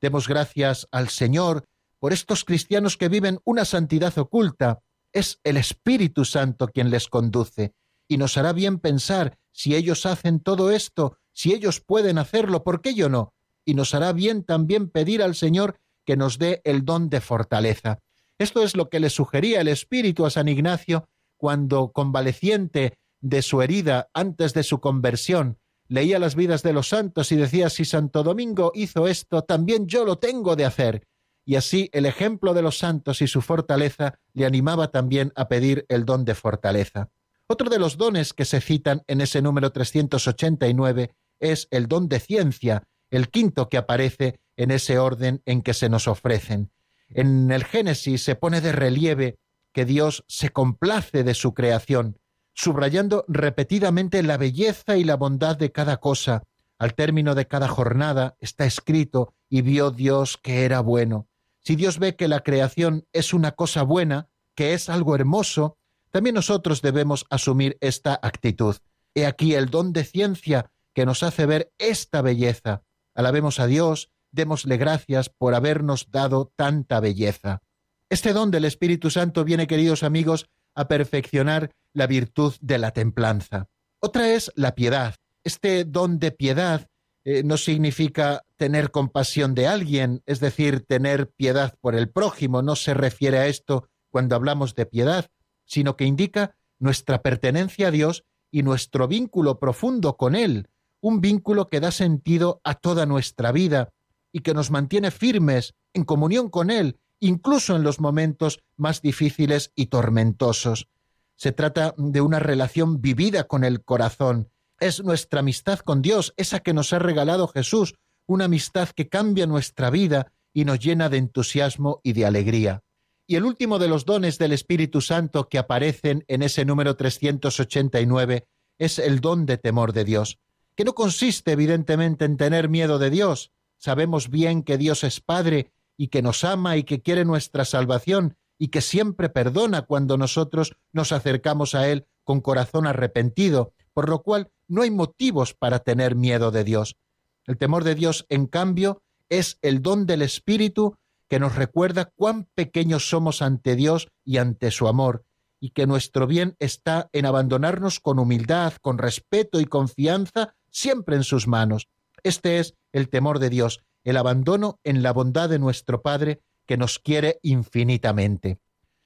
Demos 0.00 0.26
gracias 0.26 0.88
al 0.90 1.08
Señor 1.10 1.64
por 1.98 2.12
estos 2.12 2.44
cristianos 2.44 2.96
que 2.96 3.08
viven 3.08 3.38
una 3.44 3.64
santidad 3.64 4.16
oculta. 4.18 4.80
Es 5.12 5.38
el 5.44 5.56
Espíritu 5.56 6.24
Santo 6.24 6.68
quien 6.68 6.90
les 6.90 7.08
conduce, 7.08 7.74
y 8.08 8.16
nos 8.16 8.36
hará 8.36 8.52
bien 8.52 8.78
pensar 8.78 9.38
si 9.52 9.74
ellos 9.74 10.06
hacen 10.06 10.40
todo 10.40 10.70
esto, 10.70 11.18
si 11.32 11.52
ellos 11.52 11.80
pueden 11.80 12.18
hacerlo, 12.18 12.64
¿por 12.64 12.80
qué 12.80 12.94
yo 12.94 13.08
no? 13.08 13.34
Y 13.64 13.74
nos 13.74 13.94
hará 13.94 14.12
bien 14.12 14.42
también 14.42 14.88
pedir 14.88 15.22
al 15.22 15.34
Señor 15.34 15.78
que 16.04 16.16
nos 16.16 16.38
dé 16.38 16.60
el 16.64 16.84
don 16.84 17.08
de 17.08 17.20
fortaleza. 17.20 18.00
Esto 18.42 18.64
es 18.64 18.74
lo 18.74 18.88
que 18.88 18.98
le 18.98 19.08
sugería 19.08 19.60
el 19.60 19.68
Espíritu 19.68 20.26
a 20.26 20.30
San 20.30 20.48
Ignacio 20.48 21.08
cuando, 21.36 21.92
convaleciente 21.92 22.98
de 23.20 23.40
su 23.40 23.62
herida 23.62 24.10
antes 24.14 24.52
de 24.52 24.64
su 24.64 24.80
conversión, 24.80 25.60
leía 25.86 26.18
las 26.18 26.34
vidas 26.34 26.64
de 26.64 26.72
los 26.72 26.88
santos 26.88 27.30
y 27.30 27.36
decía, 27.36 27.70
si 27.70 27.84
Santo 27.84 28.24
Domingo 28.24 28.72
hizo 28.74 29.06
esto, 29.06 29.42
también 29.42 29.86
yo 29.86 30.04
lo 30.04 30.18
tengo 30.18 30.56
de 30.56 30.64
hacer. 30.64 31.06
Y 31.44 31.54
así 31.54 31.88
el 31.92 32.04
ejemplo 32.04 32.52
de 32.52 32.62
los 32.62 32.78
santos 32.78 33.22
y 33.22 33.28
su 33.28 33.42
fortaleza 33.42 34.18
le 34.32 34.44
animaba 34.44 34.90
también 34.90 35.32
a 35.36 35.46
pedir 35.46 35.86
el 35.88 36.04
don 36.04 36.24
de 36.24 36.34
fortaleza. 36.34 37.10
Otro 37.46 37.70
de 37.70 37.78
los 37.78 37.96
dones 37.96 38.32
que 38.32 38.44
se 38.44 38.60
citan 38.60 39.04
en 39.06 39.20
ese 39.20 39.40
número 39.40 39.70
389 39.70 41.14
es 41.38 41.68
el 41.70 41.86
don 41.86 42.08
de 42.08 42.18
ciencia, 42.18 42.82
el 43.08 43.28
quinto 43.28 43.68
que 43.68 43.76
aparece 43.76 44.40
en 44.56 44.72
ese 44.72 44.98
orden 44.98 45.42
en 45.46 45.62
que 45.62 45.74
se 45.74 45.88
nos 45.88 46.08
ofrecen. 46.08 46.71
En 47.14 47.50
el 47.50 47.64
Génesis 47.64 48.22
se 48.24 48.36
pone 48.36 48.60
de 48.60 48.72
relieve 48.72 49.38
que 49.72 49.84
Dios 49.84 50.24
se 50.28 50.50
complace 50.50 51.24
de 51.24 51.34
su 51.34 51.54
creación, 51.54 52.18
subrayando 52.54 53.24
repetidamente 53.28 54.22
la 54.22 54.36
belleza 54.36 54.96
y 54.96 55.04
la 55.04 55.16
bondad 55.16 55.56
de 55.56 55.72
cada 55.72 55.98
cosa. 55.98 56.42
Al 56.78 56.94
término 56.94 57.34
de 57.34 57.46
cada 57.46 57.68
jornada 57.68 58.36
está 58.40 58.64
escrito, 58.64 59.34
y 59.48 59.62
vio 59.62 59.90
Dios 59.90 60.38
que 60.42 60.64
era 60.64 60.80
bueno. 60.80 61.28
Si 61.60 61.76
Dios 61.76 61.98
ve 61.98 62.16
que 62.16 62.28
la 62.28 62.40
creación 62.40 63.06
es 63.12 63.34
una 63.34 63.52
cosa 63.52 63.82
buena, 63.82 64.28
que 64.54 64.74
es 64.74 64.88
algo 64.88 65.14
hermoso, 65.14 65.76
también 66.10 66.34
nosotros 66.34 66.82
debemos 66.82 67.24
asumir 67.30 67.78
esta 67.80 68.18
actitud. 68.22 68.76
He 69.14 69.26
aquí 69.26 69.54
el 69.54 69.70
don 69.70 69.92
de 69.92 70.04
ciencia 70.04 70.70
que 70.94 71.06
nos 71.06 71.22
hace 71.22 71.46
ver 71.46 71.72
esta 71.78 72.22
belleza. 72.22 72.82
Alabemos 73.14 73.60
a 73.60 73.66
Dios, 73.66 74.10
démosle 74.32 74.76
gracias 74.76 75.28
por 75.28 75.54
habernos 75.54 76.10
dado 76.10 76.52
tanta 76.56 77.00
belleza. 77.00 77.62
Este 78.08 78.32
don 78.32 78.50
del 78.50 78.64
Espíritu 78.64 79.10
Santo 79.10 79.44
viene, 79.44 79.66
queridos 79.66 80.02
amigos, 80.02 80.46
a 80.74 80.88
perfeccionar 80.88 81.70
la 81.92 82.06
virtud 82.06 82.54
de 82.60 82.78
la 82.78 82.90
templanza. 82.90 83.68
Otra 84.00 84.30
es 84.34 84.50
la 84.56 84.74
piedad. 84.74 85.14
Este 85.44 85.84
don 85.84 86.18
de 86.18 86.32
piedad 86.32 86.88
eh, 87.24 87.42
no 87.44 87.56
significa 87.56 88.44
tener 88.56 88.90
compasión 88.90 89.54
de 89.54 89.66
alguien, 89.66 90.22
es 90.26 90.40
decir, 90.40 90.84
tener 90.84 91.30
piedad 91.30 91.74
por 91.80 91.94
el 91.94 92.08
prójimo, 92.10 92.62
no 92.62 92.74
se 92.74 92.94
refiere 92.94 93.38
a 93.38 93.46
esto 93.46 93.88
cuando 94.10 94.34
hablamos 94.34 94.74
de 94.74 94.86
piedad, 94.86 95.30
sino 95.64 95.96
que 95.96 96.04
indica 96.04 96.56
nuestra 96.78 97.22
pertenencia 97.22 97.88
a 97.88 97.90
Dios 97.90 98.24
y 98.50 98.62
nuestro 98.62 99.08
vínculo 99.08 99.58
profundo 99.58 100.16
con 100.16 100.34
Él, 100.34 100.68
un 101.00 101.20
vínculo 101.20 101.68
que 101.68 101.80
da 101.80 101.90
sentido 101.92 102.60
a 102.64 102.74
toda 102.74 103.06
nuestra 103.06 103.52
vida 103.52 103.92
y 104.32 104.40
que 104.40 104.54
nos 104.54 104.70
mantiene 104.70 105.10
firmes 105.10 105.74
en 105.92 106.04
comunión 106.04 106.48
con 106.48 106.70
Él, 106.70 106.98
incluso 107.20 107.76
en 107.76 107.82
los 107.84 108.00
momentos 108.00 108.60
más 108.76 109.02
difíciles 109.02 109.70
y 109.76 109.86
tormentosos. 109.86 110.88
Se 111.36 111.52
trata 111.52 111.94
de 111.96 112.20
una 112.20 112.38
relación 112.38 113.00
vivida 113.00 113.44
con 113.44 113.64
el 113.64 113.84
corazón. 113.84 114.48
Es 114.80 115.02
nuestra 115.04 115.40
amistad 115.40 115.80
con 115.80 116.02
Dios, 116.02 116.34
esa 116.36 116.60
que 116.60 116.74
nos 116.74 116.92
ha 116.92 116.98
regalado 116.98 117.46
Jesús, 117.48 117.94
una 118.26 118.46
amistad 118.46 118.88
que 118.88 119.08
cambia 119.08 119.46
nuestra 119.46 119.90
vida 119.90 120.32
y 120.52 120.64
nos 120.64 120.78
llena 120.80 121.08
de 121.08 121.18
entusiasmo 121.18 122.00
y 122.02 122.12
de 122.12 122.26
alegría. 122.26 122.82
Y 123.26 123.36
el 123.36 123.44
último 123.44 123.78
de 123.78 123.88
los 123.88 124.04
dones 124.04 124.38
del 124.38 124.52
Espíritu 124.52 125.00
Santo 125.00 125.48
que 125.48 125.58
aparecen 125.58 126.24
en 126.28 126.42
ese 126.42 126.64
número 126.64 126.96
389 126.96 128.46
es 128.78 128.98
el 128.98 129.20
don 129.20 129.46
de 129.46 129.58
temor 129.58 129.92
de 129.92 130.04
Dios, 130.04 130.38
que 130.74 130.84
no 130.84 130.94
consiste 130.94 131.52
evidentemente 131.52 132.24
en 132.24 132.36
tener 132.36 132.68
miedo 132.68 132.98
de 132.98 133.10
Dios. 133.10 133.52
Sabemos 133.82 134.30
bien 134.30 134.62
que 134.62 134.78
Dios 134.78 135.02
es 135.02 135.20
Padre 135.20 135.72
y 135.96 136.06
que 136.06 136.22
nos 136.22 136.44
ama 136.44 136.76
y 136.76 136.84
que 136.84 137.02
quiere 137.02 137.24
nuestra 137.24 137.64
salvación 137.64 138.36
y 138.56 138.68
que 138.68 138.80
siempre 138.80 139.28
perdona 139.28 139.82
cuando 139.82 140.16
nosotros 140.16 140.76
nos 140.92 141.10
acercamos 141.10 141.74
a 141.74 141.88
Él 141.88 142.06
con 142.22 142.40
corazón 142.40 142.86
arrepentido, 142.86 143.72
por 143.92 144.08
lo 144.08 144.22
cual 144.22 144.52
no 144.68 144.82
hay 144.82 144.92
motivos 144.92 145.54
para 145.54 145.80
tener 145.80 146.14
miedo 146.14 146.52
de 146.52 146.62
Dios. 146.62 146.96
El 147.44 147.58
temor 147.58 147.82
de 147.82 147.96
Dios, 147.96 148.24
en 148.28 148.46
cambio, 148.46 149.02
es 149.28 149.58
el 149.62 149.82
don 149.82 150.06
del 150.06 150.22
Espíritu 150.22 150.96
que 151.28 151.40
nos 151.40 151.56
recuerda 151.56 152.12
cuán 152.14 152.46
pequeños 152.54 153.08
somos 153.08 153.42
ante 153.42 153.74
Dios 153.74 154.06
y 154.24 154.36
ante 154.36 154.70
su 154.70 154.86
amor, 154.86 155.24
y 155.58 155.70
que 155.70 155.88
nuestro 155.88 156.28
bien 156.28 156.54
está 156.60 157.08
en 157.12 157.26
abandonarnos 157.26 157.98
con 157.98 158.20
humildad, 158.20 158.74
con 158.80 158.98
respeto 158.98 159.58
y 159.58 159.64
confianza 159.64 160.54
siempre 160.70 161.16
en 161.16 161.24
sus 161.24 161.48
manos. 161.48 161.88
Este 162.22 162.60
es 162.60 162.76
el 162.92 163.08
temor 163.08 163.38
de 163.38 163.50
Dios, 163.50 163.82
el 164.04 164.16
abandono 164.16 164.78
en 164.84 165.02
la 165.02 165.12
bondad 165.12 165.48
de 165.48 165.58
nuestro 165.58 166.02
Padre 166.02 166.42
que 166.66 166.76
nos 166.76 166.98
quiere 166.98 167.38
infinitamente. 167.42 168.58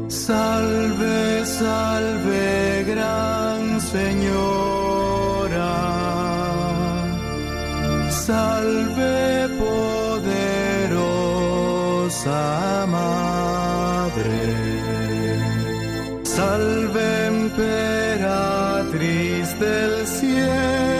Salve, 0.07 1.45
salve, 1.45 2.83
gran 2.87 3.79
Señora. 3.79 4.89
Salve, 8.09 9.47
poderosa 10.89 10.97
Madre. 12.89 14.39
Salve, 16.23 17.27
emperatriz 17.27 18.79
del 19.59 20.07
cielo. 20.07 20.98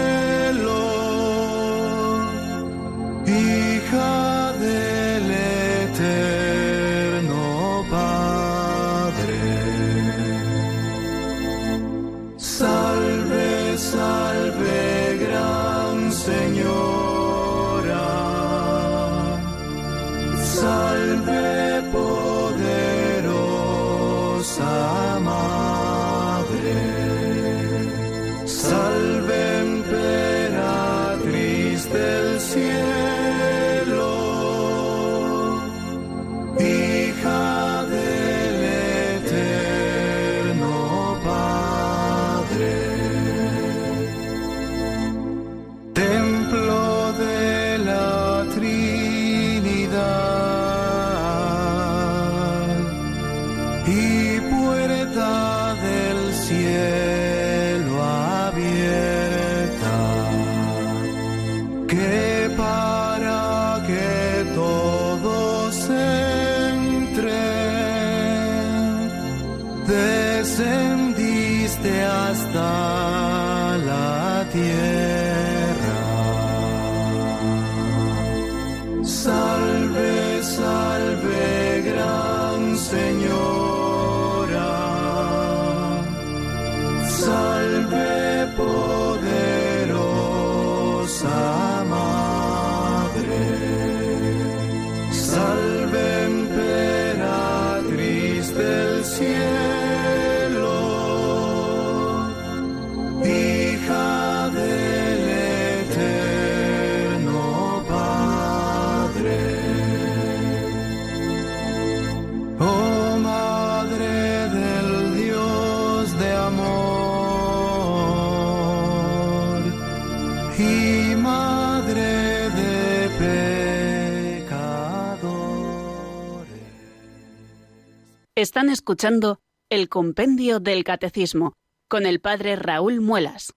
Están 128.40 128.70
escuchando 128.70 129.42
el 129.68 129.90
Compendio 129.90 130.60
del 130.60 130.82
Catecismo 130.82 131.58
con 131.90 132.06
el 132.06 132.22
Padre 132.22 132.56
Raúl 132.56 133.02
Muelas. 133.02 133.52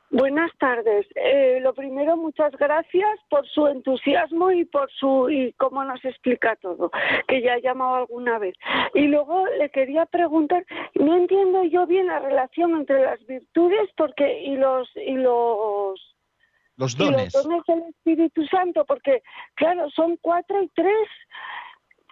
Buenas 0.09 0.49
tardes. 0.57 1.05
Eh, 1.13 1.59
lo 1.61 1.71
primero, 1.75 2.17
muchas 2.17 2.51
gracias 2.53 3.19
por 3.29 3.47
su 3.47 3.67
entusiasmo 3.67 4.51
y 4.51 4.65
por 4.65 4.89
su 4.91 5.29
y 5.29 5.53
cómo 5.53 5.83
nos 5.83 6.03
explica 6.03 6.55
todo, 6.55 6.89
que 7.27 7.43
ya 7.43 7.53
ha 7.53 7.59
llamado 7.59 7.93
alguna 7.93 8.39
vez. 8.39 8.55
Y 8.95 9.01
luego 9.01 9.45
le 9.59 9.69
quería 9.69 10.07
preguntar, 10.07 10.65
no 10.95 11.15
entiendo 11.15 11.63
yo 11.65 11.85
bien 11.85 12.07
la 12.07 12.17
relación 12.17 12.71
entre 12.71 13.03
las 13.03 13.23
virtudes, 13.27 13.87
porque 13.95 14.41
y 14.45 14.55
los 14.55 14.89
y 14.95 15.13
los 15.13 16.15
los 16.75 16.97
dones. 16.97 17.35
Y 17.35 17.37
los 17.37 17.43
dones 17.43 17.63
del 17.67 17.83
Espíritu 17.89 18.47
Santo, 18.47 18.83
porque 18.83 19.21
claro, 19.53 19.91
son 19.91 20.17
cuatro 20.17 20.63
y 20.63 20.69
tres 20.69 21.07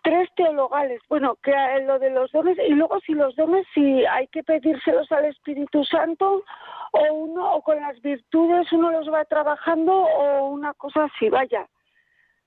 tres 0.06 0.30
teologales. 0.36 1.02
Bueno, 1.10 1.38
que 1.44 1.52
lo 1.86 1.98
de 1.98 2.12
los 2.12 2.32
dones, 2.32 2.58
y 2.70 2.74
luego 2.74 3.00
si 3.06 3.14
los 3.14 3.36
dones, 3.36 3.66
si 3.74 4.06
hay 4.06 4.28
que 4.28 4.44
pedírselos 4.44 5.12
al 5.12 5.26
Espíritu 5.26 5.84
Santo, 5.84 6.44
o 6.92 7.14
uno, 7.14 7.56
o 7.56 7.62
con 7.64 7.82
las 7.82 8.00
virtudes 8.02 8.72
uno 8.72 8.92
los 8.92 9.12
va 9.12 9.26
trabajando, 9.26 9.92
o 9.92 10.50
una 10.50 10.74
cosa 10.76 11.06
así, 11.06 11.28
vaya. 11.30 11.68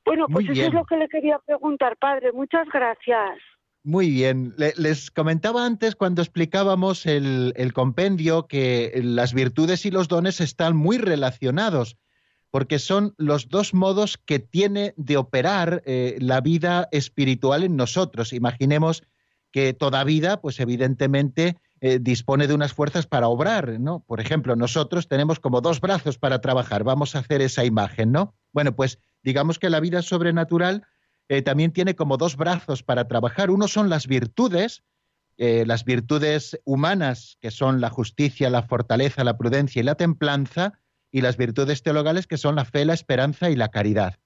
Bueno, 0.07 0.27
pues 0.33 0.49
eso 0.49 0.63
es 0.63 0.73
lo 0.73 0.85
que 0.85 0.97
le 0.97 1.09
quería 1.09 1.39
preguntar, 1.41 1.97
padre. 1.99 2.33
Muchas 2.33 2.67
gracias. 2.73 3.39
Muy 3.83 4.09
bien. 4.11 4.55
les 4.57 5.11
comentaba 5.11 5.67
antes 5.67 5.97
cuando 5.97 6.23
explicábamos 6.23 7.07
el, 7.07 7.53
el 7.57 7.73
compendio 7.73 8.47
que 8.47 8.93
las 9.03 9.35
virtudes 9.35 9.85
y 9.85 9.91
los 9.91 10.09
dones 10.09 10.41
están 10.41 10.77
muy 10.77 10.99
relacionados 10.99 11.97
porque 12.51 12.79
son 12.79 13.15
los 13.19 13.49
dos 13.49 13.75
modos 13.75 14.17
que 14.17 14.39
tiene 14.39 14.95
de 14.97 15.17
operar 15.17 15.83
eh, 15.85 16.17
la 16.21 16.41
vida 16.41 16.89
espiritual 16.93 17.63
en 17.63 17.77
nosotros. 17.77 18.33
Imaginemos 18.33 19.03
que 19.51 19.75
toda 19.75 20.05
vida, 20.05 20.41
pues 20.41 20.61
evidentemente, 20.61 21.57
eh, 21.81 21.99
dispone 22.01 22.47
de 22.47 22.55
unas 22.55 22.73
fuerzas 22.73 23.07
para 23.07 23.29
obrar, 23.29 23.79
¿no? 23.81 24.01
Por 24.01 24.21
ejemplo, 24.21 24.57
nosotros 24.57 25.09
tenemos 25.09 25.41
como 25.41 25.61
dos 25.61 25.81
brazos 25.81 26.19
para 26.19 26.41
trabajar, 26.41 26.85
vamos 26.85 27.15
a 27.15 27.21
hacer 27.21 27.41
esa 27.41 27.65
imagen, 27.65 28.13
¿no? 28.13 28.35
Bueno, 28.53 28.75
pues 28.75 28.99
digamos 29.23 29.59
que 29.59 29.71
la 29.71 29.81
vida 29.81 30.03
sobrenatural 30.03 30.87
eh, 31.29 31.43
también 31.43 31.73
tiene 31.73 31.95
como 31.95 32.17
dos 32.17 32.37
brazos 32.37 32.83
para 32.83 33.07
trabajar. 33.09 33.51
Uno 33.51 33.69
son 33.69 33.91
las 33.91 34.07
virtudes, 34.07 34.83
las 35.41 35.85
virtudes 35.85 36.59
humanas, 36.65 37.39
que 37.41 37.53
son 37.53 37.81
la 37.81 37.91
justicia, 37.91 38.51
la 38.51 38.65
fortaleza, 38.65 39.23
la 39.23 39.39
prudencia 39.39 39.79
y 39.79 39.85
la 39.85 39.95
templanza, 39.95 40.81
y 41.11 41.21
las 41.21 41.37
virtudes 41.37 41.83
teologales 41.83 42.27
que 42.27 42.37
son 42.37 42.57
la 42.57 42.65
fe, 42.65 42.85
la 42.85 42.95
esperanza 42.95 43.51
y 43.51 43.57
la 43.57 43.69
caridad. 43.69 44.19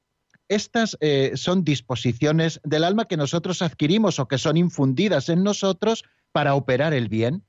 Estas 0.48 0.96
eh, 1.00 1.32
son 1.34 1.64
disposiciones 1.64 2.60
del 2.64 2.84
alma 2.84 3.06
que 3.06 3.16
nosotros 3.16 3.62
adquirimos 3.62 4.18
o 4.18 4.28
que 4.28 4.38
son 4.38 4.56
infundidas 4.56 5.28
en 5.28 5.42
nosotros 5.42 6.04
para 6.32 6.54
operar 6.54 6.92
el 6.92 7.08
bien, 7.08 7.44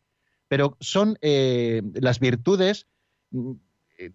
pero 0.47 0.77
son 0.79 1.17
eh, 1.21 1.81
las 1.95 2.19
virtudes 2.19 2.87
mm, 3.31 3.53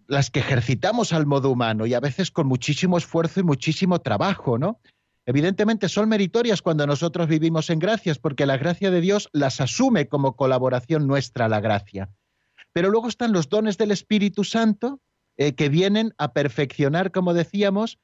las 0.07 0.31
que 0.31 0.41
ejercitamos 0.41 1.13
al 1.13 1.27
modo 1.27 1.51
humano 1.51 1.87
y 1.87 1.95
a 1.95 2.01
veces 2.01 2.31
con 2.31 2.47
muchísimo 2.47 2.99
esfuerzo 2.99 3.41
y 3.41 3.45
muchísimo 3.45 4.01
trabajo, 4.01 4.59
¿no? 4.59 4.81
Evidentemente 5.27 5.89
son 5.89 6.09
meritorias 6.09 6.63
cuando 6.63 6.87
nosotros 6.87 7.29
vivimos 7.29 7.69
en 7.69 7.79
gracias, 7.79 8.19
porque 8.19 8.47
la 8.47 8.57
gracia 8.57 8.91
de 8.91 9.03
Dios 9.03 9.29
las 9.33 9.61
asume 9.61 10.09
como 10.09 10.37
colaboración 10.37 11.07
nuestra 11.07 11.49
la 11.49 11.61
gracia. 11.61 12.09
Pero 12.73 12.89
luego 12.89 13.09
están 13.09 13.33
los 13.33 13.49
dones 13.49 13.77
del 13.77 13.91
Espíritu 13.91 14.43
Santo, 14.43 15.01
eh, 15.41 15.55
que 15.55 15.69
vienen 15.69 16.15
a 16.19 16.33
perfeccionar, 16.33 17.13
como 17.13 17.33
decíamos, 17.33 18.01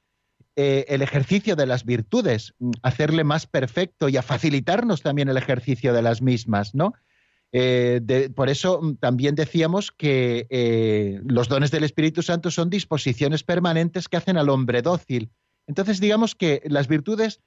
eh, 0.55 0.85
el 0.87 1.01
ejercicio 1.01 1.57
de 1.57 1.65
las 1.65 1.83
virtudes, 1.83 2.53
mm, 2.59 2.71
hacerle 2.81 3.25
más 3.25 3.45
perfecto 3.45 4.07
y 4.07 4.15
a 4.15 4.21
facilitarnos 4.21 5.01
también 5.01 5.27
el 5.27 5.35
ejercicio 5.35 5.91
de 5.91 6.01
las 6.01 6.21
mismas, 6.21 6.73
¿no? 6.73 6.93
Eh, 7.51 8.31
por 8.33 8.49
eso 8.49 8.79
mm, 8.81 8.95
también 8.95 9.35
decíamos 9.35 9.91
que 9.91 11.19
los 11.25 11.49
dones 11.49 11.71
del 11.71 11.83
Espíritu 11.83 12.21
Santo 12.21 12.51
son 12.51 12.69
disposiciones 12.69 13.43
permanentes 13.43 14.07
que 14.07 14.15
hacen 14.15 14.37
al 14.37 14.47
hombre 14.47 14.81
dócil. 14.81 15.29
Entonces, 15.67 15.99
digamos 15.99 16.35
que 16.35 16.61
las 16.63 16.87
virtudes 16.87 17.41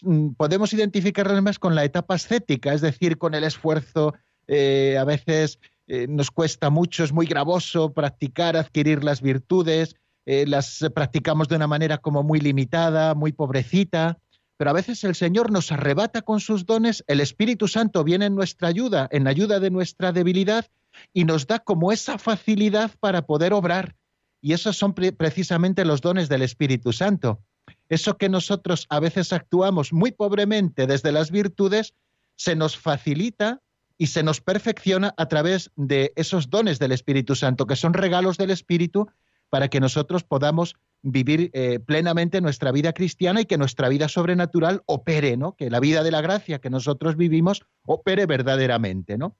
mm, 0.00 0.30
podemos 0.38 0.72
identificarlas 0.72 1.42
más 1.42 1.58
con 1.58 1.74
la 1.74 1.84
etapa 1.84 2.14
ascética, 2.14 2.72
es 2.72 2.80
decir, 2.80 3.18
con 3.18 3.34
el 3.34 3.44
esfuerzo 3.44 4.14
a 4.46 5.04
veces 5.04 5.58
eh, 5.86 6.06
nos 6.08 6.30
cuesta 6.30 6.70
mucho, 6.70 7.04
es 7.04 7.12
muy 7.12 7.26
gravoso 7.26 7.92
practicar, 7.92 8.56
adquirir 8.56 9.04
las 9.04 9.20
virtudes, 9.20 9.96
eh, 10.26 10.46
las 10.46 10.84
practicamos 10.94 11.48
de 11.48 11.56
una 11.56 11.66
manera 11.66 11.98
como 11.98 12.22
muy 12.22 12.40
limitada, 12.40 13.14
muy 13.14 13.32
pobrecita, 13.32 14.18
pero 14.56 14.70
a 14.70 14.74
veces 14.74 15.04
el 15.04 15.14
Señor 15.14 15.50
nos 15.50 15.72
arrebata 15.72 16.22
con 16.22 16.40
sus 16.40 16.64
dones, 16.64 17.04
el 17.06 17.20
Espíritu 17.20 17.68
Santo 17.68 18.04
viene 18.04 18.26
en 18.26 18.34
nuestra 18.34 18.68
ayuda, 18.68 19.08
en 19.10 19.26
ayuda 19.26 19.60
de 19.60 19.70
nuestra 19.70 20.12
debilidad, 20.12 20.66
y 21.12 21.24
nos 21.24 21.46
da 21.46 21.58
como 21.58 21.92
esa 21.92 22.18
facilidad 22.18 22.92
para 23.00 23.26
poder 23.26 23.52
obrar. 23.52 23.96
Y 24.40 24.52
esos 24.52 24.76
son 24.76 24.94
precisamente 24.94 25.84
los 25.84 26.00
dones 26.00 26.28
del 26.28 26.42
Espíritu 26.42 26.92
Santo. 26.92 27.40
Eso 27.88 28.16
que 28.16 28.28
nosotros 28.28 28.86
a 28.90 29.00
veces 29.00 29.32
actuamos 29.32 29.92
muy 29.92 30.12
pobremente 30.12 30.86
desde 30.86 31.12
las 31.12 31.30
virtudes, 31.30 31.94
se 32.36 32.54
nos 32.54 32.76
facilita 32.76 33.60
y 33.96 34.08
se 34.08 34.22
nos 34.22 34.40
perfecciona 34.40 35.14
a 35.16 35.26
través 35.26 35.70
de 35.76 36.12
esos 36.16 36.50
dones 36.50 36.78
del 36.78 36.92
Espíritu 36.92 37.34
Santo, 37.34 37.66
que 37.66 37.76
son 37.76 37.94
regalos 37.94 38.36
del 38.36 38.50
Espíritu 38.50 39.08
para 39.50 39.68
que 39.68 39.80
nosotros 39.80 40.24
podamos 40.24 40.74
vivir 41.02 41.50
eh, 41.52 41.78
plenamente 41.78 42.40
nuestra 42.40 42.72
vida 42.72 42.92
cristiana 42.92 43.42
y 43.42 43.44
que 43.44 43.58
nuestra 43.58 43.88
vida 43.88 44.08
sobrenatural 44.08 44.82
opere, 44.86 45.36
¿no? 45.36 45.54
Que 45.54 45.70
la 45.70 45.78
vida 45.78 46.02
de 46.02 46.10
la 46.10 46.22
gracia 46.22 46.60
que 46.60 46.70
nosotros 46.70 47.16
vivimos 47.16 47.62
opere 47.86 48.26
verdaderamente, 48.26 49.18
¿no? 49.18 49.36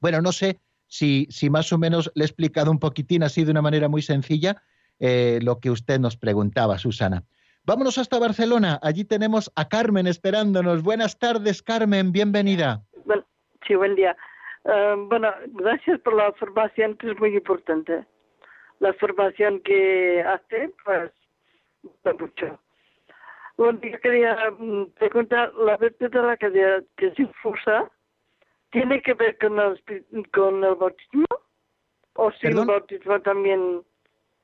Bueno, 0.00 0.20
no 0.20 0.32
sé 0.32 0.60
si, 0.88 1.28
más 1.50 1.72
o 1.72 1.78
menos 1.78 2.10
le 2.14 2.24
he 2.24 2.26
explicado 2.26 2.70
un 2.70 2.78
poquitín 2.78 3.22
así 3.22 3.44
de 3.44 3.50
una 3.50 3.62
manera 3.62 3.88
muy 3.88 4.02
sencilla 4.02 4.62
eh, 4.98 5.38
lo 5.42 5.60
que 5.60 5.70
usted 5.70 6.00
nos 6.00 6.16
preguntaba, 6.16 6.78
Susana. 6.78 7.24
Vámonos 7.64 7.98
hasta 7.98 8.18
Barcelona. 8.18 8.80
Allí 8.82 9.04
tenemos 9.04 9.52
a 9.54 9.68
Carmen 9.68 10.06
esperándonos. 10.06 10.82
Buenas 10.82 11.18
tardes, 11.18 11.62
Carmen. 11.62 12.10
Bienvenida. 12.10 12.84
Sí, 13.66 13.74
buen 13.74 13.94
día. 13.94 14.16
Eh, 14.64 14.94
bueno, 15.08 15.32
gracias 15.46 16.00
por 16.00 16.14
la 16.14 16.32
formación 16.32 16.96
que 16.96 17.10
es 17.10 17.18
muy 17.18 17.34
importante. 17.34 18.04
La 18.80 18.92
formación 18.94 19.60
que 19.60 20.22
hace, 20.22 20.70
pues, 20.84 21.12
mucho. 22.18 22.58
Bueno, 23.56 23.78
yo 23.82 24.00
quería 24.00 24.36
mm, 24.58 24.86
preguntar, 24.98 25.52
¿la 25.54 25.76
virtud 25.76 26.10
de 26.10 26.22
la 26.22 26.36
caridad 26.36 26.82
que 26.96 27.08
es 27.08 27.18
infusa 27.18 27.90
tiene 28.70 29.02
que 29.02 29.14
ver 29.14 29.36
con 29.38 29.58
el, 29.60 30.30
con 30.30 30.64
el 30.64 30.74
bautismo? 30.74 31.26
¿O 32.14 32.30
sin 32.32 32.58
el 32.58 32.66
bautismo 32.66 33.20
también? 33.20 33.82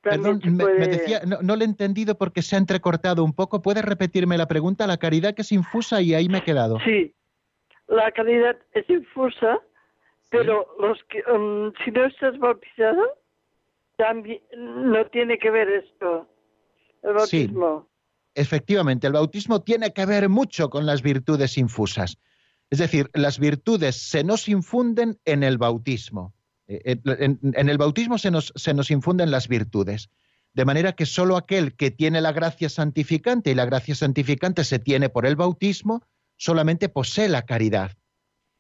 Perdón, 0.01 0.41
me, 0.45 0.87
decía, 0.87 1.21
no, 1.27 1.39
no, 1.43 1.57
le 1.57 1.65
he 1.65 1.69
entendido 1.69 2.17
porque 2.17 2.43
se 2.43 2.55
ha 2.55 2.59
entrecortado 2.59 3.25
un 3.25 3.35
poco. 3.35 3.63
¿Puede 3.63 3.83
repetirme 3.83 4.39
la 4.39 4.47
pregunta? 4.47 4.87
La 4.87 4.97
caridad 4.97 5.35
que 5.35 5.43
es 5.43 5.51
infusa 5.51 6.01
y 6.01 6.15
ahí 6.15 6.29
me 6.29 6.39
he 6.39 6.43
quedado. 6.43 6.79
Sí, 6.85 7.15
la 7.89 8.13
caridad 8.13 8.57
es 8.73 8.89
infusa, 8.89 9.61
pero 10.31 10.67
los 10.79 10.99
que, 11.09 11.23
um, 11.33 11.73
si 11.85 11.91
no 11.91 12.05
estás 12.05 12.39
bautizado, 12.39 13.03
también 13.97 14.41
no 14.57 15.07
tiene 15.07 15.39
que 15.39 15.51
ver 15.51 15.69
esto, 15.69 16.29
el 17.03 17.15
bautismo. 17.15 17.89
Efectivamente, 18.35 19.07
el 19.07 19.15
bautismo 19.15 19.63
tiene 19.63 19.93
que 19.93 20.07
ver 20.07 20.29
mucho 20.29 20.71
con 20.71 20.87
las 20.87 21.03
virtudes 21.03 21.59
infusas. 21.59 22.19
Es 22.71 22.79
decir, 22.79 23.11
las 23.15 23.39
virtudes 23.39 23.97
se 23.97 24.23
nos 24.23 24.49
infunden 24.49 25.19
en 25.25 25.43
el 25.43 25.57
bautismo. 25.57 26.35
Eh, 26.69 26.81
eh, 26.85 27.01
en, 27.05 27.41
en 27.43 27.69
el 27.69 27.79
bautismo 27.79 28.19
se 28.19 28.31
nos, 28.31 28.53
se 28.55 28.75
nos 28.75 28.91
infunden 28.91 29.31
las 29.31 29.49
virtudes. 29.49 30.11
De 30.53 30.67
manera 30.67 30.93
que 30.93 31.07
solo 31.07 31.37
aquel 31.37 31.75
que 31.75 31.91
tiene 31.91 32.21
la 32.21 32.33
gracia 32.33 32.69
santificante, 32.69 33.51
y 33.51 33.55
la 33.55 33.65
gracia 33.65 33.95
santificante 33.95 34.65
se 34.65 34.79
tiene 34.79 35.09
por 35.09 35.25
el 35.25 35.35
bautismo, 35.35 36.05
solamente 36.39 36.89
posee 36.89 37.29
la 37.29 37.43
caridad. 37.43 37.93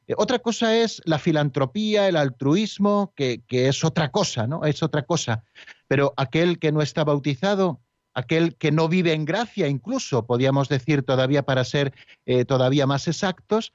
Eh, 0.07 0.15
otra 0.19 0.41
cosa 0.41 0.77
es 0.77 1.01
la 1.05 1.19
filantropía, 1.19 2.09
el 2.09 2.17
altruismo, 2.17 3.13
que, 3.15 3.43
es 3.49 3.85
otra 3.85 4.11
cosa, 4.11 4.47
¿no? 4.47 4.65
Es 4.65 4.83
otra 4.83 5.03
cosa. 5.05 5.45
Pero 5.87 6.13
aquel 6.17 6.59
que 6.59 6.73
no 6.73 6.83
está 6.83 7.05
bautizado, 7.05 7.81
aquel 8.15 8.57
que 8.57 8.73
no 8.73 8.89
vive 8.89 9.13
en 9.13 9.25
gracia, 9.25 9.69
incluso, 9.69 10.27
podríamos 10.27 10.69
decir 10.69 11.03
todavía 11.03 11.45
para 11.45 11.65
ser 11.65 11.95
eh, 12.27 12.45
todavía 12.45 12.87
más 12.87 13.07
exactos, 13.07 13.73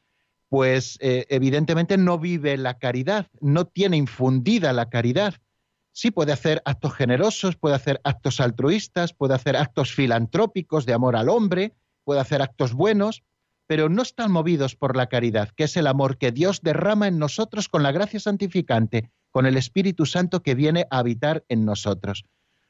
pues 0.50 1.00
eh, 1.02 1.26
evidentemente 1.30 1.98
no 1.98 2.20
vive 2.20 2.58
la 2.58 2.78
caridad, 2.78 3.28
no 3.42 3.66
tiene 3.66 3.98
infundida 3.98 4.74
la 4.74 4.90
caridad. 4.90 5.36
Sí 5.94 6.12
puede 6.12 6.32
hacer 6.32 6.62
actos 6.66 6.94
generosos, 6.94 7.56
puede 7.56 7.76
hacer 7.76 8.02
actos 8.04 8.40
altruistas, 8.40 9.14
puede 9.14 9.36
hacer 9.36 9.56
actos 9.56 9.94
filantrópicos 9.94 10.86
de 10.86 10.94
amor 10.94 11.16
al 11.16 11.30
hombre, 11.30 11.74
puede 12.04 12.20
hacer 12.20 12.42
actos 12.42 12.74
buenos, 12.74 13.24
pero 13.68 13.90
no 13.90 14.02
están 14.02 14.32
movidos 14.32 14.76
por 14.76 14.96
la 14.96 15.08
caridad, 15.08 15.50
que 15.56 15.64
es 15.66 15.78
el 15.78 15.88
amor 15.88 16.18
que 16.18 16.32
Dios 16.32 16.62
derrama 16.62 17.08
en 17.08 17.20
nosotros 17.20 17.70
con 17.70 17.84
la 17.84 17.92
gracia 17.92 18.20
santificante, 18.20 19.12
con 19.32 19.46
el 19.46 19.58
Espíritu 19.58 20.06
Santo 20.06 20.44
que 20.44 20.56
viene 20.56 20.86
a 20.90 21.00
habitar 21.00 21.44
en 21.50 21.66
nosotros. 21.66 22.26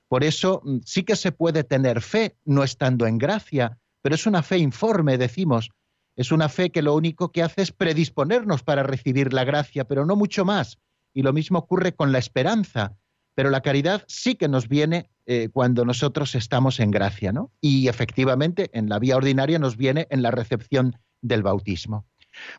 Por 0.08 0.24
eso 0.24 0.62
mm, 0.64 0.78
sí 0.86 1.04
que 1.04 1.16
se 1.16 1.32
puede 1.32 1.64
tener 1.64 2.02
fe 2.02 2.38
no 2.46 2.64
estando 2.64 3.08
en 3.08 3.18
gracia, 3.18 3.80
pero 4.02 4.16
es 4.16 4.26
una 4.28 4.44
fe 4.44 4.60
informe, 4.60 5.18
decimos. 5.18 5.72
Es 6.16 6.32
una 6.32 6.50
fe 6.50 6.70
que 6.70 6.84
lo 6.84 6.94
único 6.94 7.32
que 7.32 7.42
hace 7.42 7.64
es 7.64 7.72
predisponernos 7.72 8.62
para 8.64 8.84
recibir 8.84 9.34
la 9.34 9.44
gracia, 9.44 9.86
pero 9.86 10.06
no 10.06 10.16
mucho 10.16 10.46
más. 10.46 10.78
Y 11.14 11.24
lo 11.24 11.34
mismo 11.34 11.60
ocurre 11.60 11.96
con 11.96 12.12
la 12.12 12.20
esperanza. 12.20 12.96
pero 13.36 13.50
la 13.50 13.62
caridad 13.62 14.04
sí 14.08 14.36
que 14.36 14.48
nos 14.48 14.68
viene 14.68 15.10
eh, 15.26 15.50
cuando 15.52 15.86
nosotros 15.86 16.36
estamos 16.36 16.80
en 16.80 16.92
gracia, 16.92 17.32
¿no? 17.32 17.52
Y 17.62 17.88
efectivamente 17.88 18.70
en 18.74 18.90
la 18.90 19.00
vía 19.00 19.16
ordinaria 19.16 19.60
nos 19.60 19.78
viene 19.78 20.08
en 20.10 20.22
la 20.22 20.32
recepción 20.32 20.98
del 21.22 21.44
bautismo. 21.44 22.06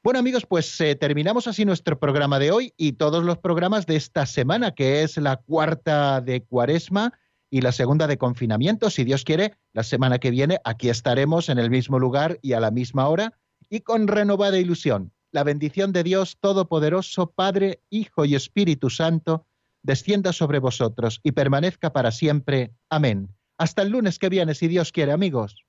Bueno 0.03 0.21
amigos, 0.21 0.47
pues 0.47 0.81
eh, 0.81 0.95
terminamos 0.95 1.47
así 1.47 1.65
nuestro 1.65 1.99
programa 1.99 2.39
de 2.39 2.53
hoy 2.53 2.73
y 2.77 2.93
todos 2.93 3.25
los 3.25 3.39
programas 3.39 3.87
de 3.87 3.97
esta 3.97 4.25
semana, 4.25 4.73
que 4.73 5.03
es 5.03 5.17
la 5.17 5.37
cuarta 5.37 6.21
de 6.21 6.43
cuaresma 6.43 7.13
y 7.51 7.61
la 7.61 7.73
segunda 7.73 8.07
de 8.07 8.19
confinamiento. 8.19 8.91
Si 8.91 9.05
Dios 9.05 9.25
quiere, 9.25 9.55
la 9.73 9.83
semana 9.83 10.19
que 10.19 10.31
viene 10.31 10.59
aquí 10.65 10.89
estaremos 10.89 11.49
en 11.49 11.59
el 11.59 11.71
mismo 11.71 11.99
lugar 11.99 12.39
y 12.43 12.53
a 12.53 12.61
la 12.61 12.71
misma 12.71 13.09
hora 13.09 13.35
y 13.69 13.81
con 13.81 14.09
renovada 14.09 14.59
ilusión. 14.59 15.13
La 15.33 15.43
bendición 15.43 15.93
de 15.93 16.05
Dios 16.05 16.39
Todopoderoso, 16.41 17.33
Padre, 17.33 17.81
Hijo 17.91 18.25
y 18.25 18.37
Espíritu 18.37 18.91
Santo, 18.91 19.47
descienda 19.85 20.33
sobre 20.33 20.59
vosotros 20.59 21.21
y 21.23 21.33
permanezca 21.33 21.93
para 21.93 22.11
siempre. 22.11 22.75
Amén. 22.91 23.29
Hasta 23.57 23.83
el 23.83 23.91
lunes 23.91 24.19
que 24.19 24.29
viene, 24.29 24.55
si 24.55 24.67
Dios 24.67 24.91
quiere, 24.91 25.13
amigos. 25.13 25.65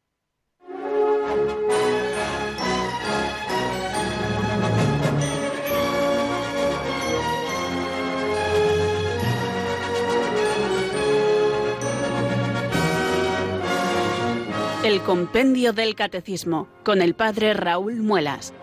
El 14.84 15.02
Compendio 15.02 15.74
del 15.74 15.96
Catecismo 15.96 16.68
con 16.84 17.02
el 17.02 17.16
Padre 17.16 17.56
Raúl 17.56 17.98
Muelas. 17.98 18.54